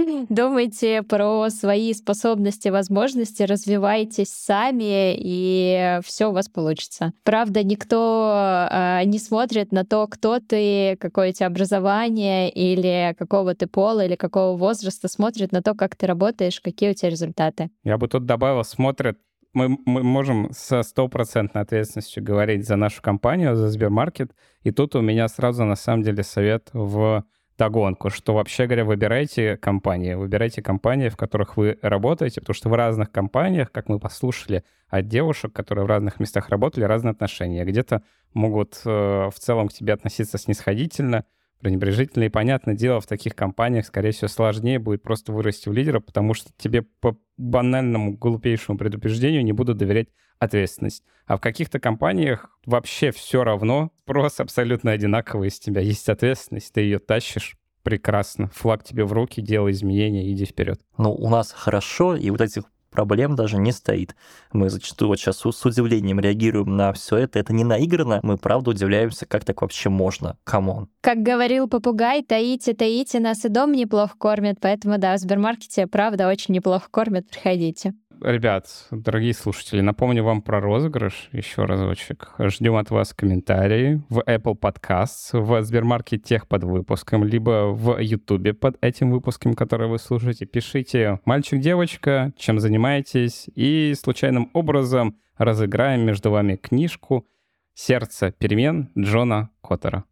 Думайте 0.28 1.02
про 1.02 1.48
свои 1.50 1.92
способности, 1.94 2.68
возможности, 2.68 3.42
развивайтесь 3.42 4.30
сами, 4.30 5.14
и 5.16 6.00
все 6.04 6.26
у 6.26 6.32
вас 6.32 6.48
получится. 6.48 7.12
Правда, 7.24 7.62
никто 7.62 8.68
э, 8.70 9.04
не 9.04 9.18
смотрит 9.18 9.72
на 9.72 9.84
то, 9.84 10.06
кто 10.06 10.40
ты, 10.40 10.96
какое 11.00 11.30
у 11.30 11.32
тебя 11.32 11.46
образование, 11.46 12.50
или 12.50 13.14
какого 13.18 13.54
ты 13.54 13.66
пола, 13.66 14.04
или 14.04 14.16
какого 14.16 14.56
возраста, 14.56 15.08
смотрит 15.08 15.52
на 15.52 15.62
то, 15.62 15.74
как 15.74 15.96
ты 15.96 16.06
работаешь, 16.06 16.60
какие 16.60 16.90
у 16.90 16.94
тебя 16.94 17.10
результаты. 17.10 17.70
Я 17.84 17.98
бы 17.98 18.08
тут 18.08 18.26
добавил, 18.26 18.64
смотрят 18.64 19.18
мы, 19.52 19.76
мы 19.84 20.02
можем 20.02 20.50
со 20.52 20.82
стопроцентной 20.82 21.62
ответственностью 21.62 22.22
говорить 22.22 22.66
за 22.66 22.76
нашу 22.76 23.02
компанию, 23.02 23.56
за 23.56 23.68
Сбермаркет. 23.68 24.32
И 24.62 24.70
тут 24.70 24.94
у 24.94 25.00
меня 25.00 25.26
сразу 25.28 25.64
на 25.64 25.76
самом 25.76 26.02
деле 26.04 26.22
совет 26.22 26.70
в 26.72 27.24
догонку, 27.60 28.08
что 28.08 28.32
вообще 28.32 28.64
говоря, 28.64 28.86
выбирайте 28.86 29.58
компании, 29.58 30.14
выбирайте 30.14 30.62
компании, 30.62 31.10
в 31.10 31.16
которых 31.18 31.58
вы 31.58 31.78
работаете, 31.82 32.40
потому 32.40 32.54
что 32.54 32.70
в 32.70 32.72
разных 32.72 33.12
компаниях, 33.12 33.70
как 33.70 33.90
мы 33.90 33.98
послушали 33.98 34.64
от 34.88 35.08
девушек, 35.08 35.52
которые 35.52 35.84
в 35.84 35.88
разных 35.88 36.20
местах 36.20 36.48
работали, 36.48 36.84
разные 36.84 37.10
отношения. 37.10 37.66
Где-то 37.66 38.02
могут 38.32 38.80
э, 38.86 38.88
в 38.88 39.34
целом 39.38 39.68
к 39.68 39.74
тебе 39.74 39.92
относиться 39.92 40.38
снисходительно, 40.38 41.26
пренебрежительно. 41.60 42.24
И, 42.24 42.28
понятное 42.28 42.74
дело, 42.74 43.00
в 43.00 43.06
таких 43.06 43.34
компаниях, 43.34 43.86
скорее 43.86 44.12
всего, 44.12 44.28
сложнее 44.28 44.78
будет 44.78 45.02
просто 45.02 45.32
вырасти 45.32 45.68
в 45.68 45.72
лидера, 45.72 46.00
потому 46.00 46.34
что 46.34 46.50
тебе 46.56 46.82
по 46.82 47.16
банальному, 47.36 48.16
глупейшему 48.16 48.76
предупреждению 48.76 49.44
не 49.44 49.52
будут 49.52 49.78
доверять 49.78 50.08
ответственность. 50.38 51.04
А 51.26 51.36
в 51.36 51.40
каких-то 51.40 51.78
компаниях 51.78 52.50
вообще 52.66 53.12
все 53.12 53.44
равно, 53.44 53.92
спрос 54.02 54.40
абсолютно 54.40 54.90
одинаковый 54.90 55.48
с 55.48 55.60
тебя. 55.60 55.80
Есть 55.80 56.08
ответственность, 56.08 56.72
ты 56.72 56.80
ее 56.80 56.98
тащишь, 56.98 57.56
прекрасно. 57.82 58.50
Флаг 58.54 58.82
тебе 58.82 59.04
в 59.04 59.12
руки, 59.12 59.40
делай 59.40 59.72
изменения, 59.72 60.30
иди 60.32 60.44
вперед. 60.44 60.80
Ну, 60.98 61.12
у 61.12 61.28
нас 61.28 61.52
хорошо, 61.52 62.16
и 62.16 62.30
вот 62.30 62.40
этих 62.40 62.64
проблем 62.90 63.36
даже 63.36 63.56
не 63.56 63.72
стоит. 63.72 64.14
Мы 64.52 64.68
зачастую 64.68 65.08
вот 65.08 65.18
сейчас 65.18 65.38
с 65.38 65.66
удивлением 65.66 66.20
реагируем 66.20 66.76
на 66.76 66.92
все 66.92 67.16
это. 67.16 67.38
Это 67.38 67.52
не 67.52 67.64
наиграно. 67.64 68.20
Мы 68.22 68.36
правда 68.36 68.70
удивляемся, 68.70 69.26
как 69.26 69.44
так 69.44 69.62
вообще 69.62 69.88
можно. 69.88 70.36
Come 70.44 70.69
on. 70.69 70.88
Как 71.00 71.18
говорил 71.18 71.68
попугай, 71.68 72.22
Таити, 72.22 72.74
Таити, 72.74 73.20
нас 73.20 73.44
и 73.44 73.48
дома 73.48 73.72
неплохо 73.72 74.14
кормят. 74.18 74.58
Поэтому, 74.60 74.98
да, 74.98 75.16
в 75.16 75.18
Сбермаркете, 75.18 75.86
правда, 75.86 76.28
очень 76.28 76.54
неплохо 76.54 76.88
кормят. 76.90 77.28
Приходите. 77.30 77.94
Ребят, 78.22 78.66
дорогие 78.90 79.32
слушатели, 79.32 79.80
напомню 79.80 80.22
вам 80.22 80.42
про 80.42 80.60
розыгрыш 80.60 81.30
еще 81.32 81.64
разочек. 81.64 82.34
Ждем 82.38 82.76
от 82.76 82.90
вас 82.90 83.14
комментарии 83.14 84.02
в 84.10 84.18
Apple 84.18 84.58
Podcasts, 84.60 85.32
в 85.32 85.62
Сбермаркет 85.62 86.22
тех 86.22 86.46
под 86.46 86.64
выпуском, 86.64 87.24
либо 87.24 87.70
в 87.72 87.98
YouTube 87.98 88.58
под 88.58 88.76
этим 88.82 89.10
выпуском, 89.10 89.54
который 89.54 89.88
вы 89.88 89.98
слушаете. 89.98 90.44
Пишите 90.44 91.20
«Мальчик-девочка», 91.24 92.34
чем 92.36 92.60
занимаетесь, 92.60 93.48
и 93.54 93.94
случайным 93.98 94.50
образом 94.52 95.16
разыграем 95.38 96.02
между 96.02 96.30
вами 96.30 96.56
книжку 96.56 97.26
«Сердце 97.72 98.32
перемен» 98.32 98.90
Джона 98.98 99.48
Коттера. 99.62 100.04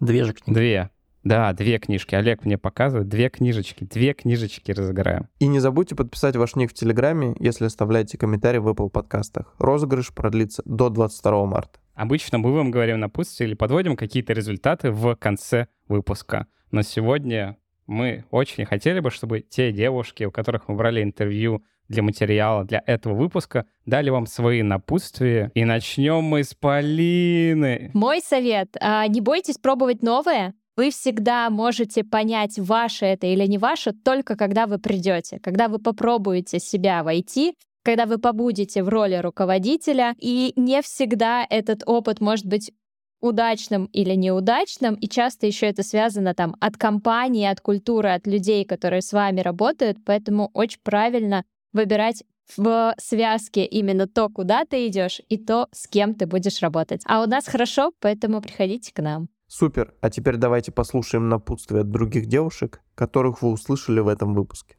Две 0.00 0.24
же 0.24 0.32
книги. 0.32 0.54
Две. 0.56 0.90
Да, 1.22 1.52
две 1.52 1.78
книжки. 1.78 2.14
Олег 2.14 2.44
мне 2.44 2.56
показывает. 2.56 3.08
Две 3.08 3.28
книжечки. 3.28 3.84
Две 3.84 4.14
книжечки 4.14 4.72
разыграем. 4.72 5.28
И 5.38 5.46
не 5.46 5.58
забудьте 5.58 5.94
подписать 5.94 6.36
ваш 6.36 6.56
ник 6.56 6.70
в 6.70 6.74
Телеграме, 6.74 7.34
если 7.38 7.66
оставляете 7.66 8.16
комментарий 8.16 8.58
в 8.58 8.68
Apple 8.68 8.88
подкастах. 8.88 9.54
Розыгрыш 9.58 10.12
продлится 10.14 10.62
до 10.64 10.88
22 10.88 11.46
марта. 11.46 11.78
Обычно 11.94 12.38
мы 12.38 12.52
вам 12.54 12.70
говорим 12.70 13.00
напутствие 13.00 13.48
или 13.48 13.54
подводим 13.54 13.96
какие-то 13.96 14.32
результаты 14.32 14.90
в 14.90 15.14
конце 15.16 15.66
выпуска. 15.88 16.46
Но 16.70 16.80
сегодня 16.82 17.58
мы 17.86 18.24
очень 18.30 18.64
хотели 18.64 19.00
бы, 19.00 19.10
чтобы 19.10 19.40
те 19.40 19.72
девушки, 19.72 20.24
у 20.24 20.30
которых 20.30 20.68
мы 20.68 20.76
брали 20.76 21.02
интервью 21.02 21.62
для 21.88 22.02
материала 22.02 22.64
для 22.64 22.82
этого 22.86 23.14
выпуска, 23.14 23.66
дали 23.84 24.08
вам 24.08 24.26
свои 24.26 24.62
напутствия. 24.62 25.50
И 25.54 25.64
начнем 25.64 26.22
мы 26.22 26.44
с 26.44 26.54
Полины. 26.54 27.90
Мой 27.92 28.20
совет. 28.20 28.76
А, 28.80 29.06
не 29.08 29.20
бойтесь 29.20 29.58
пробовать 29.58 30.02
новое 30.02 30.54
Вы 30.80 30.88
всегда 30.92 31.50
можете 31.50 32.04
понять, 32.04 32.58
ваше 32.58 33.04
это 33.04 33.26
или 33.26 33.44
не 33.44 33.58
ваше, 33.58 33.92
только 33.92 34.34
когда 34.34 34.66
вы 34.66 34.78
придете, 34.78 35.38
когда 35.38 35.68
вы 35.68 35.78
попробуете 35.78 36.58
себя 36.58 37.02
войти, 37.02 37.54
когда 37.82 38.06
вы 38.06 38.16
побудете 38.16 38.82
в 38.82 38.88
роли 38.88 39.16
руководителя, 39.16 40.14
и 40.16 40.54
не 40.56 40.80
всегда 40.80 41.46
этот 41.50 41.82
опыт 41.84 42.22
может 42.22 42.46
быть 42.46 42.72
удачным 43.20 43.90
или 43.92 44.14
неудачным, 44.14 44.94
и 44.94 45.06
часто 45.06 45.46
еще 45.46 45.66
это 45.66 45.82
связано 45.82 46.32
там 46.32 46.56
от 46.60 46.78
компании, 46.78 47.44
от 47.44 47.60
культуры, 47.60 48.08
от 48.14 48.26
людей, 48.26 48.64
которые 48.64 49.02
с 49.02 49.12
вами 49.12 49.42
работают, 49.42 49.98
поэтому 50.06 50.50
очень 50.54 50.80
правильно 50.82 51.44
выбирать 51.74 52.24
в 52.56 52.94
связке 52.96 53.66
именно 53.66 54.06
то, 54.08 54.30
куда 54.30 54.64
ты 54.64 54.86
идешь, 54.86 55.20
и 55.28 55.36
то, 55.36 55.68
с 55.72 55.86
кем 55.86 56.14
ты 56.14 56.24
будешь 56.24 56.62
работать. 56.62 57.02
А 57.04 57.22
у 57.22 57.26
нас 57.26 57.46
хорошо, 57.46 57.92
поэтому 58.00 58.40
приходите 58.40 58.94
к 58.94 59.02
нам. 59.02 59.28
Супер. 59.50 59.94
А 60.00 60.10
теперь 60.10 60.36
давайте 60.36 60.70
послушаем 60.70 61.28
напутствие 61.28 61.80
от 61.80 61.90
других 61.90 62.26
девушек, 62.26 62.82
которых 62.94 63.42
вы 63.42 63.50
услышали 63.50 63.98
в 63.98 64.06
этом 64.06 64.32
выпуске. 64.32 64.76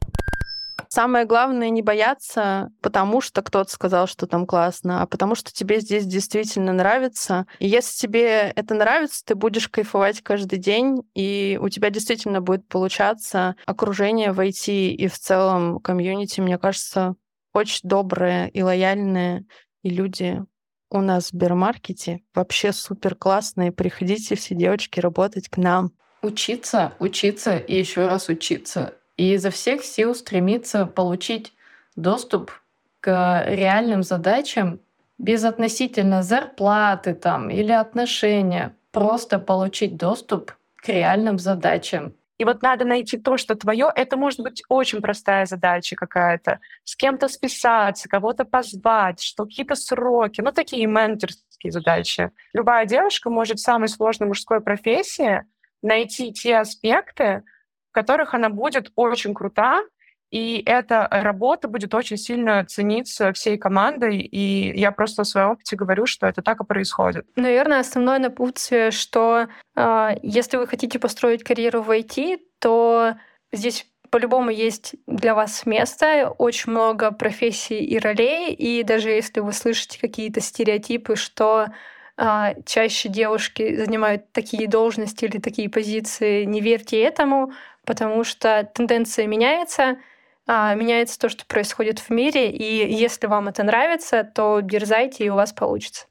Самое 0.88 1.26
главное 1.26 1.68
не 1.68 1.82
бояться, 1.82 2.70
потому 2.80 3.20
что 3.20 3.42
кто-то 3.42 3.70
сказал, 3.70 4.06
что 4.06 4.26
там 4.26 4.46
классно, 4.46 5.02
а 5.02 5.06
потому 5.06 5.34
что 5.34 5.52
тебе 5.52 5.80
здесь 5.80 6.06
действительно 6.06 6.72
нравится. 6.72 7.46
И 7.58 7.68
если 7.68 7.98
тебе 7.98 8.50
это 8.56 8.74
нравится, 8.74 9.22
ты 9.26 9.34
будешь 9.34 9.68
кайфовать 9.68 10.22
каждый 10.22 10.58
день, 10.58 11.02
и 11.14 11.58
у 11.60 11.68
тебя 11.68 11.90
действительно 11.90 12.40
будет 12.40 12.66
получаться 12.66 13.56
окружение 13.66 14.32
войти 14.32 14.94
и 14.94 15.06
в 15.06 15.18
целом 15.18 15.80
комьюнити, 15.80 16.40
мне 16.40 16.56
кажется, 16.56 17.14
очень 17.52 17.86
добрые 17.86 18.48
и 18.48 18.62
лояльные, 18.62 19.44
и 19.82 19.90
люди 19.90 20.42
у 20.92 21.00
нас 21.00 21.24
в 21.24 21.28
Сбермаркете 21.28 22.20
вообще 22.34 22.72
супер 22.72 23.14
классные. 23.14 23.72
Приходите 23.72 24.34
все 24.34 24.54
девочки 24.54 25.00
работать 25.00 25.48
к 25.48 25.56
нам. 25.56 25.92
Учиться, 26.22 26.92
учиться 26.98 27.56
и 27.56 27.78
еще 27.78 28.06
раз 28.06 28.28
учиться 28.28 28.94
и 29.16 29.34
изо 29.34 29.50
всех 29.50 29.84
сил 29.84 30.14
стремиться 30.14 30.86
получить 30.86 31.52
доступ 31.96 32.52
к 33.00 33.44
реальным 33.46 34.02
задачам 34.02 34.80
без 35.18 35.44
относительно 35.44 36.22
зарплаты 36.22 37.14
там 37.14 37.50
или 37.50 37.72
отношения, 37.72 38.74
просто 38.90 39.38
получить 39.38 39.96
доступ 39.96 40.52
к 40.76 40.88
реальным 40.88 41.38
задачам. 41.38 42.14
И 42.38 42.44
вот 42.44 42.62
надо 42.62 42.84
найти 42.84 43.18
то, 43.18 43.36
что 43.36 43.54
твое. 43.54 43.90
Это 43.94 44.16
может 44.16 44.40
быть 44.40 44.62
очень 44.68 45.00
простая 45.00 45.46
задача 45.46 45.96
какая-то. 45.96 46.60
С 46.84 46.96
кем-то 46.96 47.28
списаться, 47.28 48.08
кого-то 48.08 48.44
позвать, 48.44 49.20
что 49.22 49.44
какие-то 49.44 49.74
сроки. 49.74 50.40
Ну, 50.40 50.50
такие 50.52 50.86
менторские 50.86 51.70
задачи. 51.70 52.30
Любая 52.52 52.86
девушка 52.86 53.30
может 53.30 53.58
в 53.58 53.62
самой 53.62 53.88
сложной 53.88 54.28
мужской 54.28 54.60
профессии 54.60 55.44
найти 55.82 56.32
те 56.32 56.58
аспекты, 56.58 57.42
в 57.90 57.92
которых 57.92 58.34
она 58.34 58.48
будет 58.48 58.90
очень 58.96 59.34
крута, 59.34 59.82
и 60.32 60.62
эта 60.64 61.06
работа 61.10 61.68
будет 61.68 61.94
очень 61.94 62.16
сильно 62.16 62.64
цениться 62.64 63.34
всей 63.34 63.58
командой, 63.58 64.18
и 64.18 64.72
я 64.78 64.90
просто 64.90 65.24
в 65.24 65.28
своем 65.28 65.50
опыте 65.50 65.76
говорю, 65.76 66.06
что 66.06 66.26
это 66.26 66.40
так 66.40 66.60
и 66.60 66.64
происходит. 66.64 67.26
Наверное, 67.36 67.80
основное 67.80 68.18
напутствие, 68.18 68.92
что 68.92 69.48
э, 69.76 70.08
если 70.22 70.56
вы 70.56 70.66
хотите 70.66 70.98
построить 70.98 71.44
карьеру 71.44 71.82
в 71.82 71.90
IT, 71.90 72.40
то 72.60 73.16
здесь 73.52 73.86
по-любому 74.08 74.48
есть 74.48 74.94
для 75.06 75.34
вас 75.34 75.66
место, 75.66 76.34
очень 76.38 76.72
много 76.72 77.12
профессий 77.12 77.84
и 77.84 77.98
ролей, 77.98 78.54
и 78.54 78.82
даже 78.84 79.10
если 79.10 79.40
вы 79.40 79.52
слышите 79.52 79.98
какие-то 80.00 80.40
стереотипы, 80.40 81.14
что 81.14 81.68
а, 82.16 82.54
чаще 82.64 83.08
девушки 83.08 83.76
занимают 83.76 84.32
такие 84.32 84.68
должности 84.68 85.24
или 85.24 85.38
такие 85.38 85.68
позиции, 85.68 86.44
не 86.44 86.60
верьте 86.60 87.00
этому, 87.02 87.52
потому 87.84 88.24
что 88.24 88.68
тенденция 88.74 89.26
меняется, 89.26 89.96
меняется 90.46 91.18
то, 91.18 91.28
что 91.28 91.44
происходит 91.46 91.98
в 91.98 92.10
мире, 92.10 92.50
и 92.50 92.92
если 92.94 93.26
вам 93.26 93.48
это 93.48 93.62
нравится, 93.62 94.24
то 94.24 94.60
дерзайте, 94.60 95.24
и 95.24 95.28
у 95.30 95.34
вас 95.34 95.52
получится. 95.52 96.06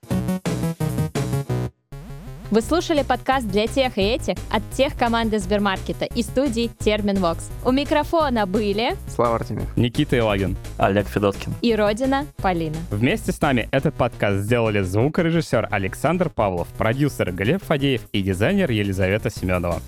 Вы 2.51 2.59
слушали 2.61 3.01
подкаст 3.01 3.47
для 3.47 3.65
тех 3.65 3.97
и 3.97 4.01
этих 4.01 4.35
от 4.51 4.61
тех 4.71 4.97
команды 4.97 5.39
Сбермаркета 5.39 6.03
и 6.03 6.21
студии 6.21 6.69
Терминвокс. 6.79 7.49
У 7.63 7.71
микрофона 7.71 8.45
были 8.45 8.97
Слава 9.07 9.35
Артемьев, 9.35 9.77
Никита 9.77 10.17
Илагин 10.17 10.57
Олег 10.77 11.07
Федоткин. 11.07 11.53
и 11.61 11.73
Родина 11.73 12.25
Полина. 12.41 12.75
Вместе 12.89 13.31
с 13.31 13.39
нами 13.39 13.69
этот 13.71 13.95
подкаст 13.95 14.39
сделали 14.43 14.81
звукорежиссер 14.81 15.69
Александр 15.71 16.29
Павлов, 16.29 16.67
продюсер 16.77 17.31
Глеб 17.31 17.63
Фадеев 17.63 18.01
и 18.11 18.21
дизайнер 18.21 18.69
Елизавета 18.69 19.29
Семенова. 19.29 19.81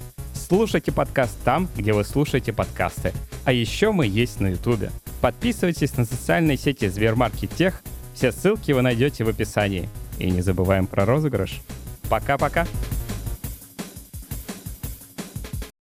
Слушайте 0.56 0.92
подкаст 0.92 1.36
там, 1.44 1.68
где 1.76 1.94
вы 1.94 2.04
слушаете 2.04 2.54
подкасты. 2.54 3.12
А 3.44 3.52
еще 3.52 3.92
мы 3.92 4.06
есть 4.06 4.40
на 4.40 4.50
Ютубе. 4.50 4.92
Подписывайтесь 5.20 5.98
на 5.98 6.06
социальные 6.06 6.58
сети 6.58 6.88
Сбермаркет 6.90 7.50
Тех. 7.56 7.82
Все 8.14 8.32
ссылки 8.32 8.72
вы 8.72 8.84
найдете 8.84 9.24
в 9.24 9.30
описании. 9.30 9.90
И 10.20 10.30
не 10.30 10.44
забываем 10.44 10.86
про 10.86 11.08
розыгрыш. 11.08 11.60
Пока-пока. 12.08 12.68